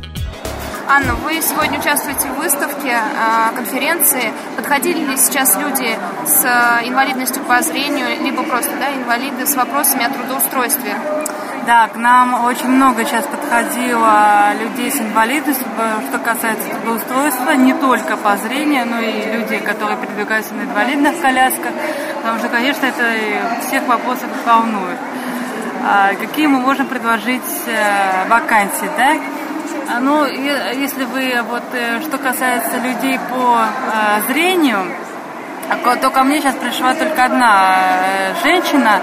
Анна, 0.93 1.15
вы 1.23 1.41
сегодня 1.41 1.79
участвуете 1.79 2.27
в 2.27 2.35
выставке, 2.35 2.93
а, 2.93 3.53
конференции. 3.55 4.33
Подходили 4.57 5.05
ли 5.05 5.15
сейчас 5.15 5.55
люди 5.55 5.97
с 6.25 6.43
а, 6.43 6.81
инвалидностью 6.83 7.41
по 7.43 7.61
зрению, 7.61 8.21
либо 8.21 8.43
просто 8.43 8.71
да, 8.77 8.93
инвалиды 8.93 9.45
с 9.45 9.55
вопросами 9.55 10.03
о 10.03 10.09
трудоустройстве? 10.09 10.93
Да, 11.65 11.87
к 11.87 11.95
нам 11.95 12.43
очень 12.43 12.67
много 12.67 13.05
сейчас 13.05 13.25
подходило 13.25 14.51
людей 14.59 14.91
с 14.91 14.99
инвалидностью, 14.99 15.65
что 16.09 16.19
касается 16.19 16.67
трудоустройства, 16.71 17.51
не 17.51 17.73
только 17.73 18.17
по 18.17 18.35
зрению, 18.35 18.85
но 18.85 18.99
и 18.99 19.31
люди, 19.31 19.59
которые 19.59 19.97
передвигаются 19.97 20.53
на 20.55 20.63
инвалидных 20.63 21.21
колясках, 21.21 21.71
потому 22.17 22.37
что, 22.39 22.49
конечно, 22.49 22.85
это 22.85 23.61
всех 23.65 23.87
вопросов 23.87 24.27
волнует. 24.45 24.97
А 25.85 26.13
какие 26.15 26.47
мы 26.47 26.59
можем 26.59 26.85
предложить 26.87 27.41
э, 27.67 28.27
вакансии, 28.27 28.89
да? 28.97 29.15
А, 29.93 29.99
ну, 29.99 30.25
если 30.25 31.03
вы, 31.03 31.41
вот, 31.49 31.63
э, 31.73 31.99
что 32.01 32.17
касается 32.17 32.77
людей 32.77 33.19
по 33.29 33.59
э, 33.59 34.21
зрению, 34.27 34.85
то 36.01 36.09
ко 36.09 36.23
мне 36.23 36.39
сейчас 36.39 36.55
пришла 36.55 36.93
только 36.93 37.25
одна 37.25 37.75
э, 38.05 38.33
женщина, 38.41 39.01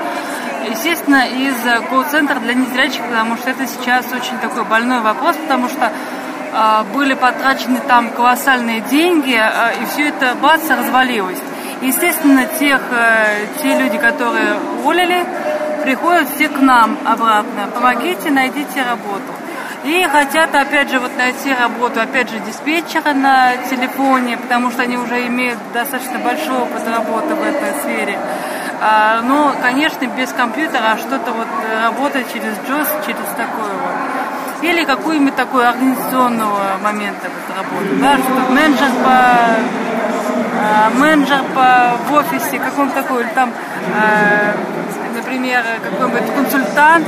естественно, 0.70 1.27
из 1.27 1.57
колл-центра 1.90 2.37
для 2.37 2.55
незрячих, 2.55 3.03
потому 3.03 3.37
что 3.37 3.51
это 3.51 3.66
сейчас 3.66 4.07
очень 4.12 4.38
такой 4.38 4.64
больной 4.64 5.01
вопрос, 5.01 5.37
потому 5.37 5.68
что 5.68 5.90
э, 5.90 6.85
были 6.94 7.12
потрачены 7.12 7.81
там 7.87 8.09
колоссальные 8.11 8.81
деньги, 8.81 9.38
э, 9.38 9.83
и 9.83 9.85
все 9.87 10.09
это 10.09 10.35
бац, 10.40 10.70
развалилось. 10.70 11.40
Естественно, 11.83 12.46
тех, 12.59 12.81
э, 12.92 13.46
те 13.62 13.79
люди, 13.79 13.98
которые 13.98 14.55
уволили, 14.79 15.27
приходят 15.83 16.29
все 16.31 16.48
к 16.48 16.59
нам 16.61 16.96
обратно. 17.05 17.68
Помогите, 17.74 18.31
найдите 18.31 18.83
работу. 18.83 19.35
И 19.85 20.07
хотят, 20.11 20.55
опять 20.55 20.91
же, 20.91 20.99
вот 20.99 21.17
найти 21.17 21.55
работу, 21.55 22.01
опять 22.01 22.31
же, 22.31 22.38
диспетчера 22.41 23.14
на 23.14 23.57
телефоне, 23.71 24.37
потому 24.37 24.71
что 24.71 24.83
они 24.83 24.97
уже 24.97 25.27
имеют 25.29 25.59
достаточно 25.73 26.19
большой 26.19 26.59
опыт 26.59 26.83
работы 26.88 27.35
в 27.35 27.43
этой 27.43 27.73
сфере. 27.83 28.19
А, 28.81 29.23
но, 29.23 29.55
конечно, 29.62 30.07
без 30.07 30.33
компьютера 30.33 30.93
а 30.93 30.99
что-то 30.99 31.33
вот 31.33 31.49
работать 31.83 32.33
через 32.33 32.53
JOS, 32.69 32.88
через 33.07 33.27
такое 33.37 33.73
вот. 33.73 34.62
Или 34.62 34.85
какую-нибудь 34.85 35.37
такую 35.37 35.69
организационного 35.69 36.79
момента 36.83 37.29
вот 37.29 37.57
работу, 37.57 37.97
да, 38.01 38.17
что 38.17 38.53
менеджер 38.53 38.91
по 39.05 39.38
а, 40.61 40.91
менеджер 40.95 41.43
по 41.55 41.97
в 42.09 42.14
офисе, 42.14 42.59
каком 42.59 42.91
такой, 42.91 43.23
или 43.23 43.31
там, 43.31 43.53
а, 43.95 44.55
например, 45.14 45.62
какой-нибудь 45.85 46.35
консультант 46.35 47.07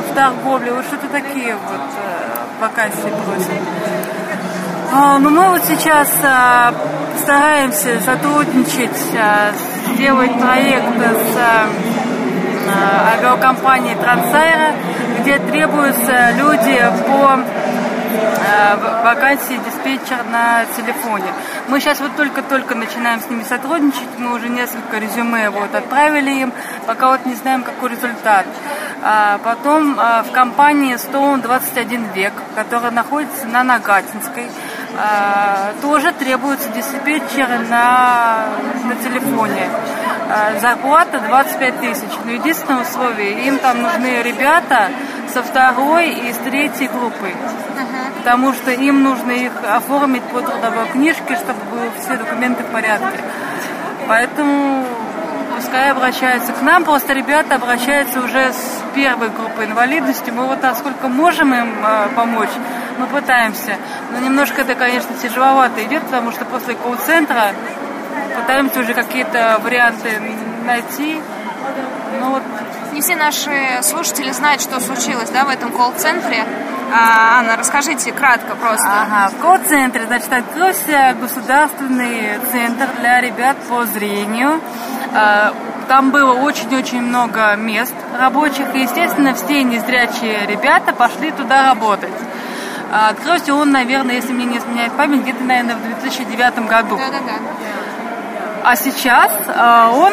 в 0.00 0.14
торговле, 0.14 0.72
вот 0.72 0.84
что-то 0.84 1.08
такие 1.08 1.54
вот 1.54 1.80
э, 1.96 2.60
вакансии 2.60 3.12
просят. 3.24 3.60
А, 4.92 5.18
но 5.18 5.30
мы 5.30 5.48
вот 5.50 5.62
сейчас 5.64 6.08
а, 6.24 6.74
стараемся 7.22 8.00
сотрудничать, 8.00 9.00
а, 9.16 9.52
сделать 9.94 10.32
проект 10.40 10.96
с 10.96 11.38
авиакомпанией 13.14 13.96
Трансайра, 13.96 14.72
где 15.20 15.38
требуются 15.38 16.32
люди 16.36 16.80
по 17.06 17.38
вакансии 19.02 19.60
диспетчер 19.64 20.24
на 20.30 20.64
телефоне. 20.76 21.32
Мы 21.68 21.80
сейчас 21.80 22.00
вот 22.00 22.16
только-только 22.16 22.74
начинаем 22.74 23.20
с 23.20 23.28
ними 23.28 23.42
сотрудничать, 23.42 24.18
мы 24.18 24.34
уже 24.34 24.48
несколько 24.48 24.98
резюме 24.98 25.50
вот 25.50 25.74
отправили 25.74 26.30
им, 26.30 26.52
пока 26.86 27.10
вот 27.10 27.26
не 27.26 27.34
знаем, 27.34 27.62
какой 27.62 27.90
результат. 27.90 28.46
А 29.02 29.38
потом 29.38 29.96
а, 29.98 30.22
в 30.22 30.30
компании 30.32 30.94
Stone 30.94 31.42
21 31.42 32.12
век, 32.12 32.32
которая 32.54 32.90
находится 32.90 33.46
на 33.46 33.64
Нагатинской, 33.64 34.46
тоже 35.82 36.12
требуется 36.12 36.68
диспетчер 36.70 37.48
на, 37.68 38.46
на 38.84 38.94
телефоне. 38.96 39.68
А, 40.28 40.58
зарплата 40.60 41.20
25 41.20 41.80
тысяч. 41.80 42.10
Но 42.24 42.32
единственное 42.32 42.82
условие, 42.82 43.46
им 43.46 43.58
там 43.58 43.82
нужны 43.82 44.22
ребята 44.22 44.90
со 45.32 45.42
второй 45.42 46.10
и 46.10 46.32
с 46.32 46.36
третьей 46.38 46.88
группой 46.88 47.34
потому 48.20 48.52
что 48.52 48.70
им 48.70 49.02
нужно 49.02 49.30
их 49.30 49.52
оформить 49.64 50.22
по 50.24 50.42
трудовой 50.42 50.86
книжке, 50.92 51.36
чтобы 51.36 51.58
были 51.70 51.90
все 51.98 52.16
документы 52.18 52.62
в 52.62 52.66
порядке. 52.66 53.18
Поэтому 54.06 54.84
пускай 55.60 55.90
обращаются 55.90 56.52
к 56.52 56.62
нам, 56.62 56.84
просто 56.84 57.12
ребята 57.12 57.56
обращаются 57.56 58.20
уже 58.20 58.52
с 58.52 58.82
первой 58.94 59.28
группой 59.28 59.66
инвалидности. 59.66 60.30
Мы 60.30 60.46
вот 60.46 60.62
насколько 60.62 61.08
можем 61.08 61.52
им 61.52 61.84
э, 61.84 62.08
помочь, 62.16 62.48
мы 62.98 63.06
пытаемся. 63.06 63.76
Но 64.12 64.20
немножко 64.20 64.62
это, 64.62 64.74
конечно, 64.74 65.14
тяжеловато 65.16 65.84
идет, 65.84 66.02
потому 66.04 66.32
что 66.32 66.46
после 66.46 66.74
колл-центра 66.74 67.52
пытаемся 68.36 68.80
уже 68.80 68.94
какие-то 68.94 69.60
варианты 69.62 70.18
найти. 70.64 71.20
Ну, 72.20 72.30
вот. 72.30 72.42
Не 72.92 73.02
все 73.02 73.16
наши 73.16 73.80
слушатели 73.82 74.30
знают, 74.32 74.62
что 74.62 74.80
случилось 74.80 75.28
да, 75.28 75.44
в 75.44 75.50
этом 75.50 75.72
колл-центре. 75.72 76.44
А, 76.92 77.38
Анна, 77.38 77.56
расскажите 77.56 78.12
кратко 78.12 78.56
просто. 78.56 78.88
Ага, 78.88 79.30
в 79.30 79.40
колл-центре, 79.40 80.06
значит, 80.06 80.32
открылся 80.32 81.14
государственный 81.20 82.40
центр 82.50 82.88
для 82.98 83.20
ребят 83.20 83.56
по 83.68 83.84
зрению. 83.84 84.60
А, 85.12 85.52
там 85.88 86.10
было 86.10 86.32
очень-очень 86.32 87.00
много 87.02 87.56
мест 87.56 87.94
рабочих, 88.18 88.74
и, 88.74 88.80
естественно, 88.82 89.34
все 89.34 89.62
незрячие 89.64 90.46
ребята 90.46 90.92
пошли 90.92 91.30
туда 91.32 91.66
работать. 91.66 92.12
А, 92.92 93.10
открылся 93.10 93.54
он, 93.54 93.70
наверное, 93.70 94.16
если 94.16 94.32
мне 94.32 94.44
не 94.44 94.58
изменяет 94.58 94.92
память, 94.92 95.22
где-то, 95.22 95.42
наверное, 95.42 95.76
в 95.76 95.82
2009 95.82 96.66
году. 96.66 96.96
Да-да-да. 96.96 97.32
А 98.62 98.76
сейчас 98.76 99.32
э, 99.46 99.88
он 99.94 100.12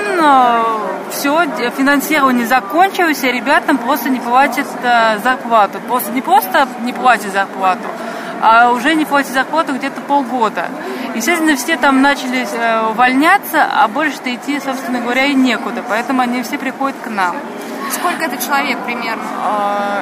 все, 1.11 1.45
финансирование 1.75 2.47
закончилось, 2.47 3.21
и 3.23 3.29
ребятам 3.29 3.77
просто 3.77 4.09
не 4.09 4.21
платят 4.21 4.65
зарплату. 5.21 5.81
Просто 5.85 6.11
не 6.11 6.21
просто 6.21 6.65
не 6.81 6.93
платят 6.93 7.33
зарплату, 7.33 7.83
а 8.41 8.71
уже 8.71 8.95
не 8.95 9.05
платят 9.05 9.31
зарплату 9.31 9.73
где-то 9.73 10.01
полгода. 10.01 10.69
Естественно, 11.15 11.55
все 11.55 11.77
там 11.77 12.01
начали 12.01 12.47
э, 12.51 12.89
увольняться, 12.89 13.63
а 13.63 13.87
больше-то 13.87 14.33
идти, 14.33 14.59
собственно 14.59 14.99
говоря, 14.99 15.25
и 15.25 15.33
некуда. 15.33 15.83
Поэтому 15.87 16.21
они 16.21 16.43
все 16.43 16.57
приходят 16.57 16.97
к 17.03 17.09
нам. 17.09 17.35
Сколько 17.91 18.25
это 18.25 18.37
человек 18.43 18.77
примерно? 18.79 19.23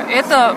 Э, 0.08 0.10
это 0.10 0.56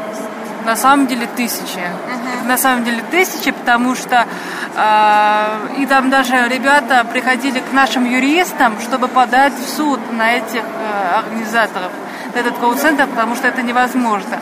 на 0.65 0.77
самом 0.77 1.07
деле 1.07 1.27
тысячи. 1.37 1.79
Мгм. 1.79 2.49
На 2.49 2.59
самом 2.59 2.85
деле 2.85 3.03
тысячи, 3.11 3.51
потому 3.51 3.95
что 3.95 4.27
э, 4.75 5.47
и 5.79 5.87
там 5.87 6.11
даже 6.11 6.49
ребята 6.49 7.05
приходили 7.11 7.61
к 7.61 7.73
нашим 7.73 8.05
юристам, 8.05 8.81
чтобы 8.81 9.09
подать 9.09 9.55
в 9.55 9.69
суд 9.77 10.01
на 10.13 10.33
этих 10.33 10.63
э, 10.63 11.19
организаторов, 11.19 11.93
на 12.35 12.39
этот 12.39 12.59
колл-центр, 12.59 13.07
потому 13.07 13.37
что 13.37 13.49
это 13.49 13.63
невозможно. 13.63 14.41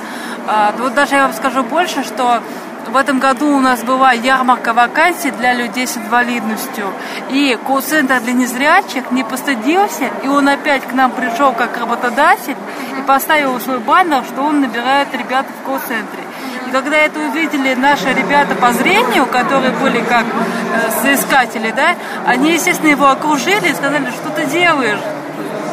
А, 0.49 0.72
вот 0.79 0.94
даже 0.94 1.16
я 1.16 1.22
вам 1.22 1.33
скажу 1.33 1.62
больше, 1.64 2.05
что 2.05 2.40
в 2.88 2.96
этом 2.96 3.18
году 3.18 3.49
у 3.49 3.61
нас 3.61 3.83
была 3.83 4.12
ярмарка 4.12 4.72
вакансий 4.72 5.31
для 5.31 5.55
людей 5.55 5.87
с 5.87 5.96
инвалидностью. 5.96 6.92
И 7.31 7.59
колл-центр 7.66 8.20
для 8.20 8.33
незрячих 8.33 9.11
не 9.11 9.25
постыдился, 9.25 10.11
и 10.22 10.29
он 10.29 10.49
опять 10.49 10.83
к 10.83 10.92
нам 10.92 11.11
пришел 11.11 11.53
как 11.53 11.77
работодатель 11.79 12.57
и 12.99 13.03
поставил 13.03 13.59
свой 13.61 13.79
баннер, 13.79 14.22
что 14.25 14.42
он 14.42 14.61
набирает 14.61 15.12
ребят 15.12 15.46
в 15.46 15.66
колл-центре. 15.66 16.22
И 16.66 16.70
когда 16.70 16.96
это 16.96 17.20
увидели 17.20 17.75
наши 17.75 18.12
ребята 18.12 18.55
по 18.55 18.72
зрению, 18.72 19.27
которые 19.27 19.72
были 19.72 20.01
как 20.01 20.25
э, 20.25 20.90
соискатели, 21.03 21.72
да, 21.77 21.94
они, 22.27 22.53
естественно, 22.53 22.90
его 22.90 23.09
окружили 23.09 23.68
и 23.68 23.75
сказали, 23.75 24.11
что 24.11 24.31
ты 24.31 24.46
делаешь? 24.46 25.01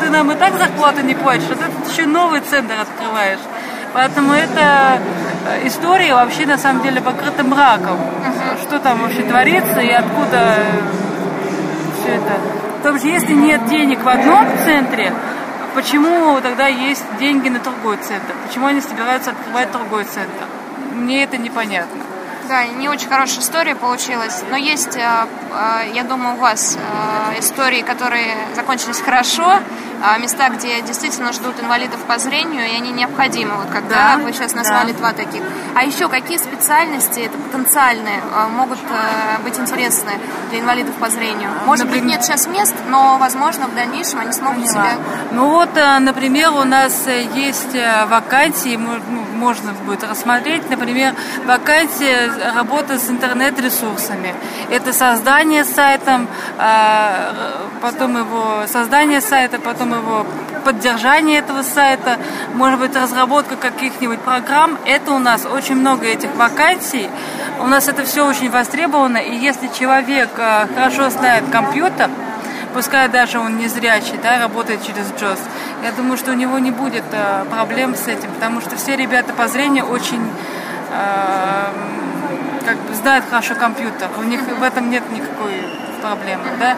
Ты 0.01 0.09
нам 0.09 0.31
и 0.31 0.35
так 0.35 0.53
зарплату 0.57 1.01
не 1.01 1.15
платишь, 1.15 1.49
а 1.49 1.55
ты 1.55 1.91
еще 1.91 2.05
новый 2.05 2.41
центр 2.41 2.75
открываешь. 2.79 3.39
Поэтому 3.93 4.33
эта 4.33 4.99
э, 5.45 5.67
история 5.67 6.15
вообще 6.15 6.47
на 6.47 6.57
самом 6.57 6.81
деле 6.81 6.99
покрыта 6.99 7.43
мраком. 7.43 7.99
Что 8.61 8.79
там 8.79 9.01
вообще 9.01 9.21
творится 9.23 9.81
и 9.81 9.91
откуда 9.91 10.57
все 11.99 12.13
это. 12.13 12.33
Потому 12.77 12.97
что 12.97 13.07
если 13.07 13.33
нет 13.33 13.65
денег 13.67 14.03
в 14.03 14.09
одном 14.09 14.47
центре, 14.65 15.13
почему 15.75 16.39
тогда 16.41 16.67
есть 16.67 17.05
деньги 17.19 17.49
на 17.49 17.59
другой 17.59 17.97
центр? 17.97 18.33
Почему 18.47 18.65
они 18.65 18.81
собираются 18.81 19.31
открывать 19.31 19.71
другой 19.71 20.05
центр? 20.05 20.45
Мне 20.91 21.23
это 21.23 21.37
непонятно. 21.37 22.01
Да, 22.53 22.67
не 22.67 22.87
очень 22.87 23.09
хорошая 23.09 23.39
история 23.39 23.73
получилась, 23.73 24.43
но 24.51 24.55
есть, 24.55 24.95
э, 24.95 25.01
э, 25.01 25.89
я 25.95 26.03
думаю, 26.03 26.35
у 26.35 26.37
вас 26.37 26.77
э, 26.77 27.39
истории, 27.39 27.81
которые 27.81 28.35
закончились 28.55 29.01
хорошо, 29.01 29.55
места, 30.19 30.49
где 30.49 30.81
действительно 30.81 31.31
ждут 31.31 31.59
инвалидов 31.61 31.97
по 32.07 32.17
зрению, 32.19 32.65
и 32.67 32.75
они 32.75 32.91
необходимы, 32.91 33.55
вот 33.55 33.69
когда 33.71 34.17
Да, 34.17 34.17
вы 34.17 34.33
сейчас 34.33 34.51
да. 34.51 34.57
назвали 34.59 34.91
два 34.91 35.13
таких. 35.13 35.41
А 35.75 35.83
еще 35.85 36.09
какие 36.09 36.37
специальности, 36.37 37.21
это 37.21 37.37
потенциальные, 37.37 38.19
могут 38.51 38.79
быть 39.45 39.57
интересны 39.57 40.11
для 40.49 40.59
инвалидов 40.59 40.93
по 40.95 41.09
зрению? 41.09 41.49
Может 41.65 41.85
быть, 41.85 41.95
Например? 42.01 42.17
нет 42.17 42.25
сейчас 42.25 42.47
мест, 42.47 42.75
но, 42.89 43.17
возможно, 43.17 43.67
в 43.67 43.75
дальнейшем 43.75 44.19
они 44.19 44.33
смогут 44.33 44.65
Поняла. 44.67 44.83
себя... 44.89 44.97
Ну 45.31 45.49
вот, 45.49 45.69
например, 46.01 46.51
у 46.51 46.65
нас 46.65 47.07
есть 47.33 47.73
вакансии, 48.09 48.75
мо- 48.75 48.99
ну, 49.09 49.22
можно 49.43 49.73
будет 49.85 50.03
рассмотреть, 50.03 50.69
например, 50.69 51.13
вакансия 51.45 52.31
работы 52.55 52.97
с 52.97 53.09
интернет-ресурсами. 53.09 54.33
Это 54.69 54.93
создание 54.93 55.65
сайта, 55.65 56.25
потом 57.81 58.17
его 58.17 58.65
создание 58.67 59.19
сайта, 59.19 59.59
потом 59.59 59.93
его 59.93 60.25
поддержание 60.63 61.39
этого 61.39 61.61
сайта, 61.61 62.17
может 62.53 62.79
быть, 62.79 62.95
разработка 62.95 63.57
каких-нибудь 63.57 64.21
программ. 64.21 64.77
Это 64.85 65.11
у 65.11 65.19
нас 65.19 65.45
очень 65.45 65.75
много 65.75 66.05
этих 66.05 66.33
вакансий. 66.35 67.09
У 67.59 67.67
нас 67.67 67.89
это 67.89 68.03
все 68.05 68.25
очень 68.25 68.49
востребовано, 68.49 69.17
и 69.17 69.35
если 69.35 69.67
человек 69.67 70.29
э, 70.37 70.67
хорошо 70.73 71.09
знает 71.09 71.43
компьютер, 71.51 72.09
пускай 72.73 73.07
даже 73.07 73.39
он 73.39 73.57
не 73.57 73.67
зрячий, 73.67 74.17
да, 74.21 74.39
работает 74.39 74.83
через 74.85 75.05
JOS, 75.11 75.39
я 75.83 75.91
думаю, 75.91 76.17
что 76.17 76.31
у 76.31 76.35
него 76.35 76.59
не 76.59 76.71
будет 76.71 77.03
э, 77.11 77.45
проблем 77.49 77.95
с 77.95 78.07
этим, 78.07 78.31
потому 78.33 78.61
что 78.61 78.75
все 78.75 78.95
ребята 78.95 79.33
по 79.33 79.47
зрению 79.47 79.85
очень 79.85 80.29
э, 80.91 81.65
как 82.65 82.77
бы 82.77 82.93
знают 82.95 83.25
хорошо 83.29 83.55
компьютер, 83.55 84.09
у 84.17 84.23
них 84.23 84.41
в 84.41 84.63
этом 84.63 84.89
нет 84.89 85.03
никакой 85.11 85.53
проблемы, 86.01 86.45
да. 86.59 86.75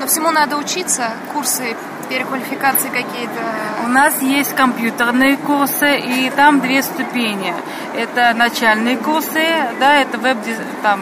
Но 0.00 0.06
всему 0.06 0.30
надо 0.30 0.56
учиться, 0.56 1.10
курсы 1.32 1.76
переквалификации 2.08 2.88
какие-то. 2.88 3.40
У 3.84 3.88
нас 3.88 4.20
есть 4.20 4.54
компьютерные 4.54 5.36
курсы, 5.36 5.98
и 5.98 6.30
там 6.30 6.60
две 6.60 6.82
ступени. 6.82 7.54
Это 7.94 8.34
начальные 8.34 8.98
курсы, 8.98 9.42
да, 9.80 9.96
это 9.96 10.18
веб 10.18 10.38
там 10.82 11.00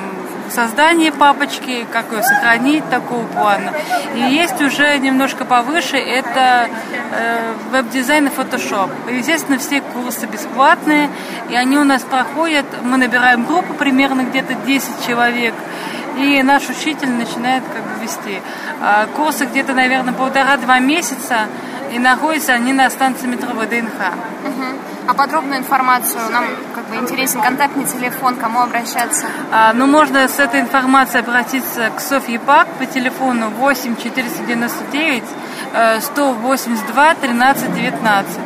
создание 0.51 1.13
папочки, 1.13 1.87
как 1.93 2.13
ее 2.13 2.23
сохранить 2.23 2.89
такого 2.91 3.27
плана. 3.27 3.73
И 4.15 4.21
есть 4.21 4.61
уже 4.61 4.99
немножко 4.99 5.45
повыше, 5.45 5.97
это 5.97 6.69
э, 7.13 7.55
веб-дизайн 7.71 8.27
и 8.27 8.31
фотошоп. 8.31 8.91
Естественно, 9.11 9.59
все 9.59 9.81
курсы 9.81 10.27
бесплатные, 10.27 11.11
и 11.51 11.55
они 11.55 11.79
у 11.79 11.85
нас 11.85 12.03
проходят, 12.03 12.67
мы 12.83 12.97
набираем 12.97 13.45
группу 13.45 13.75
примерно 13.75 14.23
где-то 14.23 14.55
10 14.55 15.07
человек, 15.07 15.55
и 16.19 16.43
наш 16.43 16.69
учитель 16.69 17.11
начинает 17.11 17.63
как 17.65 17.83
бы 17.83 18.03
вести. 18.03 18.41
А 18.81 19.07
курсы 19.17 19.47
где-то, 19.47 19.73
наверное, 19.73 20.13
полтора-два 20.13 20.79
месяца, 20.79 21.47
и 21.93 21.99
находятся 21.99 22.53
они 22.53 22.73
на 22.73 22.89
станции 22.91 23.27
метро 23.27 23.53
ВДНХ. 23.53 24.13
Мгм. 24.45 24.79
А 25.09 25.15
подробную 25.15 25.59
информацию 25.59 26.21
нам 26.31 26.45
как 26.75 26.85
бы 26.87 26.97
интересен 26.97 27.41
контактный 27.43 27.85
телефон, 27.85 28.37
кому 28.37 28.61
обращаться. 28.61 29.27
А, 29.51 29.73
ну, 29.73 29.87
можно 29.87 30.29
с 30.29 30.39
этой 30.39 30.61
информацией 30.61 31.23
обратиться 31.23 31.91
к 31.91 32.01
Софье 32.01 32.39
Пак 32.39 32.69
по 32.79 32.87
телефону 32.87 33.51
8 33.51 33.97
499 33.97 35.25
э, 35.75 36.01
182 36.01 37.15
13 37.15 37.75
19. 37.75 38.37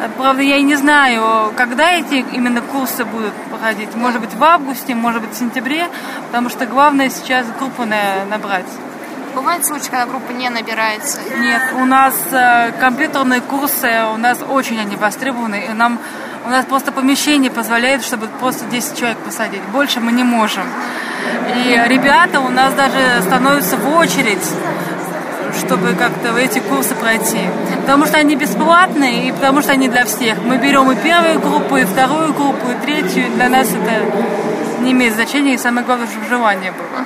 Э, 0.00 0.08
Правда, 0.18 0.42
я 0.42 0.56
и 0.56 0.62
не 0.62 0.76
знаю, 0.76 1.52
когда 1.56 1.90
эти 1.92 2.24
именно 2.32 2.60
курсы 2.60 3.04
будут 3.04 3.32
проходить. 3.50 3.94
Может 3.94 4.20
быть, 4.20 4.34
в 4.34 4.44
августе, 4.44 4.94
может 4.94 5.20
быть, 5.22 5.32
в 5.32 5.38
сентябре, 5.38 5.88
потому 6.26 6.48
что 6.48 6.66
главное 6.66 7.10
сейчас 7.10 7.46
группу 7.58 7.84
на- 7.84 8.24
набрать. 8.30 8.66
Бывает 9.34 9.66
случай, 9.66 9.90
когда 9.90 10.06
группа 10.06 10.32
не 10.32 10.48
набирается. 10.48 11.20
Нет, 11.38 11.62
у 11.74 11.84
нас 11.84 12.14
э, 12.30 12.72
компьютерные 12.80 13.40
курсы, 13.40 13.90
у 14.12 14.16
нас 14.16 14.38
очень 14.48 14.80
они 14.80 14.96
востребованы, 14.96 15.66
и 15.70 15.72
нам 15.72 15.98
у 16.46 16.50
нас 16.50 16.64
просто 16.66 16.92
помещение 16.92 17.50
позволяет, 17.50 18.04
чтобы 18.04 18.28
просто 18.28 18.66
10 18.66 18.98
человек 18.98 19.18
посадить. 19.18 19.62
Больше 19.72 20.00
мы 20.00 20.12
не 20.12 20.24
можем. 20.24 20.64
И 21.56 21.82
ребята 21.86 22.40
у 22.40 22.50
нас 22.50 22.74
даже 22.74 23.22
становятся 23.22 23.76
в 23.76 23.96
очередь, 23.96 24.46
чтобы 25.58 25.94
как-то 25.94 26.36
эти 26.36 26.58
курсы 26.58 26.94
пройти. 26.94 27.40
Потому 27.80 28.06
что 28.06 28.18
они 28.18 28.36
бесплатные 28.36 29.28
и 29.28 29.32
потому 29.32 29.62
что 29.62 29.72
они 29.72 29.88
для 29.88 30.04
всех. 30.04 30.38
Мы 30.42 30.58
берем 30.58 30.90
и 30.90 30.96
первую 30.96 31.40
группу, 31.40 31.76
и 31.76 31.84
вторую 31.84 32.34
группу, 32.34 32.70
и 32.70 32.84
третью. 32.84 33.30
Для 33.34 33.48
нас 33.48 33.68
это 33.68 34.82
не 34.82 34.92
имеет 34.92 35.14
значения, 35.14 35.54
и 35.54 35.58
самое 35.58 35.86
главное, 35.86 36.06
чтобы 36.06 36.26
желание 36.26 36.72
было. 36.72 37.03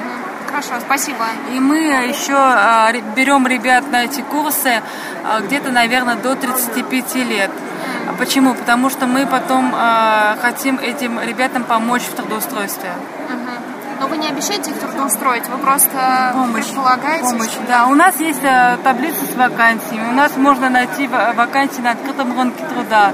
Хорошо, 0.61 0.81
спасибо. 0.85 1.25
И 1.55 1.61
мы 1.61 1.77
еще 2.09 2.35
а, 2.35 2.91
ре- 2.91 3.01
берем 3.15 3.47
ребят 3.47 3.89
на 3.93 4.03
эти 4.05 4.23
курсы 4.23 4.83
а, 5.25 5.39
где-то, 5.41 5.71
наверное, 5.71 6.17
до 6.17 6.35
35 6.35 7.15
лет. 7.27 7.51
А 8.09 8.13
Почему? 8.19 8.55
Потому 8.55 8.91
что 8.91 9.07
мы 9.07 9.25
потом 9.27 9.73
а, 9.77 10.37
хотим 10.43 10.81
этим 10.81 11.21
ребятам 11.21 11.63
помочь 11.63 12.03
в 12.03 12.15
трудоустройстве. 12.15 12.91
Но 14.01 14.07
вы 14.09 14.17
не 14.17 14.27
обещаете 14.29 14.71
их 14.73 14.79
трудоустроить, 14.81 15.47
вы 15.49 15.59
просто 15.59 16.33
предполагаете, 16.55 17.25
Помощь, 17.25 17.51
что- 17.51 17.63
да. 17.69 17.87
У 17.87 17.95
нас 17.95 18.19
есть 18.21 18.41
таблица 18.83 19.25
с 19.27 19.35
вакансиями. 19.37 20.09
У 20.11 20.13
нас 20.15 20.37
можно 20.37 20.69
найти 20.71 21.07
ва- 21.07 21.33
вакансии 21.37 21.81
на 21.81 21.93
открытом 21.93 22.37
рынке 22.37 22.65
труда. 22.65 23.13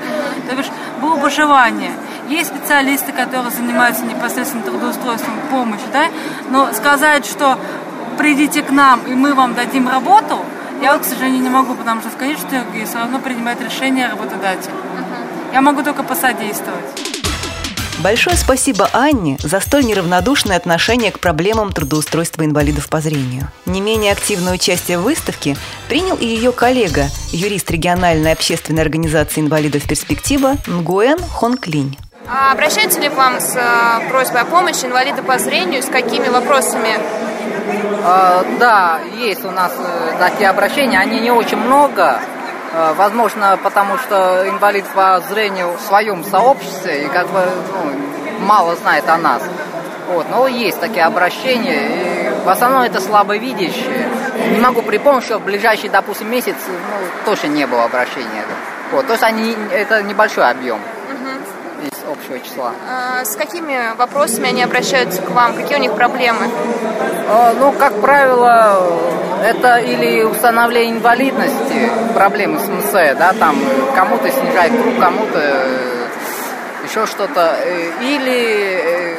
То 0.49 0.57
бишь, 0.57 0.71
было 1.03 1.17
бы 1.17 1.29
желание. 1.31 1.93
Есть 2.29 2.51
специалисты, 2.51 3.13
которые 3.13 3.51
занимаются 3.51 4.05
непосредственно 4.05 4.63
трудоустройством, 4.63 5.35
помощь, 5.51 5.81
да. 5.93 6.09
Но 6.51 6.73
сказать, 6.73 7.27
что 7.27 7.59
придите 8.19 8.63
к 8.63 8.71
нам 8.71 9.01
и 9.07 9.15
мы 9.15 9.35
вам 9.35 9.55
дадим 9.55 9.89
работу, 9.89 10.41
я 10.83 10.99
к 10.99 11.05
сожалению, 11.05 11.43
не 11.43 11.51
могу, 11.51 11.75
потому 11.75 12.01
что 12.01 12.11
в 12.11 12.17
конечном 12.17 12.49
итоге 12.49 12.85
все 12.85 12.99
равно 12.99 13.19
принимает 13.19 13.61
решение 13.61 14.09
работодатель. 14.09 14.71
Я 15.53 15.61
могу 15.61 15.83
только 15.83 16.03
посодействовать. 16.03 16.85
Большое 18.01 18.37
спасибо 18.37 18.91
Анне 18.93 19.39
за 19.41 19.61
столь 19.61 19.85
неравнодушное 19.85 20.57
отношение 20.57 21.13
к 21.13 21.21
проблемам 21.21 21.73
трудоустройства 21.73 22.45
инвалидов 22.45 22.89
по 22.89 23.01
зрению. 23.01 23.49
Не 23.67 23.81
менее 23.81 24.13
активное 24.13 24.53
участие 24.53 24.99
в 24.99 25.03
выставке 25.03 25.57
принял 25.89 26.17
и 26.17 26.27
ее 26.27 26.51
коллега, 26.53 27.07
юрист 27.31 27.71
региональной 27.71 28.33
общественной 28.33 28.83
организации 28.83 29.41
инвалидов 29.41 29.85
«Перспектива» 29.89 30.57
Нгуэн 30.67 31.19
Хонклинь. 31.19 31.97
А 32.27 32.53
обращаются 32.53 33.01
ли 33.01 33.11
к 33.11 33.15
вам 33.15 33.39
с 33.39 33.55
э, 33.55 34.09
просьбой 34.09 34.41
о 34.41 34.45
помощи 34.47 34.87
инвалиды 34.87 35.23
по 35.23 35.39
зрению? 35.39 35.83
С 35.83 35.89
какими 35.89 36.29
вопросами? 36.29 36.99
А, 38.03 38.43
да, 38.59 39.01
есть 39.19 39.45
у 39.45 39.51
нас 39.51 39.73
э, 39.79 40.13
такие 40.19 40.49
обращения. 40.49 40.99
Они 40.99 41.21
не 41.21 41.31
очень 41.31 41.59
много. 41.59 42.19
А, 42.73 42.95
возможно, 42.95 43.59
потому 43.63 43.99
что 43.99 44.49
инвалид 44.49 44.87
по 44.95 45.21
зрению 45.29 45.75
в 45.75 45.81
своем 45.83 46.25
сообществе 46.25 47.05
и 47.05 47.09
как 47.09 47.29
бы 47.29 47.43
ну, 47.73 48.47
мало 48.47 48.75
знает 48.77 49.07
о 49.07 49.19
нас. 49.19 49.43
Вот, 50.09 50.27
но 50.31 50.47
есть 50.47 50.81
такие 50.81 51.05
обращения, 51.05 51.89
и 51.89 52.45
в 52.45 52.49
основном 52.49 52.83
это 52.83 53.01
слабовидящие. 53.01 54.09
Не 54.51 54.61
могу 54.61 54.81
припомнить, 54.81 55.25
что 55.25 55.39
в 55.39 55.45
ближайший, 55.45 55.91
допустим, 55.91 56.31
месяц 56.31 56.57
ну, 56.69 57.07
точно 57.27 57.49
не 57.49 57.67
было 57.67 57.85
обращения. 57.85 58.45
Вот, 58.93 59.07
то 59.07 59.13
есть 59.13 59.23
они, 59.23 59.55
это 59.73 60.03
небольшой 60.03 60.49
объем 60.49 60.81
общего 62.11 62.39
числа. 62.41 62.73
А 62.89 63.25
с 63.25 63.37
какими 63.37 63.97
вопросами 63.97 64.49
они 64.49 64.63
обращаются 64.63 65.23
к 65.23 65.31
вам? 65.31 65.55
Какие 65.55 65.79
у 65.79 65.81
них 65.81 65.95
проблемы? 65.95 66.49
А, 67.29 67.55
ну, 67.59 67.73
как 67.73 68.01
правило, 68.01 68.81
это 69.43 69.77
или 69.77 70.23
установление 70.23 70.97
инвалидности, 70.97 71.91
проблемы 72.15 72.59
с 72.59 72.69
МС, 72.69 72.93
да, 72.93 73.33
там 73.39 73.57
кому-то 73.95 74.31
снижает 74.31 74.73
круг, 74.81 74.99
кому-то 74.99 75.39
э, 75.39 76.07
еще 76.89 77.07
что-то, 77.07 77.57
э, 77.61 77.91
или 78.01 78.81
э, 78.83 79.17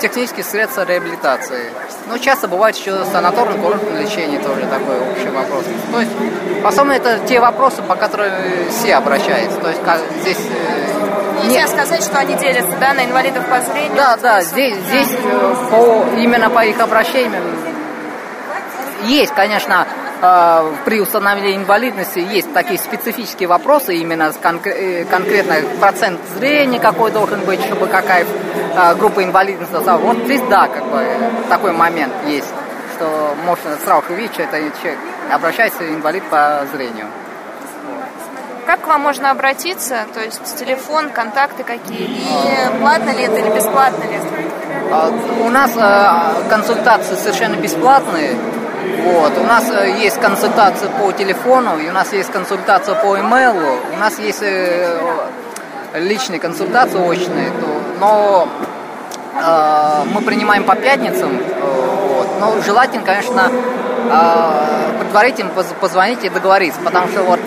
технические 0.00 0.44
средства 0.44 0.84
реабилитации. 0.84 1.70
Но 2.08 2.18
часто 2.18 2.48
бывает 2.48 2.76
еще 2.76 3.04
санаторное 3.04 3.58
курортное 3.58 4.02
лечение 4.02 4.38
тоже 4.38 4.62
такой 4.66 5.00
общий 5.10 5.28
вопрос. 5.28 5.64
То 5.92 6.00
есть, 6.00 6.12
по 6.62 6.68
основному, 6.68 6.98
это 6.98 7.18
те 7.26 7.40
вопросы, 7.40 7.82
по 7.82 7.96
которым 7.96 8.30
все 8.70 8.94
обращаются. 8.94 9.58
То 9.60 9.68
есть, 9.68 9.82
как 9.82 10.00
здесь 10.20 10.38
Нельзя 11.46 11.68
сказать, 11.68 12.02
что 12.02 12.18
они 12.18 12.34
делятся 12.34 12.76
да, 12.80 12.92
на 12.94 13.04
инвалидов 13.04 13.44
по 13.46 13.60
зрению. 13.60 13.94
Да, 13.96 14.16
да, 14.16 14.42
здесь, 14.42 14.76
здесь 14.76 15.12
э, 15.12 15.54
по, 15.70 16.04
именно 16.18 16.50
по 16.50 16.64
их 16.64 16.80
обращениям 16.80 17.42
есть, 19.04 19.32
конечно, 19.34 19.86
э, 20.20 20.72
при 20.84 21.00
установлении 21.00 21.56
инвалидности 21.56 22.18
есть 22.18 22.52
такие 22.52 22.78
специфические 22.78 23.48
вопросы, 23.48 23.94
именно 23.96 24.32
э, 24.64 25.04
конкретно 25.04 25.56
процент 25.78 26.20
зрения 26.36 26.80
какой 26.80 27.12
должен 27.12 27.40
быть, 27.44 27.62
чтобы 27.62 27.86
какая 27.86 28.26
группа 28.98 29.22
инвалидности. 29.22 29.74
Вот 29.74 30.18
здесь, 30.24 30.42
да, 30.50 30.68
как 30.68 30.84
бы 30.86 31.02
такой 31.48 31.72
момент 31.72 32.12
есть, 32.26 32.52
что 32.96 33.34
можно 33.44 33.76
сразу 33.84 34.04
увидеть, 34.10 34.34
что 34.34 34.42
это 34.42 34.58
человек 34.80 34.98
обращается 35.30 35.88
инвалид 35.88 36.24
по 36.24 36.66
зрению. 36.72 37.06
Как 38.66 38.80
к 38.80 38.86
вам 38.88 39.00
можно 39.00 39.30
обратиться? 39.30 40.06
То 40.12 40.20
есть 40.20 40.40
телефон, 40.56 41.10
контакты 41.10 41.62
какие? 41.62 42.06
И 42.06 42.78
платно 42.80 43.10
ли 43.10 43.22
это 43.22 43.36
или 43.36 43.48
бесплатно 43.50 44.02
ли? 44.02 44.18
А, 44.90 45.08
у 45.44 45.48
нас 45.50 45.70
э, 45.76 46.48
консультации 46.48 47.14
совершенно 47.14 47.54
бесплатные. 47.54 48.34
Вот. 49.04 49.38
У 49.38 49.44
нас 49.44 49.70
э, 49.70 49.98
есть 50.00 50.18
консультация 50.18 50.88
по 50.88 51.12
телефону, 51.12 51.78
и 51.78 51.88
у 51.88 51.92
нас 51.92 52.12
есть 52.12 52.32
консультация 52.32 52.96
по 52.96 53.16
имейлу, 53.20 53.78
у 53.94 53.96
нас 53.98 54.18
есть 54.18 54.42
э, 54.42 54.98
личные 55.94 56.40
консультации 56.40 56.98
очные, 56.98 57.52
но 58.00 58.48
мы 60.12 60.22
принимаем 60.22 60.64
по 60.64 60.74
пятницам. 60.74 61.38
Вот. 61.60 62.28
Но 62.40 62.60
желательно, 62.62 63.04
конечно, 63.04 63.50
предварительно 64.98 65.50
позвонить 65.80 66.24
и 66.24 66.30
договориться, 66.30 66.80
потому 66.80 67.08
что 67.08 67.22
вот 67.22 67.40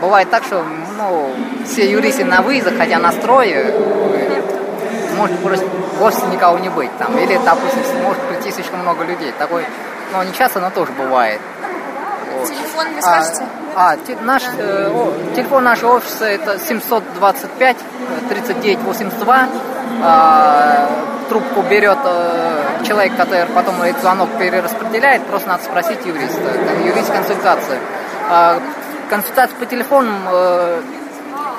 бывает 0.00 0.30
так, 0.30 0.44
что 0.44 0.64
ну, 0.98 1.30
все 1.64 1.90
юристы 1.90 2.24
на 2.24 2.42
выездах, 2.42 2.76
хотя 2.76 2.98
на 2.98 3.12
строе, 3.12 3.72
может 5.16 5.38
просто 5.40 5.66
вовсе 5.98 6.26
никого 6.26 6.58
не 6.58 6.68
быть 6.68 6.90
там. 6.98 7.16
Или, 7.18 7.38
допустим, 7.44 7.82
может 8.02 8.20
прийти 8.22 8.50
слишком 8.50 8.80
много 8.80 9.04
людей. 9.04 9.32
Такой, 9.38 9.64
ну, 10.12 10.22
не 10.22 10.32
часто, 10.32 10.60
но 10.60 10.70
тоже 10.70 10.92
бывает. 10.92 11.40
Вот. 12.36 12.48
Телефон 12.48 12.94
не 12.94 13.00
скажете? 13.00 13.44
А, 13.76 13.92
а 13.92 13.96
те, 13.96 14.16
наш, 14.22 14.42
э, 14.58 14.90
о, 14.92 15.12
телефон 15.34 15.64
нашего 15.64 15.94
офиса 15.96 16.26
это 16.26 16.58
725 16.58 17.76
39 18.28 18.78
82. 18.80 19.48
А, 20.02 20.88
трубку 21.28 21.62
берет 21.62 21.98
э, 22.04 22.84
человек, 22.86 23.16
который 23.16 23.46
потом 23.46 23.80
этот 23.82 24.02
звонок 24.02 24.28
перераспределяет, 24.38 25.22
просто 25.24 25.48
надо 25.48 25.64
спросить 25.64 26.04
юриста. 26.04 26.50
Юрист 26.84 27.12
консультация. 27.12 27.78
А, 28.28 28.58
консультация 29.08 29.56
по 29.58 29.66
телефону 29.66 30.12
э, 30.26 30.80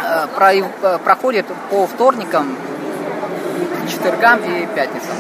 э, 0.04 0.62
э, 0.82 0.98
проходит 1.04 1.46
по 1.70 1.88
вторникам, 1.88 2.56
четвергам 3.90 4.40
и 4.44 4.66
пятницам. 4.68 5.16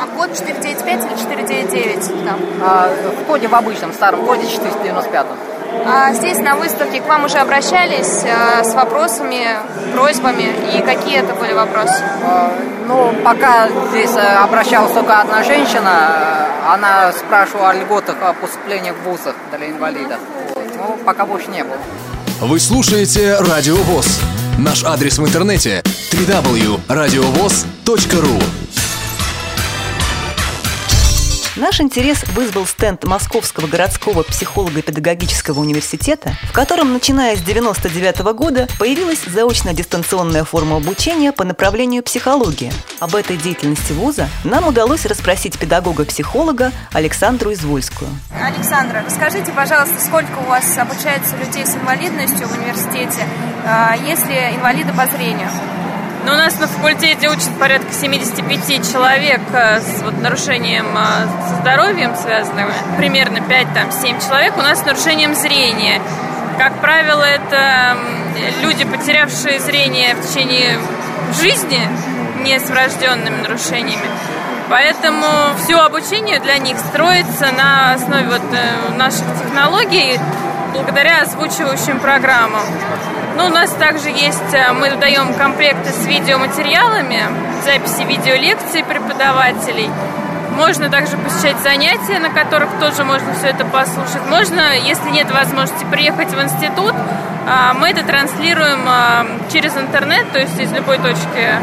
А 0.00 0.06
код 0.16 0.32
495 0.34 1.04
или 1.04 1.16
499 1.16 2.24
там? 2.24 2.38
А, 2.62 2.88
в 3.20 3.24
коде 3.24 3.48
в 3.48 3.54
обычном, 3.54 3.92
старом 3.92 4.24
коде 4.24 4.46
495. 4.46 5.26
А 5.86 6.12
здесь 6.12 6.38
на 6.38 6.56
выставке 6.56 7.00
к 7.00 7.06
вам 7.06 7.24
уже 7.24 7.38
обращались 7.38 8.24
э, 8.24 8.64
с 8.64 8.74
вопросами, 8.74 9.56
просьбами, 9.94 10.54
и 10.74 10.82
какие 10.82 11.18
это 11.18 11.34
были 11.34 11.52
вопросы? 11.52 12.02
А, 12.24 12.52
ну, 12.86 13.12
пока 13.24 13.68
здесь 13.90 14.14
обращалась 14.16 14.92
только 14.92 15.20
одна 15.20 15.42
женщина, 15.42 16.48
она 16.68 17.12
спрашивала 17.12 17.70
о 17.70 17.74
льготах 17.74 18.16
о 18.22 18.32
поступлении 18.34 18.90
в 18.90 19.02
вузах 19.02 19.34
для 19.56 19.68
инвалидов. 19.68 20.18
Ну, 20.78 20.96
пока 21.04 21.26
больше 21.26 21.50
не 21.50 21.62
было. 21.64 21.76
Вы 22.40 22.60
слушаете 22.60 23.36
Радио 23.40 23.74
ВОЗ. 23.74 24.20
Наш 24.58 24.84
адрес 24.84 25.18
в 25.18 25.26
интернете 25.26 25.82
www.radiovoz.ru 26.12 28.42
Наш 31.58 31.80
интерес 31.80 32.22
вызвал 32.28 32.66
стенд 32.66 33.02
Московского 33.02 33.66
городского 33.66 34.22
психолого-педагогического 34.22 35.58
университета, 35.58 36.36
в 36.44 36.52
котором, 36.52 36.92
начиная 36.92 37.34
с 37.34 37.40
1999 37.40 38.36
года, 38.36 38.68
появилась 38.78 39.24
заочно-дистанционная 39.26 40.44
форма 40.44 40.76
обучения 40.76 41.32
по 41.32 41.42
направлению 41.42 42.04
психология. 42.04 42.72
Об 43.00 43.16
этой 43.16 43.36
деятельности 43.36 43.92
вуза 43.92 44.28
нам 44.44 44.68
удалось 44.68 45.04
расспросить 45.04 45.58
педагога-психолога 45.58 46.70
Александру 46.92 47.52
Извольскую. 47.52 48.10
Александра, 48.40 49.02
расскажите, 49.04 49.50
пожалуйста, 49.50 49.98
сколько 49.98 50.38
у 50.38 50.48
вас 50.48 50.78
обучается 50.78 51.36
людей 51.38 51.66
с 51.66 51.74
инвалидностью 51.74 52.46
в 52.46 52.56
университете, 52.56 53.26
а, 53.64 53.96
если 53.96 54.54
инвалиды 54.54 54.92
по 54.92 55.06
зрению? 55.08 55.50
Ну, 56.24 56.32
у 56.32 56.36
нас 56.36 56.58
на 56.58 56.66
факультете 56.66 57.28
учат 57.28 57.50
порядка 57.58 57.92
75 57.92 58.92
человек 58.92 59.40
э, 59.52 59.80
с 59.80 60.02
вот, 60.02 60.20
нарушением 60.20 60.86
э, 60.96 61.48
со 61.48 61.56
здоровьем 61.60 62.14
связанным. 62.16 62.68
Примерно 62.96 63.38
5-7 63.38 64.26
человек 64.26 64.56
у 64.56 64.62
нас 64.62 64.80
с 64.80 64.84
нарушением 64.84 65.34
зрения. 65.34 66.00
Как 66.58 66.74
правило, 66.80 67.22
это 67.22 67.96
люди, 68.62 68.84
потерявшие 68.84 69.60
зрение 69.60 70.16
в 70.16 70.26
течение 70.26 70.78
жизни, 71.40 71.80
не 72.42 72.58
с 72.58 72.68
врожденными 72.68 73.42
нарушениями. 73.42 74.06
Поэтому 74.68 75.26
все 75.64 75.76
обучение 75.76 76.40
для 76.40 76.58
них 76.58 76.78
строится 76.78 77.50
на 77.52 77.94
основе 77.94 78.26
вот 78.26 78.42
э, 78.52 78.94
наших 78.96 79.24
технологий 79.42 80.18
благодаря 80.72 81.22
озвучивающим 81.22 82.00
программам. 82.00 82.62
Ну, 83.36 83.46
у 83.46 83.48
нас 83.50 83.70
также 83.72 84.08
есть, 84.08 84.52
э, 84.52 84.72
мы 84.72 84.90
даем 84.96 85.34
комплекты 85.34 85.90
с 85.90 86.06
видеоматериалами, 86.06 87.22
записи 87.64 88.02
видеолекций 88.02 88.82
преподавателей. 88.84 89.90
Можно 90.56 90.90
также 90.90 91.16
посещать 91.16 91.58
занятия, 91.60 92.18
на 92.18 92.30
которых 92.30 92.68
тоже 92.80 93.04
можно 93.04 93.32
все 93.34 93.48
это 93.48 93.64
послушать. 93.64 94.26
Можно, 94.28 94.76
если 94.76 95.10
нет 95.10 95.30
возможности 95.30 95.84
приехать 95.84 96.32
в 96.32 96.42
институт, 96.42 96.94
а, 97.46 97.74
мы 97.74 97.90
это 97.90 98.04
транслируем 98.04 98.80
а, 98.86 99.24
через 99.52 99.76
интернет, 99.76 100.30
то 100.32 100.38
есть 100.38 100.58
из 100.58 100.72
любой 100.72 100.98
точки 100.98 101.54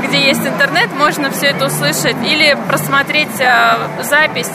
где 0.00 0.26
есть 0.26 0.46
интернет, 0.46 0.92
можно 0.94 1.30
все 1.30 1.48
это 1.48 1.66
услышать 1.66 2.16
или 2.22 2.56
просмотреть 2.68 3.40
а, 3.40 3.78
запись 4.02 4.50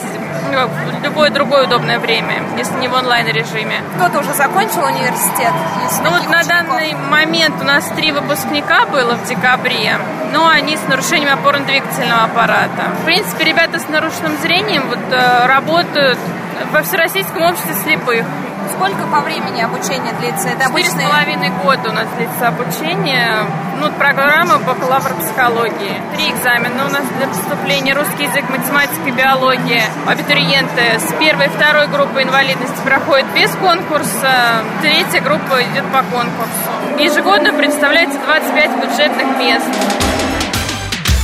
ну, 0.52 0.68
в 0.68 1.04
любое 1.04 1.30
другое 1.30 1.64
удобное 1.64 1.98
время, 1.98 2.42
если 2.56 2.74
не 2.78 2.88
в 2.88 2.94
онлайн-режиме. 2.94 3.82
Кто-то 3.96 4.20
уже 4.20 4.32
закончил 4.34 4.84
университет? 4.84 5.52
Ну 6.02 6.10
вот 6.10 6.28
на 6.28 6.42
данный 6.44 6.94
момент 6.94 7.56
у 7.60 7.64
нас 7.64 7.86
три 7.96 8.12
выпускника 8.12 8.86
было 8.86 9.14
в 9.14 9.26
декабре, 9.26 9.98
но 10.32 10.48
они 10.48 10.76
с 10.76 10.88
нарушением 10.88 11.30
опорно-двигательного 11.30 12.24
аппарата. 12.24 12.90
В 13.02 13.04
принципе, 13.04 13.44
ребята 13.44 13.78
с 13.78 13.88
нарушенным 13.88 14.36
зрением 14.42 14.88
вот, 14.88 14.98
э, 15.10 15.46
работают 15.46 16.18
во 16.72 16.82
Всероссийском 16.82 17.42
обществе 17.42 17.74
слепых. 17.84 18.24
Сколько 18.74 19.06
по 19.06 19.20
времени 19.20 19.62
обучения 19.62 20.12
длится? 20.18 20.48
Это 20.48 20.66
обычные... 20.66 21.08
половиной 21.08 21.50
года 21.50 21.90
у 21.90 21.92
нас 21.92 22.08
длится 22.16 22.48
обучение. 22.48 23.44
Ну, 23.78 23.90
программа 23.92 24.58
бакалавр 24.58 25.14
психологии. 25.14 26.00
Три 26.14 26.30
экзамена 26.30 26.86
у 26.86 26.90
нас 26.90 27.04
для 27.18 27.26
поступления. 27.26 27.94
Русский 27.94 28.24
язык, 28.24 28.44
математика, 28.48 29.10
биология. 29.10 29.84
Абитуриенты 30.06 30.98
с 30.98 31.12
первой 31.18 31.46
и 31.46 31.48
второй 31.48 31.86
группы 31.88 32.22
инвалидности 32.22 32.80
проходят 32.84 33.26
без 33.34 33.50
конкурса. 33.56 34.64
Третья 34.80 35.20
группа 35.20 35.62
идет 35.62 35.84
по 35.92 36.02
конкурсу. 36.02 36.70
Ежегодно 36.98 37.52
представляется 37.52 38.18
25 38.18 38.70
бюджетных 38.82 39.38
мест. 39.38 39.66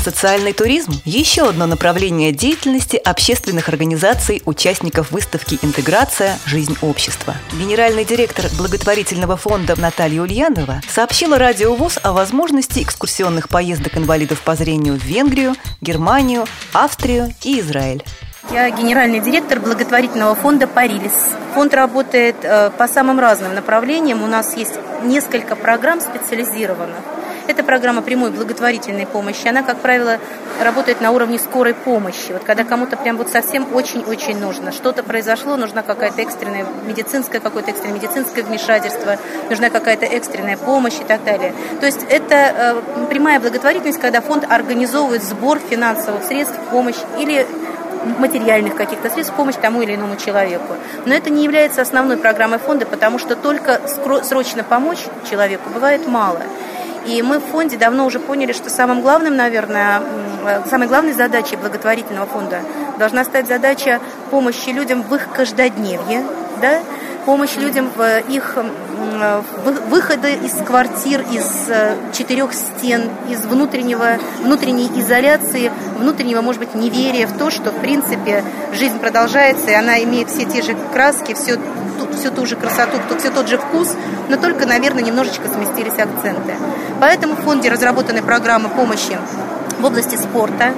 Социальный 0.03 0.53
туризм– 0.53 0.94
еще 1.05 1.48
одно 1.48 1.66
направление 1.66 2.32
деятельности 2.32 2.96
общественных 2.96 3.68
организаций, 3.68 4.42
участников 4.46 5.12
выставки 5.12 5.61
«Интеграция. 5.62 6.36
Жизнь 6.44 6.76
общества». 6.82 7.36
Генеральный 7.53 8.05
директор 8.05 8.46
благотворительного 8.59 9.36
фонда 9.36 9.80
Наталья 9.80 10.22
Ульянова 10.22 10.80
сообщила 10.88 11.38
Радио 11.38 11.76
ВОЗ 11.76 12.00
о 12.03 12.12
возможности 12.12 12.82
экскурсионных 12.82 13.48
поездок 13.48 13.96
инвалидов 13.96 14.40
по 14.40 14.57
зрению 14.57 14.94
в 14.94 15.05
Венгрию, 15.05 15.55
Германию, 15.80 16.46
Австрию 16.72 17.32
и 17.44 17.61
Израиль. 17.61 18.03
Я 18.50 18.68
генеральный 18.70 19.20
директор 19.20 19.61
благотворительного 19.61 20.34
фонда 20.34 20.66
«Парилис». 20.66 21.30
Фонд 21.55 21.74
работает 21.74 22.34
э, 22.42 22.70
по 22.76 22.88
самым 22.88 23.20
разным 23.20 23.55
направлениям. 23.55 24.24
У 24.24 24.26
нас 24.26 24.57
есть 24.57 24.74
несколько 25.05 25.55
программ 25.55 26.00
специализированных. 26.00 27.22
Это 27.47 27.64
программа 27.64 28.03
прямой 28.03 28.30
благотворительной 28.30 29.07
помощи. 29.07 29.47
Она, 29.47 29.62
как 29.62 29.78
правило, 29.78 30.18
работает 30.62 31.01
на 31.01 31.11
уровне 31.11 31.38
скорой 31.38 31.74
помощи. 31.74 32.32
Вот 32.32 32.45
когда 32.45 32.64
кому-то 32.64 32.97
прям 32.97 33.16
вот 33.16 33.28
совсем 33.30 33.74
очень-очень 33.74 34.38
нужно. 34.38 34.72
Что-то 34.72 35.03
произошло, 35.03 35.57
нужна 35.57 35.82
какая-то 35.82 36.22
экстренная 36.22 36.66
медицинская, 36.86 37.40
какое-то 37.40 37.70
экстренное 37.70 37.97
медицинское 37.97 38.43
вмешательство, 38.43 39.18
нужна 39.51 39.70
какая-то 39.70 40.07
экстренная 40.07 40.57
помощь 40.57 41.01
и 41.01 41.05
так 41.05 41.24
далее. 41.24 41.53
То 41.80 41.86
есть 41.86 42.05
это 42.09 42.34
э, 42.34 43.07
прямая 43.09 43.40
благотворительность, 43.40 44.01
когда 44.01 44.20
фонд 44.20 44.45
организовывает 44.49 45.22
сбор 45.22 45.59
финансовых 45.59 46.24
средств, 46.24 46.55
помощь 46.70 46.99
или 47.18 47.47
материальных 48.18 48.74
каких-то 48.74 49.11
средств 49.11 49.34
в 49.34 49.36
помощь 49.36 49.55
тому 49.61 49.82
или 49.82 49.95
иному 49.95 50.16
человеку. 50.16 50.74
Но 51.07 51.14
это 51.14 51.30
не 51.30 51.45
является 51.45 51.82
основной 51.82 52.16
программой 52.16 52.59
фонда, 52.59 52.86
потому 52.86 53.18
что 53.18 53.36
только 53.36 53.80
срочно 54.24 54.64
помочь 54.64 55.01
человеку 55.30 55.70
бывает 55.70 56.07
мало. 56.07 56.40
И 57.07 57.22
мы 57.22 57.38
в 57.38 57.44
фонде 57.44 57.76
давно 57.76 58.07
уже 58.07 58.20
поняли, 58.20 58.53
что 58.53 58.70
самым 58.70 59.03
главным, 59.03 59.36
наверное, 59.36 60.03
самой 60.68 60.88
главной 60.88 61.12
задачей 61.12 61.57
благотворительного 61.57 62.26
фонда 62.26 62.61
должна 62.98 63.24
стать 63.24 63.48
задача 63.48 64.00
помощи 64.30 64.70
людям 64.70 65.03
в 65.03 65.14
их 65.14 65.28
каждодневье, 65.32 66.24
да, 66.61 66.80
помощь 67.25 67.57
людям 67.57 67.91
в 67.95 68.20
их 68.29 68.57
выхода 69.89 70.29
из 70.29 70.55
квартир, 70.64 71.23
из 71.31 71.68
э, 71.68 71.95
четырех 72.12 72.53
стен, 72.55 73.11
из 73.29 73.45
внутреннего, 73.45 74.18
внутренней 74.43 74.91
изоляции, 74.97 75.73
внутреннего, 75.99 76.41
может 76.41 76.61
быть, 76.61 76.75
неверия 76.75 77.27
в 77.27 77.37
то, 77.37 77.51
что, 77.51 77.70
в 77.70 77.81
принципе, 77.81 78.45
жизнь 78.73 78.99
продолжается, 78.99 79.70
и 79.70 79.75
она 79.75 80.03
имеет 80.05 80.31
все 80.31 80.45
те 80.45 80.62
же 80.62 80.77
краски, 80.93 81.35
все, 81.35 81.59
всю 82.16 82.31
ту 82.31 82.47
же 82.47 82.57
красоту, 82.57 82.99
все 83.18 83.31
тот 83.31 83.49
же 83.49 83.59
вкус, 83.59 83.95
но 84.29 84.37
только, 84.37 84.66
наверное, 84.66 85.03
немножечко 85.03 85.49
сместились 85.49 85.99
акценты. 85.99 86.55
Поэтому 87.01 87.35
в 87.35 87.41
фонде 87.41 87.68
разработаны 87.68 88.23
программы 88.23 88.68
помощи 88.68 89.18
в 89.79 89.85
области 89.85 90.16
спорта, 90.16 90.73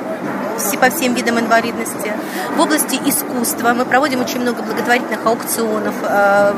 по 0.55 0.91
всем 0.91 1.15
видам 1.15 1.39
инвалидности. 1.41 2.13
В 2.57 2.61
области 2.61 2.97
искусства 3.07 3.73
мы 3.75 3.85
проводим 3.85 4.21
очень 4.21 4.41
много 4.41 4.63
благотворительных 4.63 5.27
аукционов, 5.27 5.95
э, 6.03 6.53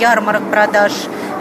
ярмарок, 0.00 0.42
продаж, 0.50 0.92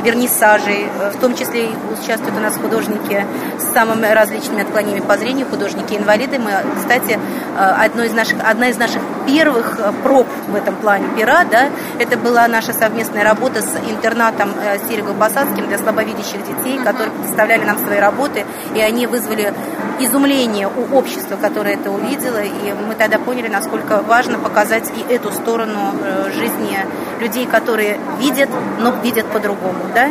вернисажей. 0.03 0.87
В 1.15 1.19
том 1.19 1.35
числе 1.35 1.69
участвуют 1.91 2.37
у 2.37 2.39
нас 2.39 2.55
художники 2.55 3.25
с 3.57 3.73
самыми 3.73 4.05
различными 4.07 4.61
отклонениями 4.61 5.05
по 5.05 5.17
зрению, 5.17 5.47
художники-инвалиды. 5.47 6.37
Мы, 6.37 6.51
кстати, 6.77 7.17
э, 7.57 7.59
одно 7.59 8.03
из 8.03 8.13
наших, 8.13 8.37
одна 8.43 8.69
из 8.69 8.77
наших 8.77 9.01
первых 9.25 9.79
э, 9.79 9.91
проб 10.03 10.27
в 10.47 10.55
этом 10.55 10.75
плане 10.75 11.07
пера, 11.17 11.45
да, 11.45 11.69
это 11.97 12.17
была 12.17 12.47
наша 12.47 12.73
совместная 12.73 13.23
работа 13.23 13.61
с 13.61 13.75
интернатом 13.89 14.51
Серего-Посадским 14.87 15.67
для 15.67 15.77
слабовидящих 15.77 16.45
детей, 16.45 16.77
которые 16.77 17.11
представляли 17.11 17.63
нам 17.63 17.79
свои 17.79 17.99
работы, 17.99 18.45
и 18.75 18.81
они 18.81 19.07
вызвали 19.07 19.53
изумление 19.99 20.67
у 20.67 20.95
общества, 20.95 21.37
которое 21.37 21.73
это 21.73 21.86
увидело, 21.89 22.41
и 22.41 22.73
мы 22.87 22.95
тогда 22.95 23.19
поняли, 23.19 23.47
насколько 23.47 24.01
важно 24.01 24.37
показать 24.37 24.91
и 24.95 25.13
эту 25.13 25.31
сторону 25.31 25.93
э, 26.01 26.31
жизни 26.33 26.77
людей, 27.19 27.45
которые 27.45 27.99
видят, 28.19 28.49
но 28.79 28.91
видят 29.01 29.25
по-другому. 29.27 29.79
Да? 29.93 30.09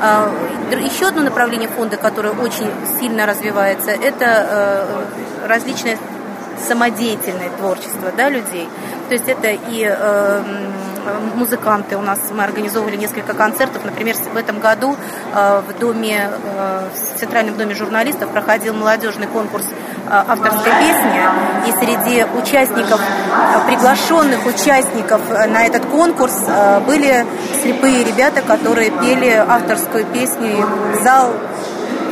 А, 0.00 0.30
еще 0.72 1.08
одно 1.08 1.22
направление 1.22 1.68
фонда, 1.68 1.96
которое 1.96 2.32
очень 2.32 2.70
сильно 2.98 3.26
развивается, 3.26 3.90
это 3.90 4.24
э, 4.24 5.46
различные 5.46 5.98
самодеятельное 6.66 7.50
творчество 7.58 8.12
да, 8.16 8.28
людей. 8.28 8.68
То 9.08 9.14
есть 9.14 9.28
это 9.28 9.48
и 9.50 9.86
э, 9.88 10.42
музыканты. 11.34 11.96
У 11.96 12.02
нас 12.02 12.18
мы 12.30 12.44
организовывали 12.44 12.96
несколько 12.96 13.34
концертов. 13.34 13.84
Например, 13.84 14.16
в 14.16 14.36
этом 14.36 14.58
году 14.58 14.96
э, 15.34 15.62
в 15.66 15.78
доме, 15.78 16.30
э, 16.30 16.88
в 16.94 17.18
Центральном 17.18 17.56
доме 17.56 17.74
журналистов 17.74 18.30
проходил 18.30 18.74
молодежный 18.74 19.26
конкурс 19.26 19.64
э, 19.64 20.08
авторской 20.10 20.72
песни. 20.72 21.22
И 21.66 21.72
среди 21.72 22.24
участников, 22.24 23.00
приглашенных 23.66 24.46
участников 24.46 25.20
на 25.30 25.64
этот 25.64 25.86
конкурс 25.86 26.44
были 26.86 27.26
слепые 27.62 28.04
ребята, 28.04 28.42
которые 28.42 28.90
пели 28.90 29.30
авторскую 29.30 30.04
песню. 30.06 30.58
И 30.58 31.02
зал 31.02 31.32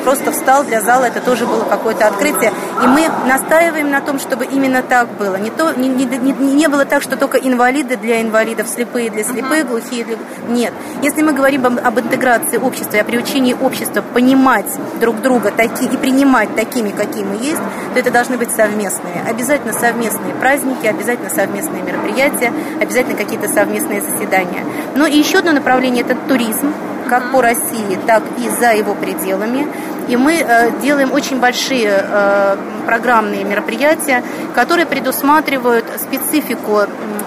просто 0.04 0.32
встал 0.32 0.64
для 0.64 0.80
зала, 0.80 1.04
это 1.04 1.20
тоже 1.20 1.46
было 1.46 1.64
какое-то 1.64 2.06
открытие. 2.06 2.52
И 2.82 2.86
мы 2.86 3.08
настаиваем 3.26 3.90
на 3.90 4.00
том, 4.00 4.18
чтобы 4.18 4.44
именно 4.44 4.82
так 4.82 5.08
было. 5.16 5.36
Не, 5.36 5.50
то, 5.50 5.72
не, 5.72 5.88
не, 5.88 6.04
не, 6.04 6.32
не 6.32 6.68
было 6.68 6.84
так, 6.84 7.02
что 7.02 7.16
только 7.16 7.38
инвалиды 7.38 7.96
для 7.96 8.20
инвалидов, 8.20 8.68
слепые 8.68 9.10
для 9.10 9.24
слепых, 9.24 9.66
глухие 9.66 10.04
для... 10.04 10.16
Нет. 10.48 10.72
Если 11.02 11.22
мы 11.22 11.32
говорим 11.32 11.66
об, 11.66 11.78
об 11.78 12.00
интеграции 12.00 12.56
общества, 12.56 13.00
о 13.00 13.04
приучении 13.04 13.54
общества 13.54 14.02
понимать 14.02 14.66
друг 15.00 15.20
друга 15.20 15.50
такие, 15.50 15.90
и 15.90 15.96
принимать 15.96 16.54
такими, 16.54 16.90
какие 16.90 17.24
мы 17.24 17.36
есть, 17.36 17.60
то 17.92 18.00
это 18.00 18.10
должны 18.10 18.38
быть 18.38 18.50
совместные. 18.50 19.22
Обязательно 19.28 19.72
совместные 19.72 20.34
праздники, 20.34 20.86
обязательно 20.86 21.30
совместные 21.30 21.82
мероприятия, 21.82 22.52
обязательно 22.80 23.16
какие-то 23.16 23.48
совместные 23.48 24.00
заседания. 24.00 24.64
Но 24.96 25.06
и 25.06 25.16
еще 25.16 25.38
одно 25.38 25.52
направление– 25.52 26.04
это 26.08 26.16
туризм 26.28 26.72
как 27.08 27.32
по 27.32 27.40
России, 27.40 27.98
так 28.06 28.22
и 28.38 28.48
за 28.48 28.72
его 28.72 28.94
пределами. 28.94 29.66
И 30.08 30.16
мы 30.16 30.34
э, 30.34 30.70
делаем 30.80 31.12
очень 31.12 31.40
большие 31.40 31.90
э, 31.90 32.56
программные 32.86 33.44
мероприятия, 33.44 34.22
которые 34.54 34.86
предусматривают 34.86 35.86
специфику 35.98 36.82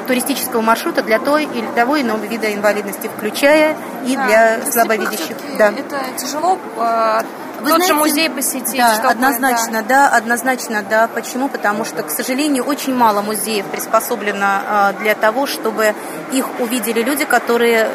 туристического 0.07 0.61
маршрута 0.61 1.01
для 1.01 1.17
той 1.17 1.45
или 1.45 1.65
того 1.75 1.99
иного 1.99 2.23
вида 2.25 2.53
инвалидности, 2.53 3.09
включая 3.15 3.75
и 4.05 4.15
да, 4.15 4.28
для 4.28 4.71
слабовидящих. 4.71 5.36
Да. 5.57 5.69
Это 5.69 5.99
тяжело 6.17 6.59
э, 6.78 7.21
вы 7.61 7.71
Тот 7.71 7.78
знаете, 7.78 7.88
же 7.88 7.99
музей 7.99 8.30
посетить. 8.30 8.78
Да, 8.78 8.93
чтобы, 8.93 9.09
однозначно, 9.09 9.82
да. 9.82 10.09
да, 10.09 10.15
однозначно, 10.15 10.84
да. 10.88 11.07
Почему? 11.07 11.49
Потому 11.49 11.86
что, 11.86 12.03
к 12.03 12.11
сожалению, 12.11 12.63
очень 12.63 12.93
мало 12.93 13.23
музеев 13.23 13.65
приспособлено 13.65 14.93
для 14.99 15.15
того, 15.15 15.47
чтобы 15.47 15.95
их 16.32 16.45
увидели 16.59 17.01
люди, 17.01 17.25
которые 17.25 17.89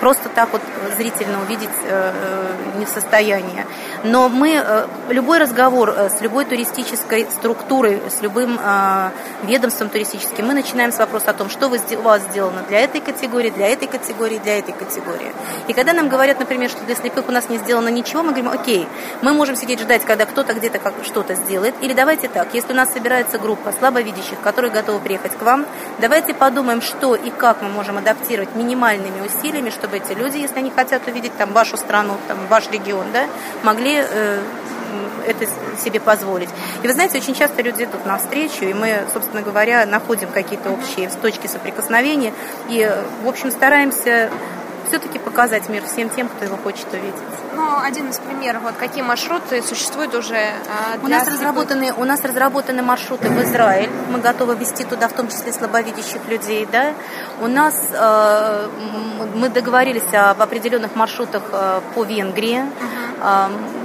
просто 0.00 0.28
так 0.28 0.50
вот 0.52 0.62
зрительно 0.96 1.40
увидеть 1.42 1.68
э, 1.84 2.12
э, 2.14 2.78
не 2.78 2.84
в 2.84 2.88
состоянии. 2.88 3.64
Но 4.04 4.28
мы, 4.28 4.62
э, 4.64 4.86
любой 5.08 5.38
разговор 5.38 5.90
с 5.90 6.20
любой 6.20 6.44
туристической 6.44 7.26
структурой, 7.30 8.00
с 8.10 8.22
любым 8.22 8.58
ведомством 9.42 9.88
туристическим, 9.88 10.46
мы 10.46 10.54
начинаем 10.54 10.92
с 10.92 10.98
вопроса 10.98 11.30
о 11.30 11.32
том, 11.32 11.50
что 11.50 11.68
у 11.68 12.02
вас 12.02 12.22
сделано 12.22 12.62
для 12.68 12.80
этой 12.80 13.00
категории, 13.00 13.50
для 13.50 13.68
этой 13.68 13.88
категории, 13.88 14.38
для 14.38 14.58
этой 14.58 14.72
категории. 14.72 15.32
И 15.68 15.72
когда 15.72 15.92
нам 15.92 16.08
говорят, 16.08 16.38
например, 16.38 16.70
что 16.70 16.84
для 16.84 16.94
слепых 16.94 17.28
у 17.28 17.32
нас 17.32 17.48
не 17.48 17.58
сделано 17.58 17.88
ничего, 17.88 18.22
мы 18.22 18.32
говорим, 18.32 18.48
окей, 18.48 18.86
мы 19.22 19.32
можем 19.32 19.56
сидеть 19.56 19.80
ждать, 19.80 20.04
когда 20.04 20.26
кто-то 20.26 20.54
где-то 20.54 20.80
что-то 21.04 21.34
сделает. 21.34 21.74
Или 21.80 21.92
давайте 21.92 22.28
так, 22.28 22.48
если 22.52 22.72
у 22.72 22.76
нас 22.76 22.92
собирается 22.92 23.38
группа 23.38 23.72
слабовидящих, 23.72 24.40
которые 24.40 24.70
готовы 24.70 25.00
приехать 25.00 25.36
к 25.36 25.42
вам, 25.42 25.66
давайте 25.98 26.34
подумаем, 26.34 26.80
что 26.82 27.14
и 27.14 27.30
как 27.30 27.62
мы 27.62 27.68
можем 27.68 27.98
адаптировать 27.98 28.54
минимальными 28.54 29.26
усилиями, 29.26 29.70
чтобы 29.70 29.85
чтобы 29.86 29.98
эти 29.98 30.18
люди, 30.18 30.38
если 30.38 30.58
они 30.58 30.70
хотят 30.70 31.06
увидеть 31.06 31.36
там 31.36 31.52
вашу 31.52 31.76
страну, 31.76 32.16
там 32.26 32.38
ваш 32.48 32.68
регион, 32.70 33.06
да, 33.12 33.26
могли 33.62 34.02
э, 34.02 34.42
это 35.28 35.46
себе 35.80 36.00
позволить. 36.00 36.48
И 36.82 36.86
вы 36.88 36.92
знаете, 36.92 37.18
очень 37.18 37.34
часто 37.34 37.62
люди 37.62 37.84
идут 37.84 38.04
навстречу, 38.04 38.64
и 38.64 38.74
мы, 38.74 39.04
собственно 39.12 39.42
говоря, 39.42 39.86
находим 39.86 40.28
какие-то 40.30 40.70
общие 40.70 41.08
точки 41.22 41.46
соприкосновения, 41.46 42.32
и, 42.68 42.90
в 43.22 43.28
общем, 43.28 43.52
стараемся 43.52 44.28
все-таки 44.88 45.20
показать 45.20 45.68
мир 45.68 45.84
всем 45.86 46.10
тем, 46.10 46.28
кто 46.28 46.44
его 46.44 46.56
хочет 46.56 46.86
увидеть. 46.92 47.14
Ну, 47.56 47.80
один 47.82 48.10
из 48.10 48.18
примеров, 48.18 48.62
вот 48.64 48.74
какие 48.76 49.02
маршруты 49.02 49.62
существуют 49.62 50.14
уже 50.14 50.36
а, 50.36 50.98
У 51.02 51.08
нас, 51.08 51.26
разработаны, 51.26 51.90
у 51.96 52.04
нас 52.04 52.22
разработаны 52.22 52.82
маршруты 52.82 53.30
в 53.30 53.42
Израиль. 53.42 53.88
Мы 54.10 54.18
готовы 54.18 54.54
вести 54.56 54.84
туда 54.84 55.08
в 55.08 55.14
том 55.14 55.28
числе 55.28 55.54
слабовидящих 55.54 56.28
людей. 56.28 56.68
Да? 56.70 56.92
У 57.40 57.46
нас 57.46 57.88
э, 57.92 58.68
мы 59.34 59.48
договорились 59.48 60.12
об 60.12 60.42
определенных 60.42 60.94
маршрутах 60.96 61.44
э, 61.50 61.80
по 61.94 62.04
Венгрии. 62.04 62.58
Uh-huh. 62.58 63.06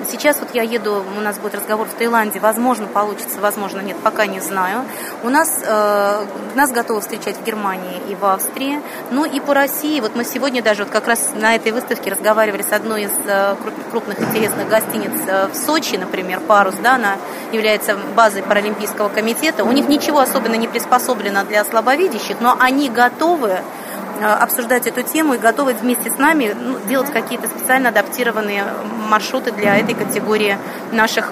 Сейчас 0.10 0.40
вот 0.40 0.54
я 0.54 0.64
еду, 0.64 1.04
у 1.18 1.22
нас 1.22 1.38
будет 1.38 1.56
разговор 1.56 1.88
в 1.88 1.94
Таиланде. 1.94 2.40
Возможно, 2.40 2.88
получится, 2.88 3.40
возможно, 3.40 3.80
нет, 3.80 3.96
пока 4.04 4.26
не 4.26 4.42
знаю. 4.42 4.84
У 5.24 5.30
нас, 5.30 5.62
э, 5.64 6.26
нас 6.56 6.72
готовы 6.72 7.00
встречать 7.00 7.38
в 7.38 7.44
Германии 7.44 8.02
и 8.10 8.16
в 8.16 8.26
Австрии. 8.26 8.82
Ну 9.12 9.24
и 9.24 9.40
по 9.40 9.54
России. 9.54 10.02
Вот 10.02 10.16
мы 10.16 10.26
сегодня 10.26 10.62
даже 10.62 10.84
вот 10.84 10.92
как 10.92 11.08
раз 11.08 11.32
на 11.34 11.56
этой 11.56 11.72
выставке 11.72 12.12
разговаривали 12.12 12.62
с 12.62 12.74
одной 12.74 13.04
из 13.04 13.12
э, 13.26 13.56
крупных 13.92 14.20
интересных 14.22 14.68
гостиниц 14.70 15.12
э, 15.28 15.48
в 15.48 15.56
Сочи, 15.56 15.96
например, 15.96 16.40
«Парус», 16.40 16.76
да, 16.82 16.96
она 16.96 17.18
является 17.52 17.98
базой 18.16 18.44
Паралимпийского 18.44 19.10
комитета. 19.10 19.64
У 19.64 19.72
них 19.72 19.88
ничего 19.88 20.20
особенно 20.20 20.56
не 20.56 20.68
приспособлено 20.68 21.44
для 21.44 21.64
слабовидящих, 21.66 22.38
но 22.40 22.56
они 22.60 22.90
готовы 22.90 23.50
э, 23.50 24.26
обсуждать 24.26 24.88
эту 24.88 25.04
тему 25.04 25.36
и 25.36 25.38
готовы 25.38 25.74
вместе 25.74 26.10
с 26.10 26.18
нами 26.18 26.56
ну, 26.60 26.78
делать 26.88 27.12
какие-то 27.12 27.48
специально 27.48 27.90
адаптированные 27.90 28.66
маршруты 29.10 29.52
для 29.52 29.78
этой 29.78 29.96
категории 29.96 30.58
наших 30.92 31.32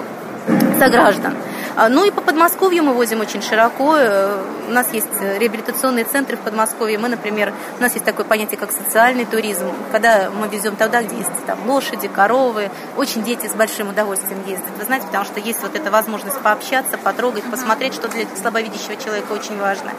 сограждан. 0.80 1.34
А, 1.76 1.88
ну 1.88 2.04
и 2.04 2.10
по 2.10 2.20
Подмосковью 2.20 2.82
мы 2.84 2.92
возим 2.94 3.20
очень 3.20 3.42
широко. 3.42 3.96
Э, 3.96 4.42
у 4.68 4.72
нас 4.72 4.92
есть 4.92 5.08
реабилитационные 5.20 6.04
центры 6.04 6.36
в 6.36 6.40
Подмосковье. 6.40 6.98
Мы, 6.98 7.08
например, 7.08 7.52
у 7.78 7.82
нас 7.82 7.92
есть 7.92 8.04
такое 8.04 8.24
понятие, 8.24 8.58
как 8.58 8.72
социальный 8.72 9.24
туризм, 9.24 9.66
когда 9.92 10.30
мы 10.30 10.48
везем 10.48 10.76
туда, 10.76 11.02
где 11.02 11.16
есть 11.16 11.30
там 11.46 11.58
лошади, 11.68 12.08
коровы. 12.08 12.70
Очень 12.96 13.22
дети 13.22 13.46
с 13.46 13.54
большим 13.54 13.90
удовольствием 13.90 14.40
ездят. 14.46 14.68
Вы 14.78 14.84
знаете, 14.84 15.06
потому 15.06 15.24
что 15.24 15.38
есть 15.40 15.60
вот 15.62 15.74
эта 15.76 15.90
возможность 15.90 16.38
пообщаться, 16.40 16.98
потрогать, 16.98 17.44
посмотреть, 17.44 17.94
что 17.94 18.08
для 18.08 18.26
слабовидящего 18.40 18.96
человека 18.96 19.32
очень 19.32 19.58
важно. 19.58 19.92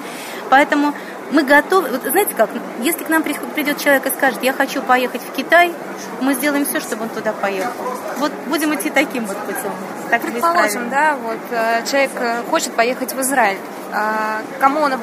Поэтому 0.50 0.94
мы 1.32 1.44
готовы, 1.44 1.90
вот 1.90 2.04
знаете 2.04 2.34
как, 2.36 2.50
если 2.82 3.04
к 3.04 3.10
нам 3.10 3.24
придет 3.24 3.78
человек 3.80 4.06
и 4.06 4.10
скажет, 4.10 4.44
я 4.44 4.54
хочу 4.54 4.82
поехать 4.82 5.22
в 5.22 5.32
Китай, 5.32 5.72
мы 6.20 6.34
сделаем 6.34 6.66
все, 6.66 6.80
чтобы 6.80 7.04
он 7.04 7.10
туда 7.10 7.34
поехал. 7.34 7.72
Вот 8.20 8.32
будем 8.48 8.74
идти 8.76 8.90
таким 8.90 9.26
вот 9.26 9.38
путем. 9.38 9.72
Так 10.10 10.22
Предположим, 10.24 10.90
да, 10.90 11.16
вот 11.24 11.40
э, 11.52 11.86
человек 11.90 12.12
э, 12.16 12.42
хочет 12.50 12.74
поехать 12.74 13.14
в 13.14 13.22
Израиль. 13.22 13.58
А, 13.94 14.42
кому 14.60 14.82
он 14.82 14.94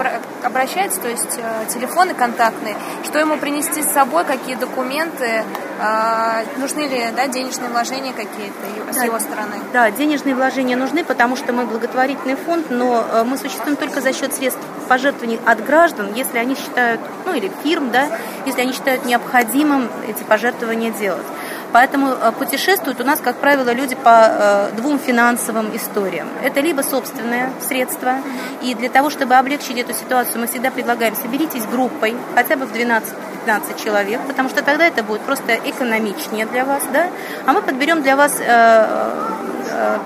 обращается, 0.43 1.01
то 1.01 1.09
есть 1.09 1.39
э, 1.39 1.65
телефоны 1.73 2.13
контактные, 2.13 2.77
что 3.05 3.19
ему 3.19 3.39
принести 3.39 3.83
с 3.83 3.91
собой, 3.91 4.25
какие 4.25 4.55
документы, 4.55 5.45
а, 5.81 6.43
нужны 6.59 6.81
ли 6.81 7.07
да, 7.17 7.27
денежные 7.27 7.71
вложения 7.71 8.13
какие-то 8.13 8.93
с 8.93 8.97
да, 8.97 9.05
его 9.05 9.19
стороны? 9.19 9.57
Да, 9.73 9.91
денежные 9.91 10.35
вложения 10.35 10.77
нужны, 10.77 11.05
потому 11.05 11.37
что 11.37 11.55
мы 11.55 11.65
благотворительный 11.65 12.37
фонд, 12.37 12.67
но 12.71 13.25
мы 13.25 13.39
существуем 13.39 13.77
только 13.77 14.03
за 14.03 14.13
счет 14.13 14.35
средств 14.35 14.61
пожертвований 14.89 15.39
от 15.45 15.65
граждан, 15.65 16.13
если 16.15 16.39
они 16.39 16.55
считают, 16.55 17.01
ну 17.27 17.35
или 17.35 17.51
фирм, 17.63 17.91
да, 17.91 18.09
если 18.47 18.63
они 18.63 18.73
считают 18.73 19.05
необходимым 19.05 19.89
эти 20.09 20.23
пожертвования 20.25 20.91
делать. 20.91 21.27
Поэтому 21.73 22.09
э, 22.09 22.33
путешествуют 22.33 23.01
у 23.01 23.05
нас, 23.05 23.21
как 23.21 23.37
правило, 23.37 23.71
люди 23.73 23.95
по 23.95 24.27
э, 24.29 24.71
двум 24.77 24.99
финансовым 24.99 25.77
историям. 25.77 26.29
Это 26.43 26.61
либо 26.61 26.81
собственные 26.81 27.53
средства, 27.61 28.17
и 28.63 28.75
для 28.75 28.89
того, 28.89 29.11
чтобы 29.11 29.35
облегчить 29.35 29.77
эту 29.77 29.93
ситуацию, 29.93 30.41
мы 30.41 30.47
всегда 30.47 30.71
предлагаем, 30.71 31.15
соберитесь 31.15 31.65
группой, 31.67 32.17
хотя 32.35 32.57
бы 32.57 32.67
в 32.67 32.73
12 32.73 33.09
15 33.49 33.83
человек, 33.83 34.21
потому 34.27 34.51
что 34.51 34.63
тогда 34.63 34.85
это 34.85 35.03
будет 35.03 35.23
просто 35.23 35.55
экономичнее 35.55 36.45
для 36.45 36.67
вас, 36.67 36.83
да, 36.93 37.07
а 37.47 37.53
мы 37.55 37.63
подберем 37.63 38.03
для 38.03 38.15
вас 38.15 38.37
э, 38.41 39.99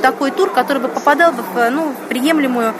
такой 0.00 0.30
тур, 0.30 0.50
который 0.50 0.80
бы 0.80 0.88
попадал 0.88 1.32
бы 1.32 1.42
в, 1.42 1.70
ну, 1.70 1.92
приемлемую 2.08 2.72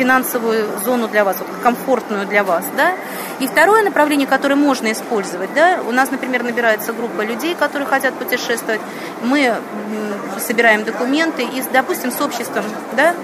финансовую 0.00 0.66
зону 0.82 1.08
для 1.08 1.24
вас, 1.24 1.36
комфортную 1.62 2.26
для 2.26 2.42
вас, 2.42 2.64
да. 2.74 2.94
И 3.38 3.46
второе 3.46 3.82
направление, 3.82 4.26
которое 4.26 4.54
можно 4.54 4.90
использовать, 4.92 5.52
да, 5.52 5.80
у 5.86 5.92
нас, 5.92 6.10
например, 6.10 6.42
набирается 6.42 6.94
группа 6.94 7.20
людей, 7.20 7.54
которые 7.54 7.86
хотят 7.86 8.14
путешествовать, 8.14 8.80
мы 9.22 9.54
собираем 10.38 10.84
документы 10.84 11.42
и, 11.42 11.62
допустим, 11.70 12.12
с 12.12 12.20
обществом, 12.22 12.64
да, 12.96 13.14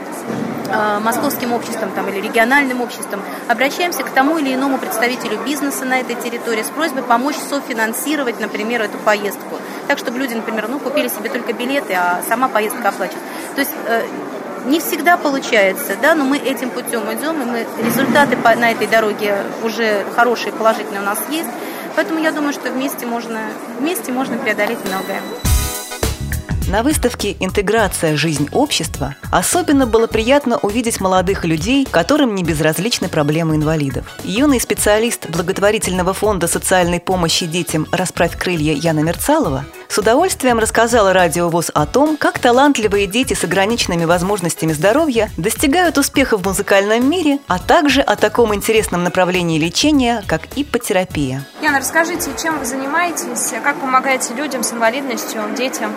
а, 0.68 1.00
московским 1.00 1.54
обществом 1.54 1.90
там, 1.92 2.08
или 2.10 2.20
региональным 2.20 2.82
обществом, 2.82 3.22
обращаемся 3.48 4.02
к 4.02 4.10
тому 4.10 4.36
или 4.36 4.54
иному 4.54 4.76
представителю 4.76 5.38
бизнеса 5.46 5.86
на 5.86 6.00
этой 6.00 6.16
территории 6.16 6.62
с 6.62 6.68
просьбой 6.68 7.04
помочь 7.04 7.36
софинансировать, 7.36 8.38
например, 8.38 8.82
эту 8.82 8.98
поездку. 8.98 9.56
Так, 9.88 9.98
чтобы 9.98 10.18
люди, 10.18 10.34
например, 10.34 10.68
ну, 10.68 10.78
купили 10.78 11.08
себе 11.08 11.30
только 11.30 11.54
билеты, 11.54 11.94
а 11.94 12.20
сама 12.28 12.48
поездка 12.48 12.88
оплачивается. 12.88 13.24
То 13.54 13.60
есть 13.60 13.72
э, 13.86 14.02
не 14.66 14.80
всегда 14.80 15.16
получается, 15.16 15.96
да, 16.00 16.14
но 16.14 16.24
мы 16.24 16.38
этим 16.38 16.70
путем 16.70 17.02
идем, 17.12 17.40
и 17.42 17.44
мы 17.44 17.66
результаты 17.84 18.36
по, 18.36 18.54
на 18.54 18.72
этой 18.72 18.86
дороге 18.86 19.36
уже 19.62 20.04
хорошие, 20.14 20.52
положительные 20.52 21.00
у 21.00 21.04
нас 21.04 21.18
есть. 21.30 21.48
Поэтому 21.94 22.20
я 22.20 22.32
думаю, 22.32 22.52
что 22.52 22.70
вместе 22.70 23.06
можно, 23.06 23.40
вместе 23.78 24.12
можно 24.12 24.36
преодолеть 24.36 24.78
многое. 24.84 25.22
На 26.68 26.82
выставке 26.82 27.36
«Интеграция. 27.38 28.16
Жизнь 28.16 28.48
общества» 28.50 29.14
особенно 29.30 29.86
было 29.86 30.08
приятно 30.08 30.58
увидеть 30.58 31.00
молодых 31.00 31.44
людей, 31.44 31.86
которым 31.88 32.34
не 32.34 32.42
безразличны 32.42 33.08
проблемы 33.08 33.54
инвалидов. 33.54 34.04
Юный 34.24 34.60
специалист 34.60 35.30
благотворительного 35.30 36.12
фонда 36.12 36.48
социальной 36.48 36.98
помощи 36.98 37.46
детям 37.46 37.86
«Расправь 37.92 38.36
крылья» 38.36 38.74
Яна 38.74 39.00
Мерцалова 39.00 39.64
с 39.88 39.96
удовольствием 39.96 40.58
рассказала 40.58 41.12
Радио 41.12 41.48
ВОЗ 41.48 41.70
о 41.72 41.86
том, 41.86 42.16
как 42.16 42.40
талантливые 42.40 43.06
дети 43.06 43.34
с 43.34 43.44
ограниченными 43.44 44.04
возможностями 44.04 44.72
здоровья 44.72 45.30
достигают 45.36 45.96
успеха 45.98 46.36
в 46.36 46.44
музыкальном 46.44 47.08
мире, 47.08 47.38
а 47.46 47.60
также 47.60 48.00
о 48.00 48.16
таком 48.16 48.52
интересном 48.52 49.04
направлении 49.04 49.60
лечения, 49.60 50.24
как 50.26 50.42
ипотерапия. 50.56 51.46
Яна, 51.62 51.78
расскажите, 51.78 52.30
чем 52.42 52.58
вы 52.58 52.66
занимаетесь, 52.66 53.54
как 53.62 53.76
помогаете 53.76 54.34
людям 54.34 54.64
с 54.64 54.72
инвалидностью, 54.72 55.40
детям? 55.56 55.92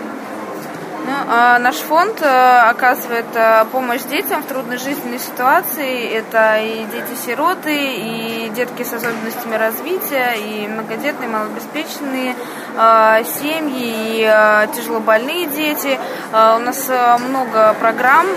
Ну, 1.06 1.14
а 1.28 1.60
наш 1.60 1.78
фонд 1.78 2.22
э, 2.22 2.60
оказывает 2.70 3.26
э, 3.34 3.66
помощь 3.72 4.02
детям 4.02 4.44
в 4.44 4.46
трудной 4.48 4.78
жизненной 4.78 5.20
ситуации. 5.20 6.10
Это 6.12 6.58
и 6.60 6.86
дети-сироты, 6.86 7.74
и 7.74 8.50
детки 8.54 8.84
с 8.84 8.94
особенностями 8.94 9.56
развития, 9.56 10.34
и 10.36 10.68
многодетные, 10.68 11.30
малообеспеченные 11.30 12.36
э, 12.78 13.24
семьи, 13.24 13.80
и 13.80 14.68
тяжелобольные 14.76 15.48
дети. 15.48 15.98
У 16.32 16.60
нас 16.60 16.90
много 17.20 17.76
программ 17.80 18.28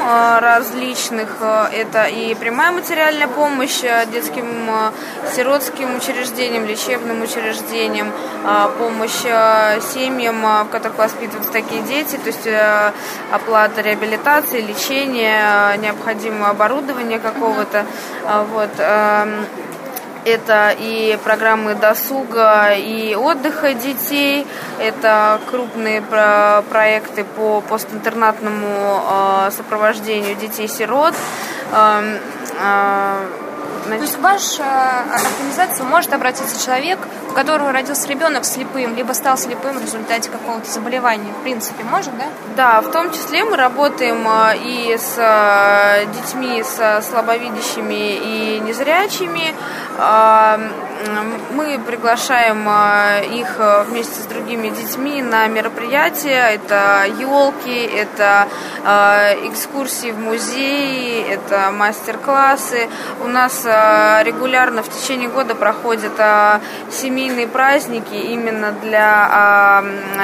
различных. 0.40 1.28
Это 1.72 2.04
и 2.04 2.34
прямая 2.34 2.72
материальная 2.72 3.28
помощь 3.28 3.82
детским 4.10 4.70
сиротским 5.34 5.96
учреждениям, 5.96 6.64
лечебным 6.64 7.22
учреждениям, 7.22 8.10
помощь 8.78 9.22
семьям, 9.92 10.42
в 10.42 10.68
которых 10.70 10.96
воспитываются 10.96 11.52
такие 11.52 11.82
дети. 11.82 12.16
То 12.16 12.28
есть 12.28 12.46
оплата 13.30 13.80
реабилитации, 13.82 14.60
лечения, 14.60 15.76
необходимое 15.78 16.50
оборудование 16.50 17.18
какого-то. 17.18 17.86
А, 18.26 18.44
вот. 18.44 18.70
Эм, 18.78 19.46
это 20.24 20.74
и 20.78 21.18
программы 21.24 21.74
досуга 21.74 22.70
и 22.74 23.16
отдыха 23.16 23.74
детей, 23.74 24.46
это 24.78 25.40
крупные 25.50 26.00
проекты 26.70 27.24
по 27.24 27.60
постинтернатному 27.60 29.02
э, 29.04 29.50
сопровождению 29.50 30.36
детей-сирот. 30.36 31.14
Э, 33.82 33.86
Значит... 33.86 33.98
То 33.98 34.04
есть 34.04 34.16
в 34.16 34.20
вашу 34.20 34.62
организацию 34.62 35.86
может 35.86 36.12
обратиться 36.12 36.64
человек, 36.64 36.98
у 37.30 37.32
которого 37.32 37.72
родился 37.72 38.08
ребенок 38.08 38.44
слепым, 38.44 38.94
либо 38.94 39.12
стал 39.12 39.36
слепым 39.36 39.78
в 39.78 39.82
результате 39.82 40.30
какого-то 40.30 40.70
заболевания. 40.70 41.32
В 41.40 41.42
принципе, 41.42 41.84
может, 41.84 42.16
да? 42.16 42.24
Да, 42.56 42.80
в 42.80 42.90
том 42.90 43.10
числе 43.10 43.44
мы 43.44 43.56
работаем 43.56 44.26
а, 44.26 44.54
и 44.54 44.96
с 44.96 45.16
а, 45.18 46.04
детьми 46.06 46.62
с 46.62 47.02
слабовидящими 47.02 48.16
и 48.16 48.60
незрячими. 48.60 49.54
А, 51.06 51.24
мы 51.52 51.78
приглашаем 51.78 52.68
их 53.38 53.56
вместе 53.86 54.20
с 54.20 54.26
другими 54.26 54.68
детьми 54.68 55.22
на 55.22 55.46
мероприятия. 55.48 56.54
Это 56.54 57.06
елки, 57.18 57.84
это 57.84 58.48
экскурсии 58.84 60.10
в 60.10 60.18
музеи, 60.18 61.24
это 61.28 61.70
мастер-классы. 61.72 62.88
У 63.20 63.28
нас 63.28 63.64
регулярно 63.64 64.82
в 64.82 64.88
течение 64.88 65.28
года 65.28 65.54
проходят 65.54 66.12
семейные 66.90 67.46
праздники 67.46 68.14
именно 68.14 68.72
для 68.72 69.82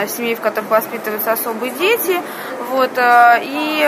семей, 0.09 0.35
в 0.35 0.41
которых 0.41 0.71
воспитываются 0.71 1.33
особые 1.33 1.73
дети. 1.73 2.21
Вот, 2.71 2.91
и... 2.99 3.81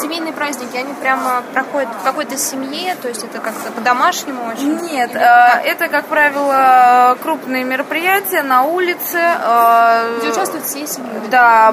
Семейные 0.00 0.32
праздники, 0.32 0.76
они 0.76 0.92
прямо 0.94 1.42
проходят 1.52 1.88
в 2.00 2.02
какой-то 2.02 2.36
семье, 2.36 2.96
то 3.00 3.06
есть 3.08 3.22
это 3.22 3.38
как-то 3.38 3.70
по-домашнему 3.70 4.44
очень? 4.52 4.80
Нет, 4.80 5.10
Или... 5.10 5.70
это, 5.70 5.86
как 5.86 6.06
правило, 6.06 6.17
правило, 6.18 7.16
крупные 7.22 7.62
мероприятия 7.62 8.42
на 8.42 8.64
улице. 8.64 9.20
Где 10.18 10.30
участвуют 10.30 10.64
все 10.64 10.84
семьи? 10.84 11.10
Да, 11.30 11.72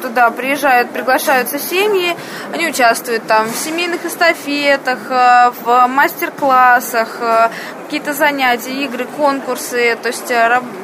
туда 0.00 0.30
приезжают, 0.30 0.90
приглашаются 0.92 1.58
семьи, 1.58 2.16
они 2.52 2.68
участвуют 2.68 3.26
там 3.26 3.48
в 3.48 3.56
семейных 3.56 4.04
эстафетах, 4.04 4.98
в 5.08 5.86
мастер-классах, 5.88 7.18
какие-то 7.84 8.12
занятия, 8.12 8.84
игры, 8.84 9.06
конкурсы, 9.16 9.98
то 10.00 10.06
есть 10.06 10.30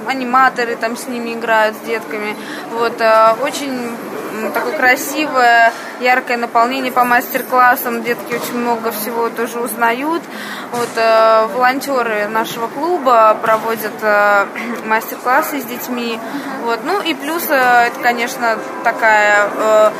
аниматоры 0.09 0.75
там 0.75 0.97
с 0.97 1.07
ними 1.07 1.35
играют, 1.35 1.77
с 1.77 1.87
детками. 1.87 2.37
Вот, 2.73 3.01
очень 3.41 3.97
такое 4.53 4.77
красивое, 4.77 5.73
яркое 6.01 6.37
наполнение 6.37 6.93
по 6.93 7.05
мастер-классам. 7.05 8.03
Детки 8.03 8.35
очень 8.35 8.59
много 8.59 8.91
всего 8.93 9.29
тоже 9.29 9.59
узнают. 9.61 10.23
Вот 10.73 10.89
э, 10.97 11.47
волонтеры 11.55 12.29
нашего 12.29 12.67
клуба 12.69 13.37
проводят 13.41 13.93
э, 14.03 14.47
мастер-классы 14.85 15.61
с 15.61 15.65
детьми. 15.65 16.19
Вот. 16.65 16.81
Ну 16.85 17.01
и 17.01 17.15
плюс 17.15 17.47
э, 17.49 17.87
это, 17.87 18.01
конечно, 18.01 18.59
такая 18.83 19.49
э, 19.57 19.91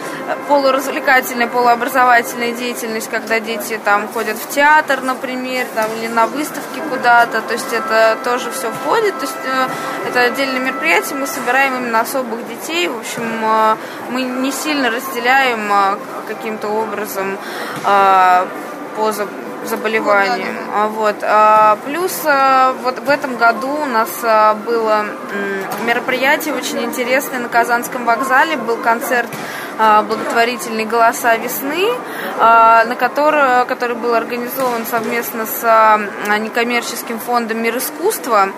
полуразвлекательная, 0.49 1.47
полуобразовательная 1.47 2.53
деятельность, 2.53 3.09
когда 3.09 3.41
дети 3.41 3.79
там 3.85 4.09
ходят 4.09 4.37
в 4.37 4.49
театр, 4.51 5.03
например, 5.03 5.67
там, 5.75 5.87
или 5.99 6.09
на 6.09 6.27
выставки 6.27 6.81
куда-то. 6.91 7.41
То 7.43 7.53
есть 7.53 7.73
это 7.73 8.19
тоже 8.25 8.51
все 8.51 8.71
входит. 8.71 9.15
То 9.19 9.27
есть 9.27 9.37
э, 9.45 9.69
это 10.09 10.21
отдельное 10.23 10.61
мероприятие. 10.61 11.19
Мы 11.19 11.27
собираем 11.27 11.77
именно 11.77 12.01
особых 12.01 12.47
детей. 12.49 12.89
В 12.89 12.99
общем, 12.99 13.23
э, 13.43 13.77
мы 14.11 14.23
не 14.27 14.53
сильно 14.53 14.91
разделяем 14.91 15.73
э, 15.73 15.97
каким-то 16.29 16.69
образом 16.69 17.39
э, 17.85 18.47
по 18.97 19.13
заболеваниям. 19.65 20.57
А, 20.73 20.89
вот. 20.89 21.17
А, 21.23 21.77
плюс 21.85 22.23
вот 22.83 22.99
в 23.01 23.11
этом 23.11 23.37
году 23.37 23.69
у 23.69 23.87
нас 23.87 24.09
было 24.65 25.05
мероприятие 25.85 26.55
очень 26.55 26.85
интересное 26.85 27.41
на 27.41 27.49
Казанском 27.49 28.05
вокзале. 28.05 28.57
Был 28.57 28.77
концерт 28.77 29.29
а, 29.33 29.66
благотворительный 29.79 30.85
«Голоса 30.85 31.37
весны», 31.37 31.89
а, 32.39 32.85
на 32.85 32.97
который, 32.97 33.65
который 33.67 33.97
был 33.97 34.15
организован 34.15 34.87
совместно 34.87 35.47
с 35.47 35.63
а, 35.65 35.99
некоммерческим 36.39 37.19
фондом 37.19 37.63
«Мир 37.63 37.79
искусства». 37.79 38.49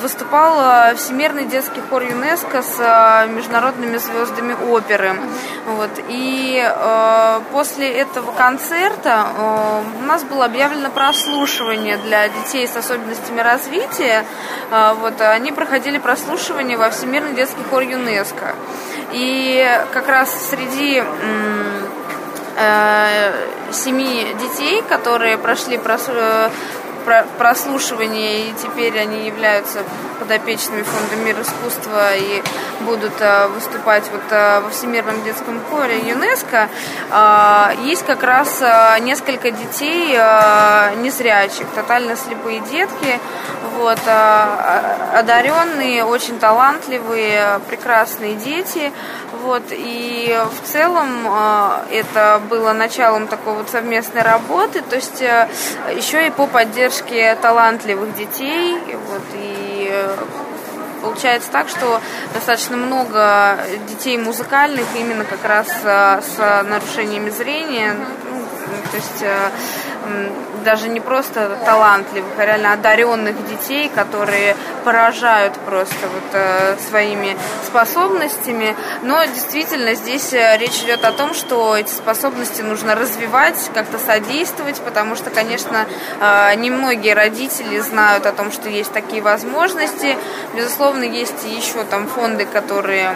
Выступал 0.00 0.94
Всемирный 0.94 1.44
детский 1.44 1.80
хор 1.80 2.02
ЮНЕСКО 2.02 2.62
с 2.62 3.26
международными 3.28 3.96
звездами 3.96 4.56
оперы. 4.70 5.16
Вот. 5.66 5.90
И 6.08 6.64
после 7.50 7.90
этого 7.92 8.30
концерта 8.30 9.26
у 9.98 10.04
нас 10.04 10.22
было 10.22 10.44
объявлено 10.44 10.90
прослушивание 10.90 11.96
для 11.96 12.28
детей 12.28 12.68
с 12.68 12.76
особенностями 12.76 13.40
развития. 13.40 14.24
Вот. 14.70 15.20
Они 15.20 15.50
проходили 15.50 15.98
прослушивание 15.98 16.78
во 16.78 16.90
Всемирный 16.90 17.34
детский 17.34 17.64
хор 17.68 17.82
ЮНЕСКо. 17.82 18.54
И 19.12 19.79
как 19.92 20.08
раз 20.08 20.48
среди 20.50 21.02
э, 22.56 23.32
семи 23.72 24.34
детей, 24.40 24.82
которые 24.82 25.38
прошли 25.38 25.78
э, 26.08 26.50
прослушивание, 27.38 28.48
и 28.48 28.52
теперь 28.54 28.98
они 28.98 29.26
являются 29.26 29.84
подопечными 30.20 30.82
фонда 30.82 31.16
«Мир 31.16 31.40
искусства» 31.40 32.14
и 32.14 32.42
будут 32.80 33.12
э, 33.20 33.48
выступать 33.48 34.04
вот 34.12 34.22
э, 34.30 34.60
во 34.60 34.70
Всемирном 34.70 35.22
детском 35.24 35.60
хоре 35.70 35.98
ЮНЕСКо, 35.98 36.68
э, 37.10 37.72
есть 37.84 38.04
как 38.04 38.22
раз 38.22 38.62
несколько 39.00 39.50
детей 39.50 40.12
незрячих, 41.02 41.66
тотально 41.74 42.16
слепые 42.16 42.60
детки, 42.60 43.18
вот, 43.78 43.98
одаренные, 45.14 46.04
очень 46.04 46.38
талантливые, 46.38 47.60
прекрасные 47.68 48.34
дети, 48.34 48.92
вот, 49.42 49.62
и 49.70 50.38
в 50.52 50.68
целом 50.68 51.08
это 51.90 52.40
было 52.50 52.72
началом 52.72 53.26
такой 53.26 53.54
вот 53.54 53.70
совместной 53.70 54.22
работы, 54.22 54.82
то 54.82 54.96
есть 54.96 55.20
еще 55.20 56.26
и 56.26 56.30
по 56.30 56.46
поддержке 56.46 56.89
талантливых 57.40 58.14
детей, 58.14 58.78
вот, 59.08 59.22
и 59.34 59.92
получается 61.02 61.50
так, 61.50 61.68
что 61.68 62.00
достаточно 62.34 62.76
много 62.76 63.58
детей 63.88 64.18
музыкальных 64.18 64.86
именно 64.96 65.24
как 65.24 65.44
раз 65.44 65.68
э, 65.82 66.20
с 66.22 66.64
нарушениями 66.68 67.30
зрения, 67.30 67.94
ну, 67.94 68.90
то 68.90 68.96
есть 68.96 69.22
э, 69.22 69.50
даже 70.62 70.88
не 70.88 71.00
просто 71.00 71.58
талантливых, 71.64 72.32
а 72.38 72.46
реально 72.46 72.72
одаренных 72.72 73.36
детей, 73.48 73.90
которые 73.94 74.56
поражают 74.84 75.54
просто 75.66 76.08
вот 76.08 76.30
э, 76.32 76.76
своими 76.88 77.36
способностями. 77.66 78.74
Но 79.02 79.24
действительно 79.24 79.94
здесь 79.94 80.32
э, 80.32 80.56
речь 80.58 80.82
идет 80.82 81.04
о 81.04 81.12
том, 81.12 81.34
что 81.34 81.76
эти 81.76 81.90
способности 81.90 82.62
нужно 82.62 82.94
развивать, 82.94 83.70
как-то 83.74 83.98
содействовать, 83.98 84.80
потому 84.80 85.16
что, 85.16 85.30
конечно, 85.30 85.86
э, 86.20 86.54
немногие 86.56 87.14
родители 87.14 87.78
знают 87.80 88.26
о 88.26 88.32
том, 88.32 88.52
что 88.52 88.68
есть 88.68 88.92
такие 88.92 89.22
возможности. 89.22 90.16
Безусловно, 90.54 91.04
есть 91.04 91.44
еще 91.44 91.84
там 91.84 92.06
фонды, 92.06 92.46
которые 92.46 93.14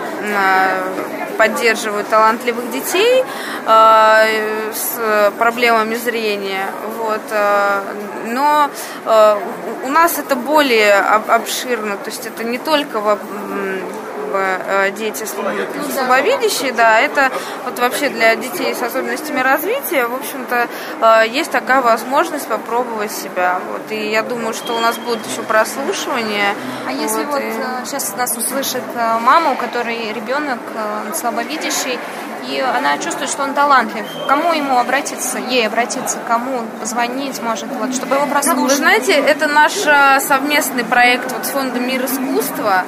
поддерживают 1.37 2.09
талантливых 2.09 2.70
детей 2.70 3.24
э, 3.66 4.72
с 4.72 5.32
проблемами 5.39 5.95
зрения. 5.95 6.66
Вот. 6.99 7.22
Э, 7.30 7.80
но 8.26 8.70
э, 9.05 9.37
у 9.85 9.89
нас 9.89 10.18
это 10.18 10.37
более 10.37 10.95
обширно, 10.95 11.97
то 11.97 12.11
есть 12.11 12.26
это 12.26 12.45
не 12.45 12.59
только 12.59 13.01
э, 14.41 14.91
дети 14.93 15.24
слабовидящие, 15.24 16.72
да, 16.72 17.01
это 17.01 17.30
вот 17.64 17.78
вообще 17.78 18.09
для 18.09 18.35
детей 18.37 18.74
с 18.74 18.82
особенностями 18.82 19.41
развития, 19.41 20.07
в 20.07 20.14
общем-то, 20.14 21.24
есть 21.24 21.51
такая 21.51 21.80
возможность 21.80 22.47
попробовать 22.47 23.12
себя. 23.12 23.61
Вот, 23.70 23.91
и 23.91 24.11
я 24.11 24.22
думаю, 24.22 24.55
что 24.55 24.76
у 24.76 24.80
нас 24.80 24.97
будут 24.99 25.26
еще 25.26 25.43
прослушивания. 25.43 26.55
А 26.87 26.93
если 26.93 27.24
вот, 27.24 27.43
вот 27.43 27.87
сейчас 27.87 28.14
нас 28.16 28.37
услышит 28.37 28.82
мама, 29.20 29.53
у 29.53 29.57
которой 29.57 30.12
ребенок 30.12 30.59
слабовидящий, 31.14 31.99
и 32.47 32.61
она 32.61 32.99
чувствует, 32.99 33.30
что 33.30 33.43
он 33.45 33.55
талантлив. 33.55 34.05
Кому 34.28 34.53
ему 34.53 34.78
обратиться, 34.78 35.39
ей 35.39 35.66
обратиться, 35.66 36.18
кому 36.28 36.62
позвонить, 36.78 37.41
может, 37.41 37.68
вот, 37.72 37.95
чтобы 37.95 38.16
его 38.16 38.26
прослушать? 38.26 38.59
Ну, 38.59 38.64
вы 38.64 38.74
знаете, 38.74 39.12
это 39.12 39.47
наш 39.47 39.72
совместный 40.22 40.85
проект 40.85 41.32
вот 41.32 41.47
с 41.47 41.51
Фондом 41.51 41.87
Мир 41.87 42.05
искусства. 42.05 42.85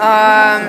А, 0.00 0.60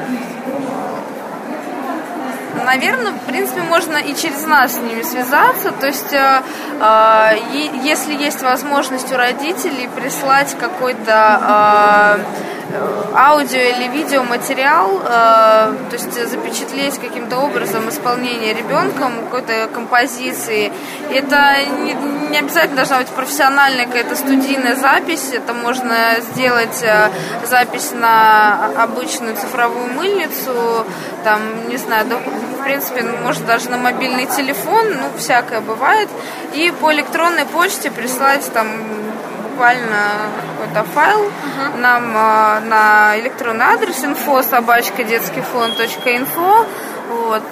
наверное, 2.65 3.11
в 3.13 3.19
принципе, 3.21 3.61
можно 3.61 3.97
и 3.97 4.15
через 4.15 4.45
нас 4.45 4.75
с 4.75 4.79
ними 4.79 5.01
связаться. 5.03 5.71
То 5.71 5.87
есть, 5.87 6.13
э, 6.13 6.41
э, 6.79 7.37
если 7.83 8.13
есть 8.13 8.41
возможность 8.41 9.11
у 9.11 9.17
родителей 9.17 9.89
прислать 9.95 10.55
какой-то 10.59 11.39
э, 11.41 12.19
аудио 13.15 13.59
или 13.59 13.87
видеоматериал, 13.87 15.01
э, 15.03 15.07
то 15.89 15.93
есть 15.93 16.29
запечатлеть 16.29 16.99
каким-то 16.99 17.37
образом 17.39 17.89
исполнение 17.89 18.53
ребенком 18.53 19.13
какой-то 19.25 19.67
композиции. 19.73 20.71
Это 21.11 21.55
не, 22.29 22.37
обязательно 22.37 22.77
должна 22.77 22.99
быть 22.99 23.07
профессиональная 23.07 23.85
какая-то 23.85 24.15
студийная 24.15 24.75
запись, 24.75 25.31
это 25.33 25.53
можно 25.53 25.95
сделать 26.19 26.83
э, 26.83 27.09
запись 27.45 27.91
на 27.93 28.71
обычную 28.77 29.35
цифровую 29.35 29.87
мыльницу, 29.93 30.85
там, 31.23 31.41
не 31.69 31.77
знаю, 31.77 32.05
в 32.59 32.63
принципе, 32.63 33.03
может 33.23 33.45
даже 33.45 33.69
на 33.69 33.77
мобильный 33.77 34.25
телефон, 34.25 34.89
ну, 34.91 35.17
всякое 35.17 35.61
бывает, 35.61 36.09
и 36.53 36.71
по 36.79 36.93
электронной 36.93 37.45
почте 37.45 37.89
прислать 37.89 38.51
там 38.53 38.67
буквально 39.59 40.31
какой-то 40.57 40.89
файл. 40.91 41.19
Uh-huh. 41.19 41.77
нам 41.79 42.15
э, 42.15 42.59
на 42.61 43.19
электронный 43.19 43.65
адрес 43.65 44.01
info 44.05 44.41
собачка 44.41 45.03
детский 45.03 45.41
фонд 45.41 45.77
.info 45.79 46.65
вот. 47.09 47.43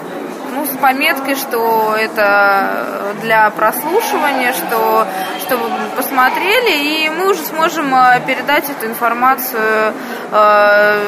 Ну, 0.50 0.64
с 0.64 0.70
пометкой, 0.80 1.36
что 1.36 1.94
это 1.94 3.14
для 3.20 3.50
прослушивания, 3.50 4.54
что 4.54 5.06
чтобы 5.42 5.68
посмотрели, 5.94 7.04
и 7.04 7.10
мы 7.10 7.30
уже 7.30 7.42
сможем 7.42 7.94
а, 7.94 8.18
передать 8.20 8.70
эту 8.70 8.86
информацию 8.86 9.92
э, 10.32 11.04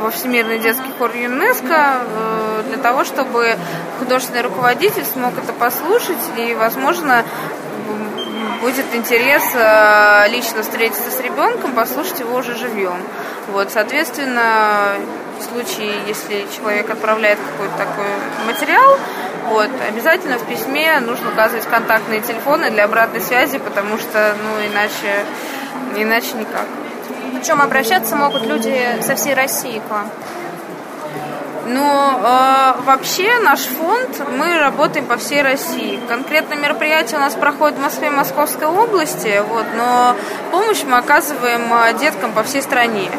во 0.00 0.10
Всемирный 0.10 0.58
детский 0.58 0.90
хор 0.98 1.14
ЮНЕСКО 1.14 2.00
для 2.68 2.78
того, 2.78 3.04
чтобы 3.04 3.56
художественный 3.98 4.42
руководитель 4.42 5.04
смог 5.04 5.36
это 5.36 5.52
послушать 5.52 6.18
и, 6.38 6.54
возможно, 6.54 7.24
будет 8.60 8.86
интерес 8.94 9.42
э, 9.54 10.28
лично 10.28 10.62
встретиться 10.62 11.10
с 11.10 11.20
ребенком, 11.20 11.72
послушать 11.72 12.20
его 12.20 12.36
уже 12.36 12.54
живьем. 12.56 13.00
Вот, 13.48 13.70
соответственно, 13.70 14.94
в 15.38 15.42
случае, 15.44 15.92
если 16.06 16.46
человек 16.56 16.90
отправляет 16.90 17.38
какой-то 17.38 17.76
такой 17.76 18.06
материал, 18.46 18.98
вот, 19.48 19.70
обязательно 19.88 20.38
в 20.38 20.46
письме 20.46 21.00
нужно 21.00 21.30
указывать 21.30 21.64
контактные 21.64 22.20
телефоны 22.20 22.70
для 22.70 22.84
обратной 22.84 23.20
связи, 23.20 23.58
потому 23.58 23.96
что, 23.98 24.34
ну, 24.42 24.66
иначе 24.66 25.24
Иначе 25.96 26.34
никак. 26.34 26.66
Причем 27.34 27.60
обращаться 27.60 28.16
могут 28.16 28.46
люди 28.46 29.02
со 29.02 29.14
всей 29.16 29.34
России 29.34 29.80
к 29.86 29.90
вам. 29.90 30.10
Но 31.68 32.20
э, 32.22 32.82
вообще 32.84 33.38
наш 33.40 33.60
фонд, 33.60 34.26
мы 34.30 34.58
работаем 34.58 35.06
по 35.06 35.16
всей 35.16 35.42
России. 35.42 36.00
Конкретно 36.08 36.54
мероприятие 36.54 37.18
у 37.18 37.20
нас 37.20 37.34
проходит 37.34 37.76
в 37.76 37.82
Москве 37.82 38.08
и 38.08 38.10
Московской 38.10 38.66
области, 38.66 39.42
вот, 39.46 39.66
но 39.76 40.16
помощь 40.50 40.82
мы 40.84 40.96
оказываем 40.96 41.62
э, 41.72 41.98
деткам 41.98 42.32
по 42.32 42.42
всей 42.42 42.62
стране. 42.62 43.10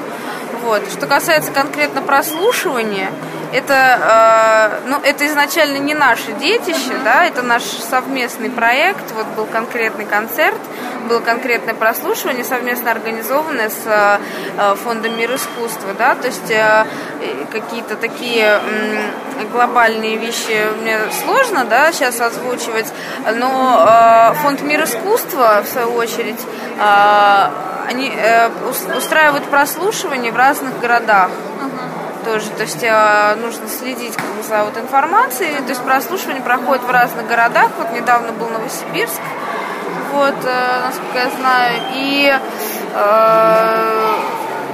Вот. 0.64 0.82
Что 0.92 1.06
касается 1.06 1.52
конкретно 1.52 2.02
прослушивания, 2.02 3.12
это, 3.52 4.80
э, 4.84 4.90
ну, 4.90 5.00
это 5.04 5.26
изначально 5.28 5.78
не 5.78 5.94
наше 5.94 6.32
детище, 6.34 6.98
да, 7.04 7.26
это 7.26 7.42
наш 7.42 7.64
совместный 7.64 8.50
проект. 8.50 9.12
Вот 9.12 9.26
был 9.36 9.46
конкретный 9.46 10.06
концерт, 10.06 10.58
было 11.08 11.20
конкретное 11.20 11.74
прослушивание, 11.74 12.44
совместно 12.44 12.92
организованное 12.92 13.70
с 13.70 13.86
э, 13.86 14.76
фондом 14.84 15.18
Мир 15.18 15.36
искусства, 15.36 15.94
да, 15.98 16.16
то 16.16 16.28
есть 16.28 16.52
э, 16.52 16.86
какие-то 17.52 17.96
такие 17.96 18.60
глобальные 19.52 20.18
вещи 20.18 20.68
мне 20.82 21.00
сложно, 21.24 21.66
да, 21.66 21.92
сейчас 21.92 22.20
озвучивать, 22.22 22.88
но 23.36 24.34
фонд 24.42 24.62
Мир 24.62 24.84
искусства, 24.84 25.64
в 25.64 25.68
свою 25.68 25.94
очередь, 25.94 26.40
они 27.88 28.14
устраивают 28.96 29.46
прослушивание 29.46 30.32
в 30.32 30.36
разных 30.36 30.80
городах 30.80 31.30
тоже. 32.26 32.50
То 32.52 32.64
есть 32.64 32.84
э, 32.84 33.36
нужно 33.36 33.68
следить 33.68 34.16
как 34.16 34.26
бы, 34.26 34.44
за 34.44 34.64
вот 34.64 34.78
информацией. 34.78 35.58
То 35.58 35.70
есть 35.70 35.82
прослушивание 35.82 36.42
проходит 36.42 36.84
в 36.84 36.92
разных 36.92 37.28
городах. 37.28 37.70
Вот 37.78 37.92
недавно 37.92 38.32
был 38.32 38.50
Новосибирск, 38.50 39.22
вот, 40.14 40.36
э, 40.44 40.82
насколько 40.86 41.18
я 41.18 41.30
знаю. 41.30 41.82
И 41.94 42.40
э, 42.94 44.14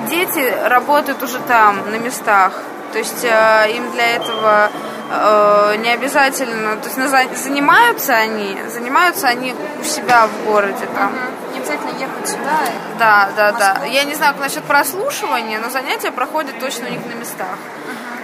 дети 0.10 0.54
работают 0.66 1.22
уже 1.24 1.40
там, 1.40 1.90
на 1.92 1.96
местах. 1.96 2.54
То 2.92 3.00
есть 3.00 3.24
э, 3.24 3.72
им 3.76 3.92
для 3.92 4.16
этого 4.16 4.70
э, 5.12 5.76
не 5.80 5.90
обязательно, 5.90 6.78
то 6.78 6.88
есть 6.88 7.44
занимаются 7.44 8.14
они, 8.14 8.58
занимаются 8.70 9.28
они 9.28 9.54
у 9.82 9.84
себя 9.84 10.28
в 10.28 10.46
городе 10.46 10.86
там. 10.96 11.12
Не 11.54 11.55
обязательно 11.66 12.00
ехать 12.00 12.28
сюда. 12.28 12.60
Да, 13.00 13.30
да, 13.36 13.52
да. 13.52 13.86
Я 13.86 14.04
не 14.04 14.14
знаю, 14.14 14.34
как 14.34 14.44
насчет 14.44 14.64
прослушивания, 14.64 15.60
но 15.60 15.70
занятия 15.70 16.12
проходят 16.12 16.60
точно 16.60 16.88
у 16.88 16.92
них 16.92 17.06
на 17.06 17.20
местах. 17.20 17.58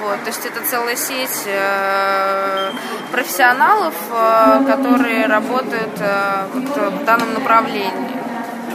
Вот, 0.02 0.20
то 0.24 0.28
есть 0.28 0.46
это 0.46 0.62
целая 0.68 0.96
сеть 0.96 1.44
э, 1.46 2.72
профессионалов, 3.12 3.94
э, 4.12 4.64
которые 4.66 5.28
работают 5.28 5.92
э, 6.00 6.46
вот, 6.54 6.94
в 6.94 7.06
данном 7.06 7.36
направлении. 7.36 8.18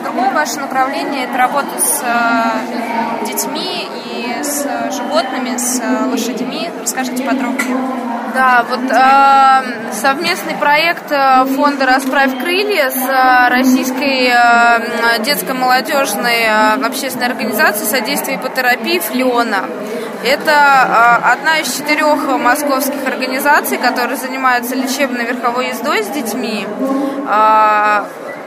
Другое 0.03 0.31
ваше 0.31 0.61
направление– 0.61 1.25
это 1.29 1.39
работа 1.39 1.81
с 1.81 2.03
э, 2.03 3.27
детьми 3.27 3.89
и 4.07 4.43
с 4.43 4.67
животными, 4.93 5.57
с 5.57 5.81
э, 5.81 6.07
лошадьми. 6.07 6.71
Расскажите 6.81 7.25
подробнее. 7.25 7.77
Да, 8.37 8.67
вот 8.69 8.81
э, 8.91 9.93
совместный 9.95 10.55
проект 10.57 11.11
э, 11.11 11.47
фонда 11.57 11.87
«Расправь 11.87 12.39
крылья» 12.39 12.91
с 12.91 13.51
российской 13.51 14.29
э, 14.29 15.23
детско-молодежной 15.23 16.43
э, 16.43 16.85
общественной 16.85 17.29
организацией 17.29 17.87
содействия 17.89 18.37
ипотерапии 18.37 18.99
«Флиона». 18.99 19.65
Это 20.23 21.31
одна 21.33 21.61
из 21.61 21.77
четырех 21.77 22.27
московских 22.39 23.07
организаций, 23.07 23.79
которые 23.79 24.17
занимаются 24.17 24.75
лечебной 24.75 25.25
верховой 25.25 25.69
ездой 25.69 26.03
с 26.03 26.09
детьми. 26.09 26.67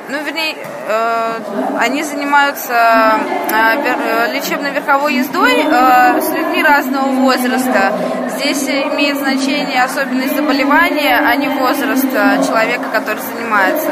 Э, 0.09 0.11
ну, 0.11 0.23
вернее, 0.23 0.55
э, 0.87 1.39
они 1.79 2.03
занимаются 2.03 3.19
э, 3.51 4.33
лечебной 4.33 4.71
верховой 4.71 5.15
ездой 5.15 5.63
э, 5.63 6.21
с 6.21 6.29
людьми 6.31 6.63
разного 6.63 7.07
возраста. 7.11 7.93
Здесь 8.29 8.67
имеет 8.67 9.17
значение 9.17 9.83
особенность 9.83 10.35
заболевания, 10.35 11.19
а 11.19 11.35
не 11.35 11.49
возраст 11.49 12.11
человека, 12.47 12.85
который 12.91 13.19
занимается. 13.21 13.89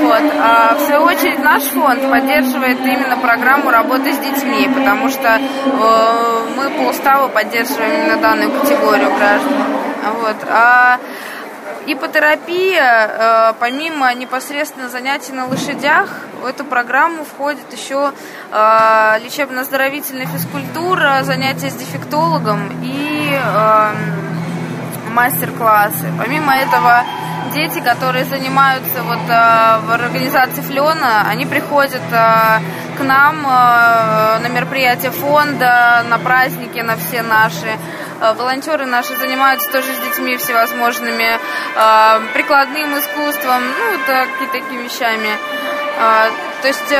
Вот. 0.00 0.22
А 0.40 0.74
в 0.74 0.80
свою 0.80 1.02
очередь 1.02 1.38
наш 1.40 1.64
фонд 1.64 2.10
поддерживает 2.10 2.80
именно 2.80 3.16
программу 3.16 3.70
работы 3.70 4.12
с 4.12 4.18
детьми, 4.18 4.68
потому 4.74 5.08
что 5.08 5.38
мы 6.56 6.70
по 6.70 6.90
уставу 6.90 7.28
поддерживаем 7.28 8.04
именно 8.04 8.16
данную 8.16 8.50
категорию 8.52 9.10
граждан. 9.16 9.64
Вот. 10.20 10.36
А 10.48 10.98
Ипотерапия, 11.84 13.08
э, 13.08 13.52
помимо 13.58 14.14
непосредственно 14.14 14.88
занятий 14.88 15.32
на 15.32 15.46
лошадях, 15.46 16.08
в 16.40 16.46
эту 16.46 16.64
программу 16.64 17.24
входит 17.24 17.72
еще 17.72 18.12
э, 18.52 19.18
лечебно-оздоровительная 19.24 20.26
физкультура, 20.26 21.22
занятия 21.22 21.70
с 21.70 21.74
дефектологом 21.74 22.70
и 22.82 23.36
э, 23.36 23.90
мастер-классы. 25.10 26.12
Помимо 26.18 26.54
этого, 26.54 27.02
дети, 27.52 27.80
которые 27.80 28.26
занимаются 28.26 29.02
вот 29.02 29.26
в 29.26 29.92
организации 29.92 30.62
Флена, 30.62 31.26
они 31.28 31.46
приходят 31.46 32.00
к 32.10 33.02
нам 33.02 33.42
на 33.42 34.48
мероприятия 34.48 35.10
фонда, 35.10 36.02
на 36.08 36.18
праздники, 36.18 36.78
на 36.78 36.96
все 36.96 37.22
наши. 37.22 37.76
Э, 38.22 38.34
волонтеры 38.34 38.86
наши 38.86 39.16
занимаются 39.16 39.68
тоже 39.72 39.92
с 39.94 39.98
детьми 39.98 40.36
всевозможными 40.36 41.38
э, 41.74 42.20
прикладным 42.32 42.96
искусством, 42.96 43.62
ну, 43.78 43.90
вот 43.90 44.06
какие-то 44.06 44.52
такими 44.52 44.82
вещами. 44.84 45.36
Э, 45.98 46.30
то 46.62 46.68
есть 46.68 46.90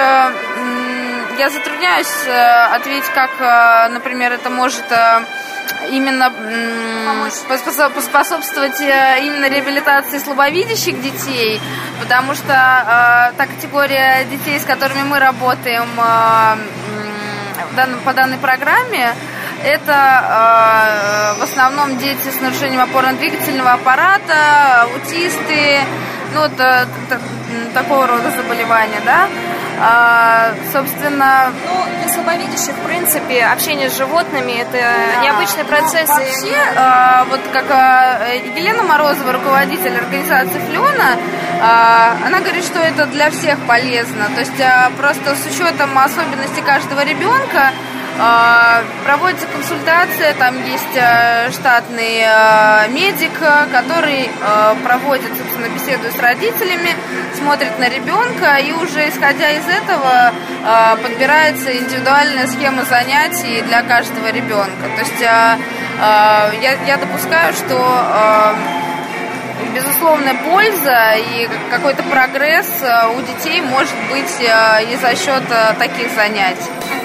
я 1.39 1.49
затрудняюсь 1.49 2.27
ответить, 2.73 3.09
как, 3.14 3.31
например, 3.91 4.33
это 4.33 4.51
может 4.51 4.85
именно 5.89 6.33
поспособствовать 7.95 8.81
именно 8.81 9.49
реабилиации 9.49 10.18
слабовидящих 10.18 11.01
детей, 11.01 11.61
потому 12.01 12.35
что 12.35 12.53
э, 12.53 13.33
та 13.37 13.47
категория 13.47 14.25
детей, 14.25 14.59
с 14.59 14.64
которыми 14.64 15.05
мы 15.05 15.20
работаем 15.20 15.89
э, 15.97 16.57
по 18.05 18.12
данной 18.12 18.39
программе, 18.39 19.14
это 19.64 21.34
э, 21.36 21.40
в 21.40 21.42
основном 21.42 21.98
дети 21.98 22.28
с 22.28 22.40
нарушением 22.40 22.80
опорно-двигательного 22.80 23.72
аппарата, 23.72 24.82
аутисты, 24.82 25.80
ну, 26.34 26.40
вот, 26.40 26.52
э, 26.58 26.86
такого 27.74 28.06
рода 28.06 28.30
заболевания, 28.30 29.00
да. 29.04 29.28
А, 29.80 30.54
собственно... 30.72 31.52
Ну, 31.66 32.00
для 32.00 32.12
слабовидящих, 32.12 32.74
в 32.74 32.86
принципе, 32.86 33.44
общение 33.44 33.90
с 33.90 33.96
животными– 33.96 34.52
это 34.60 34.72
да. 34.72 35.22
необычный 35.22 35.64
процесс. 35.64 36.08
Ну, 36.08 36.14
вообще, 36.14 36.56
а, 36.76 37.24
вот 37.28 37.40
как 37.52 37.64
а, 37.70 38.28
Елена 38.56 38.82
Морозова, 38.84 39.32
руководитель 39.32 39.96
организации 39.96 40.60
«Флена», 40.68 41.16
а, 41.60 42.16
она 42.24 42.40
говорит, 42.40 42.64
что 42.64 42.78
это 42.80 43.06
для 43.06 43.30
всех 43.30 43.58
полезно. 43.66 44.26
То 44.34 44.40
есть 44.40 44.60
а, 44.60 44.90
просто 44.96 45.34
с 45.34 45.46
учетом 45.46 45.98
особенностей 45.98 46.62
каждого 46.62 47.04
ребенка 47.04 47.72
проводится 49.04 49.46
консультация, 49.46 50.34
там 50.34 50.54
есть 50.64 50.94
э, 50.94 51.50
штатный 51.50 52.22
э, 52.24 52.88
медик, 52.90 53.32
который 53.72 54.28
э, 54.28 54.74
проводит, 54.84 55.30
собственно, 55.36 55.68
беседу 55.68 56.10
с 56.10 56.20
родителями, 56.20 56.94
смотрит 57.38 57.78
на 57.78 57.88
ребенка 57.88 58.56
и 58.56 58.72
уже 58.72 59.08
исходя 59.08 59.50
из 59.50 59.66
этого 59.66 60.32
подбирается 61.02 61.76
индивидуальная 61.76 62.46
схема 62.46 62.84
занятий 62.84 63.62
для 63.62 63.82
каждого 63.82 64.30
ребенка. 64.30 64.70
То 64.94 65.00
есть 65.00 65.20
я, 65.20 65.58
я 66.86 66.96
допускаю, 66.98 67.52
что 67.52 68.54
безусловная 69.74 70.34
польза 70.34 71.14
и 71.16 71.48
какой-то 71.70 72.04
прогресс 72.04 72.68
у 73.16 73.20
детей 73.22 73.60
может 73.62 73.96
быть 74.10 74.40
и 74.40 74.96
за 74.96 75.16
счет 75.16 75.42
таких 75.78 76.12
занятий. 76.14 77.01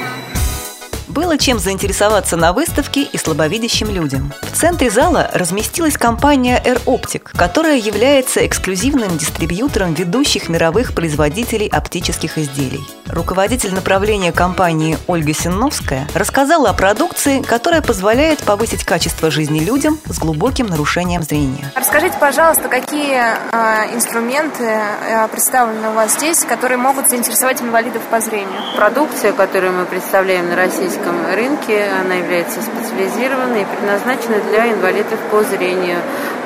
Было 1.18 1.36
чем 1.36 1.58
заинтересоваться 1.58 2.38
на 2.38 2.54
выставке 2.54 3.02
и 3.02 3.18
слабовидящим 3.18 3.90
людям. 3.90 4.32
В 4.44 4.56
центре 4.56 4.92
зала 4.92 5.32
разместилась 5.34 5.98
компания 5.98 6.62
Air 6.64 6.80
Optic, 6.86 7.36
которая 7.36 7.78
является 7.78 8.46
эксклюзивным 8.46 9.18
дистрибьютором 9.18 9.96
ведущих 9.96 10.48
мировых 10.48 10.94
производителей 10.94 11.68
оптических 11.70 12.38
изделий. 12.38 12.86
Руководитель 13.08 13.74
направления 13.74 14.32
компании 14.32 14.96
Ольга 15.08 15.34
Сенновская 15.34 16.08
рассказала 16.14 16.70
о 16.70 16.74
продукции, 16.74 17.42
которая 17.42 17.82
позволяет 17.82 18.44
повысить 18.44 18.84
качество 18.84 19.32
жизни 19.32 19.60
людям 19.60 19.98
с 20.06 20.20
глубоким 20.20 20.68
нарушением 20.68 21.24
зрения. 21.24 21.72
Расскажите, 21.76 22.16
пожалуйста, 22.20 22.70
какие 22.70 23.18
э, 23.18 23.96
инструменты 23.96 24.66
э, 24.66 25.28
представлены 25.30 25.90
у 25.90 25.94
вас 25.94 26.14
здесь, 26.14 26.46
которые 26.46 26.78
могут 26.78 27.10
заинтересовать 27.10 27.60
инвалидов 27.60 28.04
по 28.12 28.20
зрению? 28.20 28.62
Продукция, 28.76 29.32
которую 29.32 29.74
мы 29.74 29.86
представляем 29.86 30.50
на 30.50 30.56
российском 30.56 31.07
российском 31.08 31.34
рынке. 31.34 31.86
Она 32.02 32.16
является 32.16 32.62
специализированной 32.62 33.62
и 33.62 33.66
предназначена 33.66 34.40
для 34.50 34.72
инвалидов 34.72 35.20
по 35.32 35.44
зрению. 35.44 35.98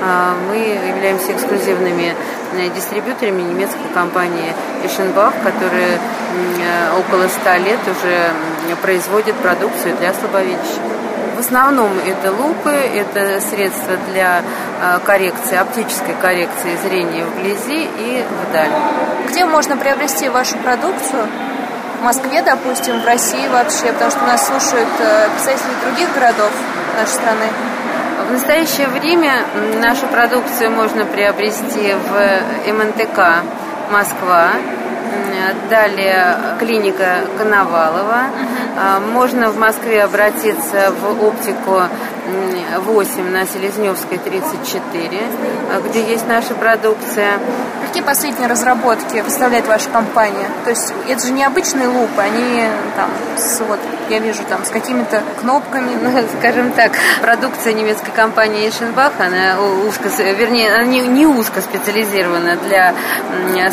А, 0.02 0.36
мы 0.50 0.56
являемся 0.58 1.32
эксклюзивными 1.34 2.16
э, 2.54 2.70
дистрибьюторами 2.76 3.42
немецкой 3.42 3.88
компании 3.94 4.54
Eschenbach, 4.84 5.34
которая 5.44 6.00
около 6.98 7.28
ста 7.28 7.58
лет 7.58 7.80
уже 7.88 8.32
производит 8.82 9.36
продукцию 9.36 9.96
для 9.98 10.14
слабовидящих. 10.14 10.80
В 11.36 11.40
основном 11.40 11.92
это 12.06 12.32
лупы, 12.32 12.70
это 12.70 13.42
средства 13.42 13.98
для 14.12 14.44
коррекции, 15.06 15.58
оптической 15.58 16.16
коррекции 16.22 16.78
зрения 16.84 17.26
вблизи 17.26 17.84
и 17.84 18.24
вдали. 18.48 18.72
Где 19.28 19.46
можно 19.46 19.76
приобрести 19.76 20.30
вашу 20.30 20.58
продукцию? 20.58 21.28
В 22.02 22.04
Москве, 22.04 22.42
допустим, 22.42 23.00
в 23.00 23.06
России 23.06 23.48
вообще, 23.48 23.94
потому 23.94 24.10
что 24.10 24.22
нас 24.22 24.48
слушают 24.48 24.90
представители 25.36 25.70
других 25.86 26.12
городов 26.16 26.50
нашей 26.98 27.12
страны. 27.12 27.46
В 28.28 28.32
настоящее 28.32 28.88
время 28.88 29.46
нашу 29.80 30.08
продукцию 30.08 30.72
можно 30.72 31.06
приобрести 31.06 31.94
в 31.94 32.72
МНТК 32.74 33.44
Москва, 33.92 34.48
далее 35.70 36.36
клиника 36.60 37.22
Коновалова. 37.38 38.26
Можно 39.12 39.50
в 39.50 39.58
Москве 39.58 40.04
обратиться 40.04 40.92
в 40.92 41.24
оптику 41.26 41.82
8 42.86 43.30
на 43.30 43.46
Селезневской 43.46 44.18
34, 44.18 45.22
где 45.86 46.04
есть 46.04 46.28
наша 46.28 46.54
продукция. 46.54 47.40
Какие 47.88 48.04
последние 48.04 48.48
разработки 48.48 49.22
представляет 49.22 49.68
ваша 49.68 49.90
компания? 49.90 50.48
То 50.64 50.70
есть 50.70 50.94
это 51.08 51.26
же 51.26 51.34
необычные 51.34 51.88
лупы, 51.88 52.22
они 52.22 52.68
там, 52.96 53.10
с, 53.38 53.60
вот, 53.62 53.80
я 54.10 54.20
вижу 54.20 54.44
там 54.48 54.66
с 54.66 54.70
какими-то 54.70 55.22
кнопками. 55.40 55.92
Ну, 56.02 56.24
скажем 56.40 56.72
так, 56.72 56.92
продукция 57.22 57.74
немецкой 57.74 58.12
компании 58.12 58.70
Эшенбах, 58.70 59.14
она 59.20 59.60
узко, 59.88 60.10
вернее, 60.18 60.74
она 60.74 60.86
не, 60.86 61.02
не 61.02 61.26
узко 61.26 61.62
специализирована 61.62 62.58
для 62.58 62.94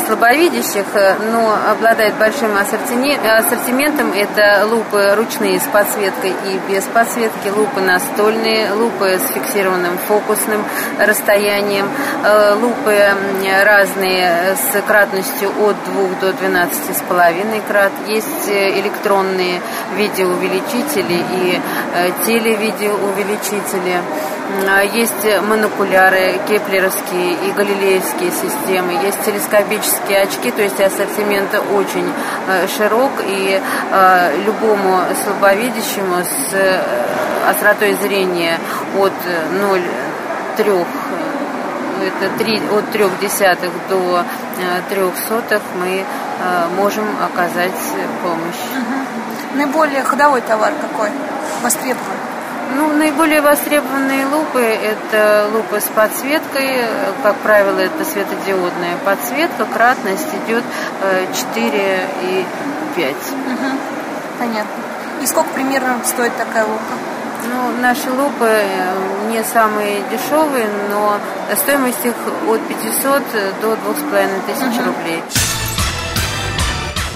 слабовидящих, 0.05 0.85
но 1.31 1.57
обладает 1.71 2.15
большим 2.15 2.55
ассортиментом. 2.57 4.13
Это 4.13 4.65
лупы 4.65 5.13
ручные 5.15 5.59
с 5.59 5.63
подсветкой 5.63 6.31
и 6.31 6.59
без 6.71 6.83
подсветки, 6.85 7.49
лупы 7.49 7.81
настольные, 7.81 8.71
лупы 8.73 9.19
с 9.19 9.33
фиксированным 9.33 9.97
фокусным 10.07 10.63
расстоянием, 10.99 11.87
э, 12.23 12.53
лупы 12.55 12.95
разные 13.63 14.55
с 14.55 14.81
кратностью 14.81 15.49
от 15.49 15.75
2 15.85 16.19
до 16.21 16.33
12 16.33 16.97
с 16.97 17.01
половиной 17.01 17.61
крат. 17.67 17.91
Есть 18.07 18.47
э, 18.47 18.79
электронные 18.79 19.61
видеоувеличители 20.19 21.13
и 21.13 21.61
э, 21.93 22.11
телевидеоувеличители. 22.25 24.01
А 24.67 24.81
есть 24.81 25.25
монокуляры, 25.47 26.39
кеплеровские 26.47 27.33
и 27.47 27.51
галилеевские 27.51 28.31
системы. 28.31 28.93
Есть 29.03 29.23
телескопические 29.23 30.23
очки, 30.23 30.49
то 30.51 30.63
есть 30.63 30.79
ассортимент 30.81 31.53
очень 31.73 32.11
э, 32.47 32.67
широк. 32.67 33.11
И 33.25 33.61
любому 34.45 35.01
слабовидящему 35.23 36.23
с 36.23 36.55
остротой 37.47 37.93
зрения 37.93 38.59
от 38.97 39.13
0,3 39.53 40.85
это 42.01 42.29
3, 42.37 42.61
от 42.71 42.91
трех 42.91 43.19
десятых 43.19 43.71
до 43.89 44.23
э, 44.57 44.81
трех 44.89 45.17
сотых 45.17 45.61
мы 45.79 46.03
э, 46.03 46.67
можем 46.77 47.05
оказать 47.21 47.71
помощь. 48.23 48.63
Наиболее 49.53 50.03
ходовой 50.03 50.41
товар 50.41 50.73
какой 50.81 51.09
востребован? 51.63 52.19
Ну, 52.75 52.93
наиболее 52.93 53.41
востребованные 53.41 54.27
лупы– 54.27 54.61
это 54.61 55.47
лупы 55.51 55.79
с 55.79 55.85
подсветкой. 55.85 56.85
Как 57.23 57.35
правило, 57.37 57.79
это 57.79 58.05
светодиодная 58.05 58.95
подсветка. 59.03 59.65
Кратность 59.65 60.27
идет 60.45 60.63
4 61.53 61.71
э, 61.73 62.07
и 62.21 62.45
5. 62.95 63.15
Угу. 63.15 63.69
Понятно. 64.37 64.71
И 65.21 65.25
сколько 65.25 65.49
примерно 65.49 65.97
стоит 66.05 66.35
такая 66.37 66.63
лупа? 66.65 66.93
Ну, 67.51 67.81
наши 67.81 68.11
лупы 68.11 68.45
э, 68.45 68.93
не 69.31 69.43
самые 69.43 70.03
дешевые, 70.11 70.67
но 70.91 71.17
стоимость 71.55 72.05
их 72.05 72.13
от 72.47 72.61
500 72.67 73.23
до 73.61 73.75
2500 73.77 74.67
угу. 74.67 74.85
рублей. 74.85 75.23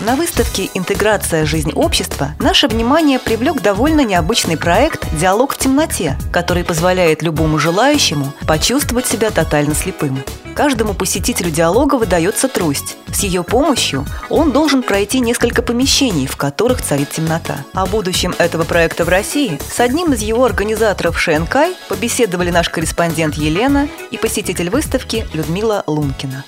На 0.05 0.17
выставке 0.17 0.69
«Интеграция. 0.73 1.45
Жизнь 1.45 1.71
общества» 1.71 2.35
наше 2.37 2.67
внимание 2.67 3.19
привлек 3.19 3.61
довольно 3.61 4.01
необычный 4.01 4.57
проект 4.57 5.07
«Диалог 5.17 5.53
в 5.53 5.57
темноте», 5.57 6.17
который 6.33 6.65
позволяет 6.65 7.21
любому 7.21 7.57
желающему 7.57 8.33
почувствовать 8.45 9.07
себя 9.07 9.31
тотально 9.31 9.73
слепым. 9.73 10.21
Каждому 10.55 10.93
посетителю 10.93 11.51
диалога 11.51 11.95
выдается 11.95 12.49
трость. 12.49 12.97
С 13.13 13.23
ее 13.23 13.43
помощью 13.43 14.05
он 14.29 14.51
должен 14.51 14.83
пройти 14.83 15.21
несколько 15.21 15.61
помещений, 15.61 16.27
в 16.27 16.35
которых 16.35 16.81
царит 16.81 17.11
темнота. 17.11 17.59
О 17.71 17.85
будущем 17.85 18.35
этого 18.37 18.65
проекта 18.65 19.05
в 19.05 19.09
России 19.09 19.57
с 19.73 19.79
одним 19.79 20.11
из 20.11 20.21
его 20.21 20.43
организаторов 20.43 21.17
Шенкай 21.17 21.77
побеседовали 21.87 22.51
наш 22.51 22.67
корреспондент 22.67 23.35
Елена 23.35 23.87
и 24.11 24.17
посетитель 24.17 24.69
выставки 24.69 25.25
Людмила 25.33 25.81
Лункина. 25.87 26.43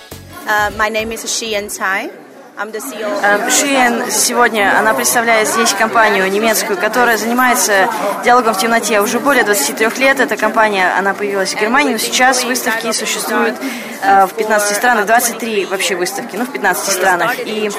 Uh, 0.45 0.77
my 0.77 0.91
name 0.91 1.13
is 1.13 1.23
Tsai. 1.23 2.24
Шиен 2.57 4.01
эм, 4.01 4.09
сегодня, 4.09 4.79
она 4.79 4.93
представляет 4.93 5.49
здесь 5.49 5.73
компанию 5.73 6.31
немецкую, 6.31 6.77
которая 6.77 7.17
занимается 7.17 7.89
диалогом 8.23 8.53
в 8.53 8.57
темноте 8.57 9.01
уже 9.01 9.19
более 9.19 9.43
23 9.43 9.89
лет. 9.97 10.21
Эта 10.21 10.37
компания, 10.37 10.89
она 10.97 11.13
появилась 11.13 11.53
в 11.53 11.59
Германии, 11.59 11.91
но 11.91 11.97
сейчас 11.97 12.45
выставки 12.45 12.93
существуют 12.93 13.57
э, 14.01 14.25
в 14.27 14.33
15 14.35 14.73
странах, 14.73 15.05
23 15.05 15.65
вообще 15.65 15.97
выставки, 15.97 16.37
ну, 16.37 16.45
в 16.45 16.51
15 16.51 16.93
странах. 16.93 17.35
И 17.39 17.69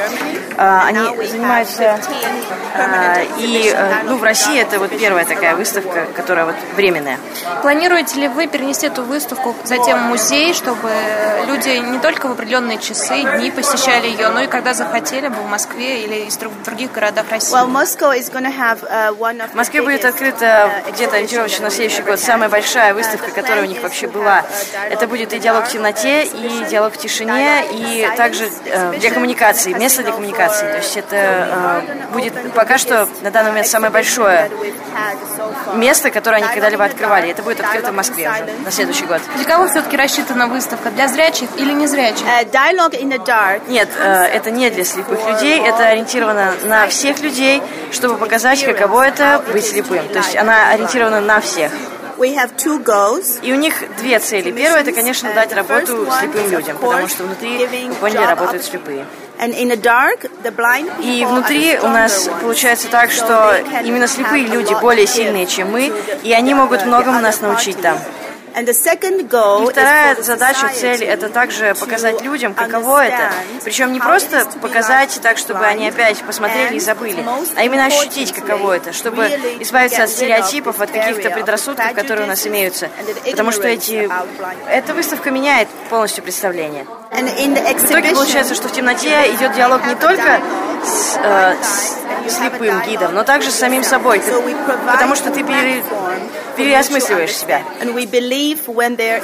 э, 0.59 0.81
они 0.85 1.27
занимаются... 1.27 1.99
Э, 2.75 3.25
и, 3.39 3.75
ну, 4.05 4.19
в 4.19 4.23
России 4.23 4.61
это 4.61 4.79
вот 4.79 4.91
первая 4.99 5.25
такая 5.25 5.57
выставка, 5.57 6.07
которая 6.15 6.45
вот 6.45 6.57
временная. 6.77 7.19
Планируете 7.63 8.21
ли 8.21 8.29
вы 8.29 8.47
перенести 8.47 8.89
эту 8.89 9.05
выставку 9.05 9.57
затем 9.65 10.01
в 10.01 10.03
музей, 10.11 10.53
чтобы 10.53 10.91
люди 11.47 11.71
не 11.79 11.99
только 11.99 12.29
в 12.29 12.33
определенные 12.33 12.77
часы, 12.77 13.23
дни 13.39 13.51
посещали 13.51 14.09
ее, 14.09 14.29
но 14.29 14.43
и 14.43 14.47
как 14.47 14.66
когда 14.67 14.75
захотели 14.75 15.29
бы 15.29 15.37
в 15.37 15.47
Москве 15.47 16.03
или 16.03 16.27
из 16.27 16.37
других 16.37 16.91
городах 16.91 17.27
России? 17.31 17.55
Well, 17.55 17.69
uh, 18.83 19.49
в 19.53 19.55
Москве 19.55 19.81
будет 19.81 20.05
открыта 20.05 20.83
uh, 20.85 20.93
где-то 20.93 21.15
ориентировочно 21.15 21.67
на 21.67 21.71
следующий 21.71 22.03
год 22.03 22.19
самая 22.19 22.49
большая 22.49 22.93
выставка, 22.93 23.31
которая 23.31 23.63
у 23.63 23.67
них 23.67 23.81
вообще 23.81 24.09
была. 24.09 24.45
Это 24.91 25.07
будет 25.07 25.33
и 25.33 25.39
диалог 25.39 25.67
в 25.67 25.73
темноте, 25.73 26.25
и 26.25 26.65
диалог 26.69 26.95
в 26.95 26.97
тишине, 26.97 27.63
и 27.71 28.09
также 28.17 28.51
э, 28.65 28.99
для 28.99 29.13
коммуникации, 29.13 29.73
место 29.73 30.03
для 30.03 30.11
коммуникации. 30.11 30.67
То 30.67 30.79
есть 30.79 30.97
это 30.97 31.17
э, 31.17 32.13
будет 32.13 32.35
пока 32.53 32.79
что 32.79 33.09
на 33.23 33.31
данный 33.31 33.51
момент 33.51 33.69
самое 33.69 33.93
большое 33.93 34.51
место, 35.75 36.11
которое 36.11 36.39
они 36.39 36.47
когда-либо 36.47 36.85
открывали. 36.85 37.31
Это 37.31 37.43
будет 37.43 37.61
открыто 37.61 37.93
в 37.93 37.95
Москве 37.95 38.29
уже 38.31 38.47
на 38.65 38.71
следующий 38.71 39.07
год. 39.07 39.21
Для 39.37 39.45
кого 39.45 39.69
все-таки 39.69 39.97
рассчитана 39.97 40.47
выставка? 40.47 40.91
Для 40.91 41.09
зрячих 41.09 41.49
или 41.57 41.73
незрячих? 41.73 42.27
Uh, 42.27 43.63
Нет, 43.69 43.89
э, 43.99 44.25
это 44.25 44.51
не 44.57 44.71
для 44.71 44.85
слепых 44.85 45.19
людей, 45.29 45.61
это 45.61 45.87
ориентировано 45.87 46.55
на 46.65 46.89
всех 46.89 47.21
людей, 47.21 47.63
чтобы 47.93 48.17
показать, 48.17 48.65
каково 48.65 49.07
это 49.07 49.43
быть 49.53 49.67
слепым. 49.67 50.09
То 50.09 50.19
есть 50.19 50.37
она 50.37 50.71
ориентирована 50.71 51.21
на 51.21 51.41
всех. 51.41 51.71
И 52.19 53.53
у 53.53 53.57
них 53.57 53.75
две 53.99 54.19
цели. 54.19 54.51
Первая– 54.51 54.81
это, 54.83 54.93
конечно, 54.93 55.33
дать 55.35 55.53
работу 55.53 56.09
слепым 56.19 56.51
людям, 56.51 56.79
потому 56.79 57.09
что 57.09 57.25
внутри 57.25 57.67
в 57.67 58.01
Бонде 58.01 58.25
работают 58.25 58.65
слепые. 58.65 59.05
И 61.03 61.27
внутри 61.27 61.79
у 61.83 61.89
нас 61.89 62.31
получается 62.41 62.89
так, 62.89 63.11
что 63.11 63.55
именно 63.85 64.09
слепые 64.09 64.47
люди 64.47 64.75
более 64.81 65.07
сильные, 65.07 65.45
чем 65.45 65.71
мы, 65.71 65.93
и 66.23 66.33
они 66.33 66.55
могут 66.55 66.87
многому 66.87 67.21
нас 67.21 67.43
научить 67.43 67.81
там. 67.83 67.99
И 68.57 69.71
вторая 69.71 70.17
задача, 70.23 70.71
цель– 70.75 71.05
это 71.05 71.29
также 71.29 71.75
показать 71.75 72.23
людям, 72.23 72.55
каково 72.55 73.05
это. 73.05 73.31
Причем 73.65 73.93
не 73.93 74.01
просто 74.01 74.47
показать 74.63 75.19
так, 75.23 75.37
чтобы 75.37 75.65
они 75.67 75.89
опять 75.89 76.23
посмотрели 76.23 76.77
и 76.77 76.81
забыли, 76.81 77.23
а 77.55 77.65
именно 77.65 77.87
ощутить, 77.87 78.33
каково 78.33 78.77
это, 78.77 78.93
чтобы 78.95 79.27
избавиться 79.61 80.05
от 80.05 80.11
стереотипов, 80.11 80.81
от 80.81 80.91
каких-то 80.91 81.31
предрассудков, 81.31 81.93
которые 81.93 82.25
у 82.25 82.29
нас 82.29 82.47
имеются. 82.47 82.89
Потому 83.31 83.53
что 83.53 83.69
эти... 83.69 84.09
эта 84.71 84.95
выставка 84.95 85.31
меняет 85.31 85.69
полностью 85.91 86.25
представление. 86.25 86.87
В 87.17 87.91
итоге 87.91 88.15
получается, 88.15 88.55
что 88.55 88.69
в 88.69 88.73
темноте 88.73 89.35
идет 89.35 89.55
диалог 89.55 89.87
не 89.87 89.95
только 89.95 90.41
с, 90.85 91.19
э, 91.23 91.55
с 91.63 91.97
слепым 92.29 92.83
гидом, 92.83 93.15
но 93.15 93.25
также 93.25 93.51
с 93.51 93.55
самим 93.55 93.83
собой. 93.83 94.23
Потому 94.87 95.15
что 95.15 95.31
ты 95.31 95.43
переосмысливаешь 96.57 97.37
себя. 97.37 97.63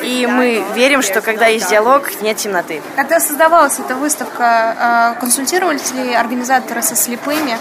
И 0.02 0.26
мы 0.26 0.64
верим, 0.74 1.02
что 1.02 1.20
когда 1.20 1.46
есть 1.46 1.68
диалог, 1.68 2.10
нет 2.20 2.36
темноты. 2.36 2.82
Когда 2.96 3.20
создавалась 3.20 3.78
эта 3.78 3.94
выставка, 3.94 5.16
консультировались 5.20 5.92
ли 5.92 6.12
организаторы 6.14 6.82
со 6.82 6.94
слепыми? 6.94 7.56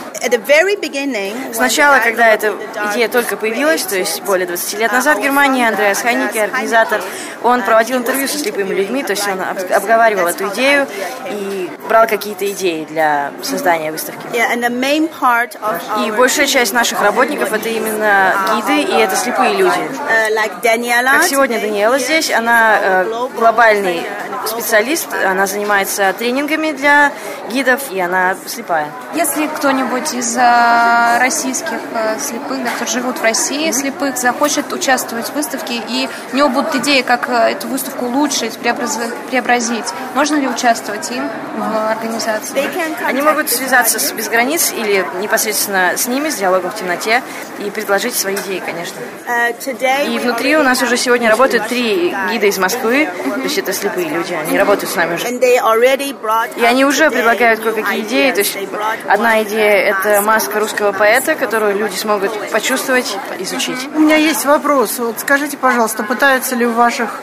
Сначала, 1.53 1.99
когда 1.99 2.27
эта 2.27 2.53
идея 2.91 3.07
только 3.07 3.37
появилась, 3.37 3.83
то 3.83 3.97
есть 3.97 4.21
более 4.23 4.47
20 4.47 4.79
лет 4.79 4.91
назад 4.91 5.17
в 5.17 5.21
Германии, 5.21 5.65
Андреас 5.65 6.01
Хайнике, 6.01 6.43
организатор, 6.43 7.01
он 7.43 7.63
проводил 7.63 7.97
интервью 7.97 8.27
со 8.27 8.37
слепыми 8.37 8.73
людьми, 8.73 9.03
то 9.03 9.11
есть 9.11 9.27
он 9.27 9.41
обговаривал 9.41 10.20
эту 10.27 10.47
идею 10.49 10.87
и 11.29 11.69
брал 11.87 12.07
какие-то 12.07 12.49
идеи 12.51 12.85
для 12.85 13.31
создания 13.43 13.91
выставки. 13.91 14.21
И 16.07 16.11
большая 16.11 16.47
часть 16.47 16.73
наших 16.73 17.01
работников 17.01 17.51
это 17.53 17.69
именно 17.69 18.33
гиды 18.55 18.81
и 18.81 18.95
это 18.95 19.15
слепые 19.15 19.53
люди. 19.55 19.79
Как 21.19 21.27
сегодня 21.27 21.59
Даниэла 21.59 21.99
здесь, 21.99 22.31
она 22.31 22.77
э, 22.81 23.27
глобальный 23.35 24.03
специалист, 24.45 25.07
она 25.25 25.45
занимается 25.47 26.13
тренингами 26.17 26.71
для 26.71 27.11
гидов, 27.51 27.91
и 27.91 27.99
она 27.99 28.35
слепая. 28.45 28.87
Если 29.13 29.47
кто-нибудь 29.47 30.13
из 30.13 30.35
э, 30.37 31.17
российских 31.19 31.79
э, 31.93 32.19
слепых, 32.19 32.63
да, 32.63 32.69
кто 32.75 32.85
живут 32.85 33.19
в 33.19 33.23
России, 33.23 33.71
слепых, 33.71 34.17
захочет 34.17 34.71
участвовать 34.73 35.27
в 35.27 35.33
выставке, 35.33 35.75
и 35.75 36.09
у 36.33 36.35
него 36.35 36.49
будут 36.49 36.75
идеи, 36.75 37.01
как 37.01 37.29
эту 37.29 37.67
выставку 37.67 38.05
улучшить, 38.05 38.57
преобразить, 38.57 39.85
можно 40.15 40.35
ли 40.35 40.47
участвовать 40.47 41.09
им 41.11 41.29
в 41.57 41.91
организации? 41.91 42.69
Они 43.05 43.21
могут 43.21 43.49
связаться 43.49 43.99
с 43.99 44.11
«Без 44.11 44.29
границ» 44.29 44.71
или 44.71 45.05
непосредственно 45.19 45.97
с 45.97 46.07
ними, 46.07 46.29
с 46.29 46.35
диалогом 46.35 46.71
в 46.71 46.75
темноте, 46.75 47.21
и 47.59 47.69
предложить 47.69 48.15
свои 48.15 48.35
идеи, 48.35 48.61
конечно. 48.65 48.97
И 50.07 50.19
внутри 50.19 50.57
у 50.57 50.63
нас 50.63 50.81
уже 50.81 50.97
сегодня 50.97 51.29
работают 51.29 51.67
три 51.67 52.15
гида 52.31 52.45
из 52.47 52.57
Москвы, 52.57 53.09
то 53.23 53.41
есть 53.41 53.57
это 53.57 53.73
слепые 53.73 54.09
люди, 54.09 54.30
они 54.35 54.57
работают 54.57 54.91
с 54.91 54.95
нами 54.95 55.15
уже. 55.15 55.27
И 55.29 56.63
они 56.65 56.85
уже 56.85 57.09
предлагают 57.09 57.59
кое-какие 57.59 58.01
идеи, 58.01 58.31
то 58.31 58.39
есть 58.39 58.57
одна 59.07 59.43
идея– 59.43 59.95
это 60.01 60.21
маска 60.21 60.59
русского 60.59 60.91
поэта, 60.91 61.35
которую 61.35 61.77
люди 61.77 61.95
смогут 61.95 62.31
почувствовать, 62.51 63.17
изучить. 63.39 63.89
У 63.95 63.99
меня 63.99 64.15
есть 64.15 64.45
вопрос. 64.45 64.99
Вот 64.99 65.19
скажите, 65.19 65.57
пожалуйста, 65.57 66.03
пытаются 66.03 66.55
ли 66.55 66.65
в 66.65 66.73
ваших 66.73 67.21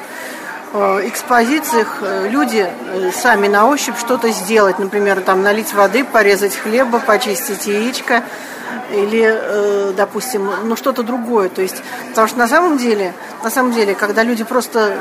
Э, 0.71 1.01
экспозициях 1.05 1.99
э, 2.03 2.29
люди 2.29 2.69
э, 2.69 3.11
сами 3.11 3.49
на 3.49 3.67
ощупь 3.67 3.99
что-то 3.99 4.29
сделать, 4.31 4.79
например, 4.79 5.23
там 5.23 5.43
налить 5.43 5.73
воды, 5.73 6.05
порезать 6.05 6.55
хлеба, 6.57 6.99
почистить 6.99 7.67
яичко 7.67 8.23
или, 8.91 9.93
допустим, 9.97 10.51
ну 10.65 10.77
что-то 10.77 11.03
другое. 11.03 11.49
То 11.49 11.63
есть, 11.63 11.83
потому 12.11 12.29
что 12.29 12.39
на 12.39 12.49
самом 12.49 12.79
деле, 12.79 13.15
на 13.43 13.51
самом 13.51 13.73
деле, 13.73 13.95
когда 13.95 14.23
люди 14.23 14.45
просто, 14.45 14.97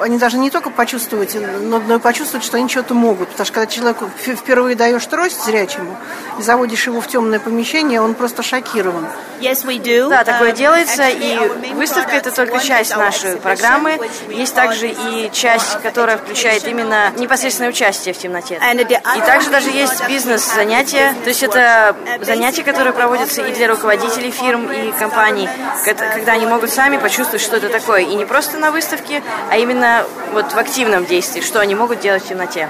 они 0.00 0.18
даже 0.18 0.38
не 0.38 0.50
только 0.50 0.70
почувствуют, 0.70 1.34
но, 1.34 1.80
но 1.80 1.96
и 1.96 1.98
почувствуют, 1.98 2.44
что 2.44 2.56
они 2.56 2.68
что-то 2.68 2.94
могут. 2.94 3.28
Потому 3.28 3.46
что 3.46 3.54
когда 3.54 3.66
человеку 3.66 4.10
впервые 4.16 4.76
даешь 4.76 5.04
трость 5.06 5.44
зрячему 5.44 5.96
и 6.38 6.42
заводишь 6.42 6.86
его 6.86 7.00
в 7.00 7.06
темное 7.08 7.38
помещение, 7.38 8.00
он 8.00 8.14
просто 8.14 8.42
шокирован. 8.42 9.06
Yes, 9.40 9.66
we 9.66 9.78
do. 9.78 10.08
Да, 10.08 10.24
такое 10.24 10.52
um, 10.52 10.56
делается, 10.56 11.08
и 11.08 11.38
выставка 11.74 12.16
это 12.16 12.30
только 12.30 12.58
часть 12.58 12.96
нашей 12.96 13.36
программы. 13.36 13.98
Есть 14.30 14.54
также 14.54 14.88
и 14.88 15.30
часть, 15.32 15.80
которая 15.82 16.16
включает 16.16 16.66
именно 16.66 17.12
непосредственное 17.16 17.70
участие 17.70 18.14
в 18.14 18.18
темноте. 18.18 18.60
И 18.74 19.20
также 19.20 19.50
даже 19.50 19.70
есть 19.70 20.06
бизнес-занятия, 20.08 21.14
то 21.22 21.28
есть 21.28 21.42
это 21.42 21.96
занятия, 22.22 22.62
которые 22.62 22.85
проводятся 22.92 23.42
и 23.42 23.52
для 23.52 23.68
руководителей 23.68 24.30
фирм 24.30 24.70
и 24.70 24.92
компаний, 24.92 25.48
когда 25.84 26.32
они 26.32 26.46
могут 26.46 26.70
сами 26.70 26.96
почувствовать, 26.96 27.42
что 27.42 27.56
это 27.56 27.68
такое. 27.68 28.00
И 28.00 28.14
не 28.14 28.24
просто 28.24 28.58
на 28.58 28.70
выставке, 28.70 29.22
а 29.50 29.56
именно 29.56 30.04
вот 30.32 30.52
в 30.52 30.58
активном 30.58 31.06
действии, 31.06 31.40
что 31.40 31.60
они 31.60 31.74
могут 31.74 32.00
делать 32.00 32.22
в 32.24 32.28
темноте. 32.28 32.68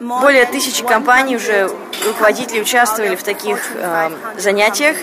Более 0.00 0.46
тысячи 0.46 0.82
компаний 0.82 1.36
уже 1.36 1.70
руководители 2.04 2.60
участвовали 2.60 3.14
в 3.14 3.22
таких 3.22 3.58
э, 3.74 4.10
занятиях, 4.36 4.96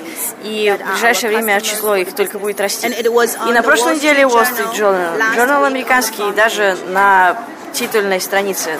и 0.43 0.78
в 0.78 0.91
ближайшее 0.91 1.30
время 1.30 1.61
число 1.61 1.95
их 1.95 2.13
только 2.13 2.38
будет 2.38 2.59
расти. 2.59 2.88
И 2.88 3.51
на 3.51 3.63
прошлой 3.63 3.95
неделе 3.95 4.24
Wall 4.24 4.45
Street 4.45 4.74
Journal, 4.76 5.36
журнал 5.36 5.63
американский, 5.63 6.24
даже 6.36 6.78
на 6.89 7.38
титульной 7.72 8.20
странице 8.20 8.72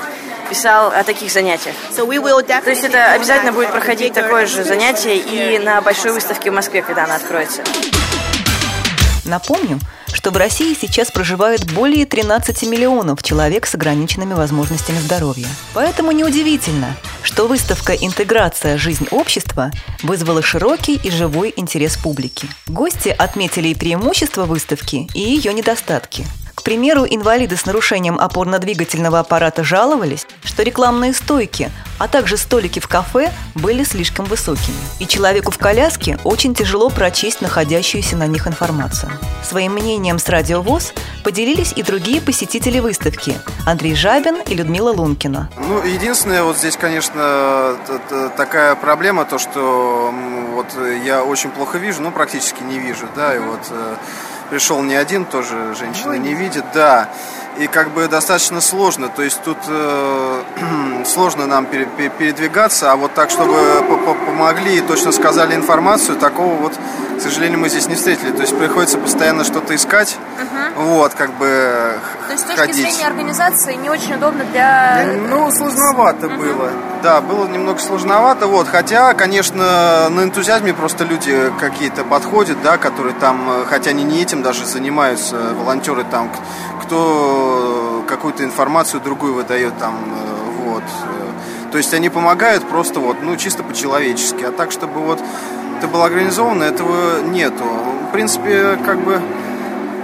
писал 0.50 0.92
о 0.92 1.04
таких 1.04 1.32
занятиях. 1.32 1.76
То 1.96 2.70
есть 2.70 2.84
это 2.84 3.12
обязательно 3.14 3.52
будет 3.52 3.72
проходить 3.72 4.14
такое 4.14 4.46
же 4.46 4.64
занятие 4.64 5.18
и 5.18 5.60
на 5.60 5.82
большой 5.82 6.12
выставке 6.14 6.52
в 6.52 6.54
Москве, 6.54 6.82
когда 6.82 7.06
она 7.06 7.16
откроется. 7.16 7.64
Напомню, 9.26 9.80
что 10.14 10.32
в 10.32 10.38
России 10.38 10.76
сейчас 10.80 11.12
проживает 11.12 11.72
более 11.74 12.06
13 12.06 12.64
миллионов 12.64 13.22
человек 13.22 13.66
с 13.66 13.76
ограниченными 13.76 14.34
возможностями 14.34 14.98
здоровья. 15.00 15.48
Поэтому 15.74 16.12
неудивительно, 16.12 16.96
что 17.24 17.48
выставка 17.48 17.94
«Интеграция. 17.94 18.78
Жизнь 18.78 19.08
общества» 19.12 19.72
вызвала 20.02 20.42
широкий 20.42 20.96
и 20.96 21.12
живой 21.12 21.54
интерес 21.56 21.98
публики. 21.98 22.48
Гости 22.68 23.10
отметили 23.10 23.70
и 23.70 23.76
преимущества 23.76 24.46
выставки, 24.46 25.10
и 25.14 25.20
ее 25.20 25.54
недостатки– 25.54 26.26
примеру, 26.68 27.06
инвалиды 27.10 27.56
с 27.56 27.66
нарушением 27.66 28.20
опорно-двигательного 28.20 29.20
аппарата 29.20 29.64
жаловались, 29.64 30.28
что 30.44 30.64
рекламные 30.64 31.14
стойки, 31.14 31.72
а 31.98 32.10
также 32.10 32.36
столики 32.36 32.82
в 32.82 32.90
кафе 32.90 33.32
были 33.56 33.86
слишком 33.86 34.26
высокими. 34.26 34.76
И 35.00 35.08
человеку 35.08 35.50
в 35.50 35.58
коляске 35.58 36.20
очень 36.26 36.54
тяжело 36.54 36.90
прочесть 36.90 37.40
находящуюся 37.40 38.18
на 38.18 38.28
них 38.28 38.48
информацию. 38.48 39.10
Своим 39.46 39.76
мнением 39.76 40.20
с 40.20 40.28
Радио 40.28 40.62
ВОЗ 40.62 40.92
поделились 41.24 41.72
и 41.74 41.84
другие 41.84 42.20
посетители 42.20 42.80
выставки– 42.80 43.36
Андрей 43.66 43.96
Жабин 43.96 44.42
и 44.42 44.54
Людмила 44.54 44.92
Лункина. 44.92 45.50
Ну, 45.58 45.82
единственное, 45.86 46.44
вот 46.44 46.58
здесь, 46.58 46.76
конечно, 46.76 47.78
такая 48.36 48.76
проблема, 48.76 49.24
то, 49.24 49.38
что 49.38 50.14
вот 50.54 50.68
я 51.06 51.24
очень 51.24 51.52
плохо 51.52 51.78
вижу, 51.78 52.02
ну, 52.02 52.12
практически 52.12 52.62
не 52.64 52.78
вижу, 52.78 53.08
да, 53.16 53.34
и 53.34 53.40
вот 53.40 53.62
э, 53.70 53.96
пришел 54.50 54.82
не 54.82 54.96
один, 54.96 55.26
тоже 55.26 55.76
женщина 55.76 56.14
не 56.14 56.34
видит, 56.34 56.66
да. 56.74 57.10
И 57.58 57.66
как 57.66 57.90
бы 57.90 58.08
достаточно 58.08 58.62
сложно, 58.62 59.10
то 59.10 59.24
есть 59.24 59.42
тут 59.44 59.58
э, 59.68 60.44
сложно 61.06 61.48
нам 61.48 61.66
пере, 61.66 61.86
пере, 61.86 62.10
передвигаться, 62.10 62.92
а 62.92 62.96
вот 62.96 63.14
так, 63.16 63.32
чтобы 63.32 63.58
помогли 64.28 64.78
и 64.78 64.82
точно 64.82 65.12
сказали 65.12 65.56
информацию, 65.56 66.18
такого 66.18 66.54
вот, 66.56 66.74
к 67.18 67.22
сожалению, 67.22 67.60
мы 67.60 67.70
здесь 67.70 67.88
не 67.88 67.96
встретили. 67.96 68.32
То 68.32 68.42
есть 68.42 68.56
приходится 68.56 69.00
постоянно 69.00 69.44
что-то 69.44 69.76
искать, 69.76 70.18
вот, 70.76 71.16
как 71.16 71.32
бы 71.34 71.98
То 72.28 72.34
есть 72.34 72.44
с 72.44 72.48
точки 72.48 72.60
ходить. 72.60 72.76
зрения 72.76 73.08
организации 73.08 73.74
не 73.74 73.90
очень 73.90 74.14
удобно 74.14 74.44
для... 74.46 75.06
Ну, 75.28 75.50
сложновато 75.52 76.28
uh-huh. 76.28 76.38
было. 76.38 76.72
Да, 77.02 77.22
было 77.22 77.48
немного 77.48 77.80
сложновато, 77.80 78.46
вот, 78.46 78.68
хотя, 78.68 79.16
конечно, 79.16 80.10
на 80.10 80.24
энтузиазме 80.24 80.74
просто 80.74 81.04
люди 81.04 81.52
какие-то 81.60 82.04
подходят, 82.04 82.62
да, 82.62 82.78
которые 82.78 83.16
там, 83.16 83.50
э, 83.50 83.66
хотя 83.68 83.90
они 83.90 84.04
не 84.04 84.22
этим 84.22 84.44
даже 84.44 84.66
занимаются, 84.66 85.36
волонтеры 85.56 86.04
там, 86.04 86.30
кто 86.84 87.47
какую-то 88.08 88.44
информацию 88.44 89.02
другую 89.02 89.34
выдает 89.34 89.78
там, 89.78 89.96
э, 89.96 90.66
вот. 90.66 90.84
Э. 90.84 91.72
То 91.72 91.78
есть 91.78 91.94
они 91.94 92.10
помогают 92.10 92.68
просто 92.68 93.00
вот, 93.00 93.18
ну, 93.22 93.36
чисто 93.36 93.64
по-человечески. 93.64 94.44
А 94.44 94.52
так, 94.52 94.72
чтобы 94.72 95.02
вот 95.02 95.20
это 95.78 95.88
было 95.88 96.06
организовано, 96.06 96.64
этого 96.64 97.22
нету. 97.22 97.64
В 98.10 98.12
принципе, 98.12 98.78
как 98.86 99.00
бы 99.00 99.22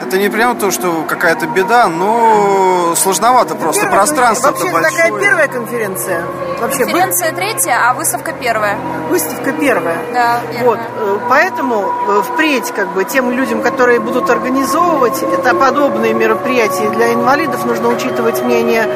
это 0.02 0.18
не 0.18 0.30
прямо 0.30 0.56
то, 0.56 0.72
что 0.72 1.04
какая-то 1.08 1.48
беда, 1.48 1.88
но 1.88 2.94
сложновато 2.96 3.56
просто. 3.56 3.82
Первая, 3.82 4.00
Пространство 4.00 4.48
вообще 4.50 4.72
большое. 4.72 4.92
такая 4.92 5.20
первая 5.20 5.48
конференция. 5.48 6.24
Вообще, 6.60 6.84
конференция 6.84 7.32
вы... 7.32 7.38
третья, 7.38 7.90
а 7.90 7.94
выставка 7.94 8.32
первая. 8.32 8.78
Выставка 9.10 9.52
первая. 9.52 9.98
Да, 10.14 10.40
верно. 10.52 10.66
Вот, 10.66 10.80
э, 10.80 11.18
поэтому 11.30 11.92
э, 12.08 12.22
впредь 12.24 12.72
как 12.72 12.90
бы 12.94 13.04
тем 13.04 13.32
людям, 13.32 13.62
которые 13.62 14.00
будут 14.00 14.30
организовывать 14.30 15.22
это 15.22 15.56
подобные 15.56 16.14
мероприятия 16.14 16.90
для 16.90 17.14
инвалидов, 17.14 17.66
нужно 17.66 17.90
учитывать 17.90 18.42
мнение 18.44 18.88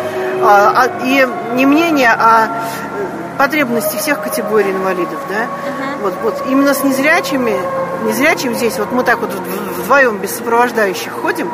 а, 0.41 0.83
а, 0.83 1.05
и 1.05 1.27
не 1.55 1.65
мнение, 1.65 2.11
а 2.11 2.47
потребности 3.37 3.97
всех 3.97 4.21
категорий 4.21 4.71
инвалидов, 4.71 5.19
да. 5.29 5.43
Uh-huh. 5.43 6.01
Вот, 6.01 6.13
вот 6.23 6.43
именно 6.47 6.73
с 6.73 6.83
незрячими 6.83 7.55
незрячим 8.05 8.53
здесь, 8.53 8.77
вот 8.77 8.91
мы 8.91 9.03
так 9.03 9.19
вот 9.19 9.31
вдвоем 9.31 10.17
без 10.17 10.35
сопровождающих 10.35 11.11
ходим, 11.11 11.49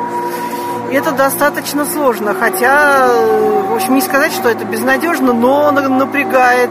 это 0.92 1.12
достаточно 1.12 1.84
сложно, 1.84 2.34
хотя, 2.34 3.08
в 3.08 3.74
общем, 3.74 3.94
не 3.94 4.02
сказать, 4.02 4.32
что 4.32 4.48
это 4.48 4.64
безнадежно, 4.64 5.32
но 5.32 5.70
напрягает. 5.70 6.70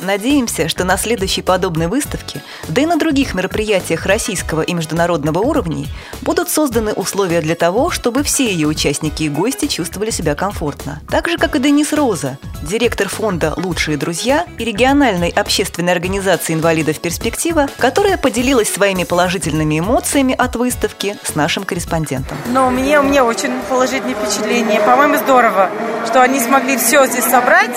Надеемся, 0.00 0.68
что 0.68 0.84
на 0.84 0.96
следующей 0.96 1.42
подобной 1.42 1.86
выставке, 1.86 2.42
да 2.68 2.82
и 2.82 2.86
на 2.86 2.96
других 2.96 3.34
мероприятиях 3.34 4.06
российского 4.06 4.60
и 4.60 4.74
международного 4.74 5.38
уровней 5.38 5.88
будут 6.22 6.48
созданы 6.50 6.92
условия 6.92 7.40
для 7.40 7.54
того, 7.54 7.90
чтобы 7.90 8.22
все 8.22 8.50
ее 8.50 8.66
участники 8.66 9.24
и 9.24 9.28
гости 9.28 9.66
чувствовали 9.66 10.10
себя 10.10 10.34
комфортно. 10.34 11.00
Так 11.08 11.28
же, 11.28 11.38
как 11.38 11.56
и 11.56 11.58
Денис 11.58 11.92
Роза, 11.92 12.38
директор 12.62 13.08
фонда 13.08 13.54
«Лучшие 13.56 13.96
друзья» 13.96 14.46
и 14.58 14.64
региональной 14.64 15.30
общественной 15.30 15.92
организации 15.92 16.54
инвалидов 16.54 17.00
«Перспектива», 17.00 17.68
которая 17.78 18.18
поделилась 18.18 18.72
своими 18.72 19.04
положительными 19.04 19.78
эмоциями 19.78 20.34
от 20.34 20.56
выставки 20.56 21.16
с 21.22 21.34
нашим 21.34 21.64
корреспондентом. 21.64 22.36
Но 22.48 22.70
мне, 22.70 23.00
мне 23.00 23.22
очень 23.22 23.52
положительные 23.68 24.14
впечатления. 24.14 24.80
По-моему, 24.80 25.16
здорово, 25.16 25.70
что 26.06 26.22
они 26.22 26.40
смогли 26.40 26.76
все 26.76 27.06
здесь 27.06 27.24
собрать, 27.24 27.76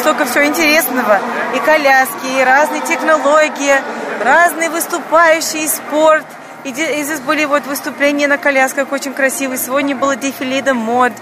столько 0.00 0.24
всего 0.24 0.44
интересного. 0.44 1.20
И 1.54 1.58
коляски, 1.60 2.40
и 2.40 2.42
разные 2.42 2.80
технологии, 2.82 3.76
разные 4.24 4.70
выступающие, 4.70 5.68
спорт. 5.68 6.26
И, 6.64 6.70
здесь 6.70 7.20
были 7.20 7.44
вот 7.44 7.66
выступления 7.66 8.26
на 8.26 8.38
колясках 8.38 8.92
очень 8.92 9.14
красивые. 9.14 9.58
Сегодня 9.58 9.94
было 9.94 10.16
дефиле 10.16 10.62
мод 10.72 11.12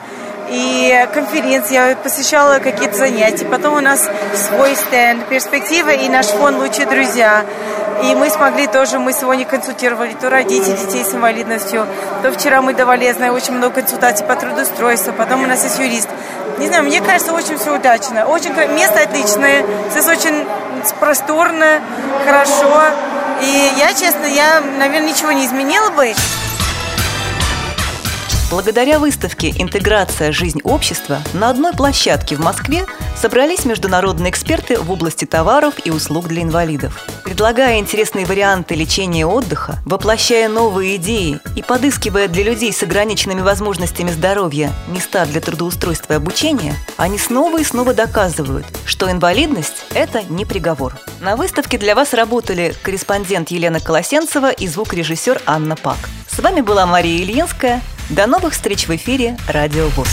и 0.50 1.06
конференции, 1.12 1.74
я 1.74 1.96
посещала 1.96 2.58
какие-то 2.58 2.96
занятия. 2.96 3.44
Потом 3.44 3.74
у 3.76 3.80
нас 3.80 4.08
свой 4.34 4.74
стенд, 4.74 5.26
перспектива 5.26 5.90
и 5.90 6.08
наш 6.08 6.26
фонд 6.26 6.58
«Лучшие 6.58 6.86
друзья». 6.86 7.44
И 8.02 8.14
мы 8.14 8.30
смогли 8.30 8.66
тоже, 8.66 8.98
мы 8.98 9.12
сегодня 9.12 9.44
консультировали 9.44 10.14
то 10.14 10.30
родителей 10.30 10.76
детей 10.76 11.04
с 11.04 11.14
инвалидностью, 11.14 11.86
то 12.22 12.32
вчера 12.32 12.62
мы 12.62 12.74
давали, 12.74 13.04
я 13.04 13.14
знаю, 13.14 13.32
очень 13.32 13.54
много 13.54 13.76
консультаций 13.76 14.26
по 14.26 14.36
трудоустройству, 14.36 15.12
потом 15.12 15.42
у 15.42 15.46
нас 15.46 15.64
есть 15.64 15.78
юрист. 15.78 16.08
Не 16.58 16.66
знаю, 16.68 16.84
мне 16.84 17.00
кажется, 17.00 17.32
очень 17.32 17.58
все 17.58 17.74
удачно. 17.74 18.26
Очень, 18.26 18.52
место 18.74 19.00
отличное, 19.02 19.64
здесь 19.90 20.06
очень 20.06 20.46
просторно, 21.00 21.80
хорошо. 22.24 22.82
И 23.40 23.72
я, 23.76 23.88
честно, 23.94 24.26
я, 24.26 24.60
наверное, 24.78 25.10
ничего 25.10 25.32
не 25.32 25.46
изменила 25.46 25.90
бы. 25.90 26.12
Благодаря 28.50 28.98
выставке 28.98 29.50
«Интеграция. 29.58 30.32
Жизнь 30.32 30.60
общества» 30.64 31.18
на 31.34 31.50
одной 31.50 31.74
площадке 31.74 32.34
в 32.34 32.40
Москве 32.40 32.86
собрались 33.14 33.66
международные 33.66 34.30
эксперты 34.30 34.78
в 34.78 34.90
области 34.90 35.26
товаров 35.26 35.74
и 35.84 35.90
услуг 35.90 36.28
для 36.28 36.42
инвалидов. 36.42 37.06
Предлагая 37.24 37.78
интересные 37.78 38.24
варианты 38.24 38.74
лечения 38.74 39.20
и 39.20 39.24
отдыха, 39.24 39.78
воплощая 39.84 40.48
новые 40.48 40.96
идеи 40.96 41.40
и 41.56 41.62
подыскивая 41.62 42.26
для 42.26 42.42
людей 42.42 42.72
с 42.72 42.82
ограниченными 42.82 43.42
возможностями 43.42 44.10
здоровья 44.10 44.72
места 44.88 45.26
для 45.26 45.42
трудоустройства 45.42 46.14
и 46.14 46.16
обучения, 46.16 46.74
они 46.96 47.18
снова 47.18 47.60
и 47.60 47.64
снова 47.64 47.92
доказывают, 47.92 48.64
что 48.86 49.10
инвалидность– 49.10 49.84
это 49.94 50.22
не 50.22 50.46
приговор. 50.46 50.96
На 51.20 51.36
выставке 51.36 51.76
для 51.76 51.94
вас 51.94 52.14
работали 52.14 52.74
корреспондент 52.82 53.50
Елена 53.50 53.78
Колосенцева 53.78 54.50
и 54.50 54.66
звукорежиссер 54.66 55.42
Анна 55.44 55.76
Пак. 55.76 55.98
С 56.30 56.38
вами 56.38 56.62
была 56.62 56.86
Мария 56.86 57.22
Ильинская– 57.22 57.82
до 58.10 58.26
новых 58.26 58.54
встреч 58.54 58.88
в 58.88 58.96
эфире 58.96 59.36
«Радио 59.48 59.88
ВОЗ». 59.88 60.08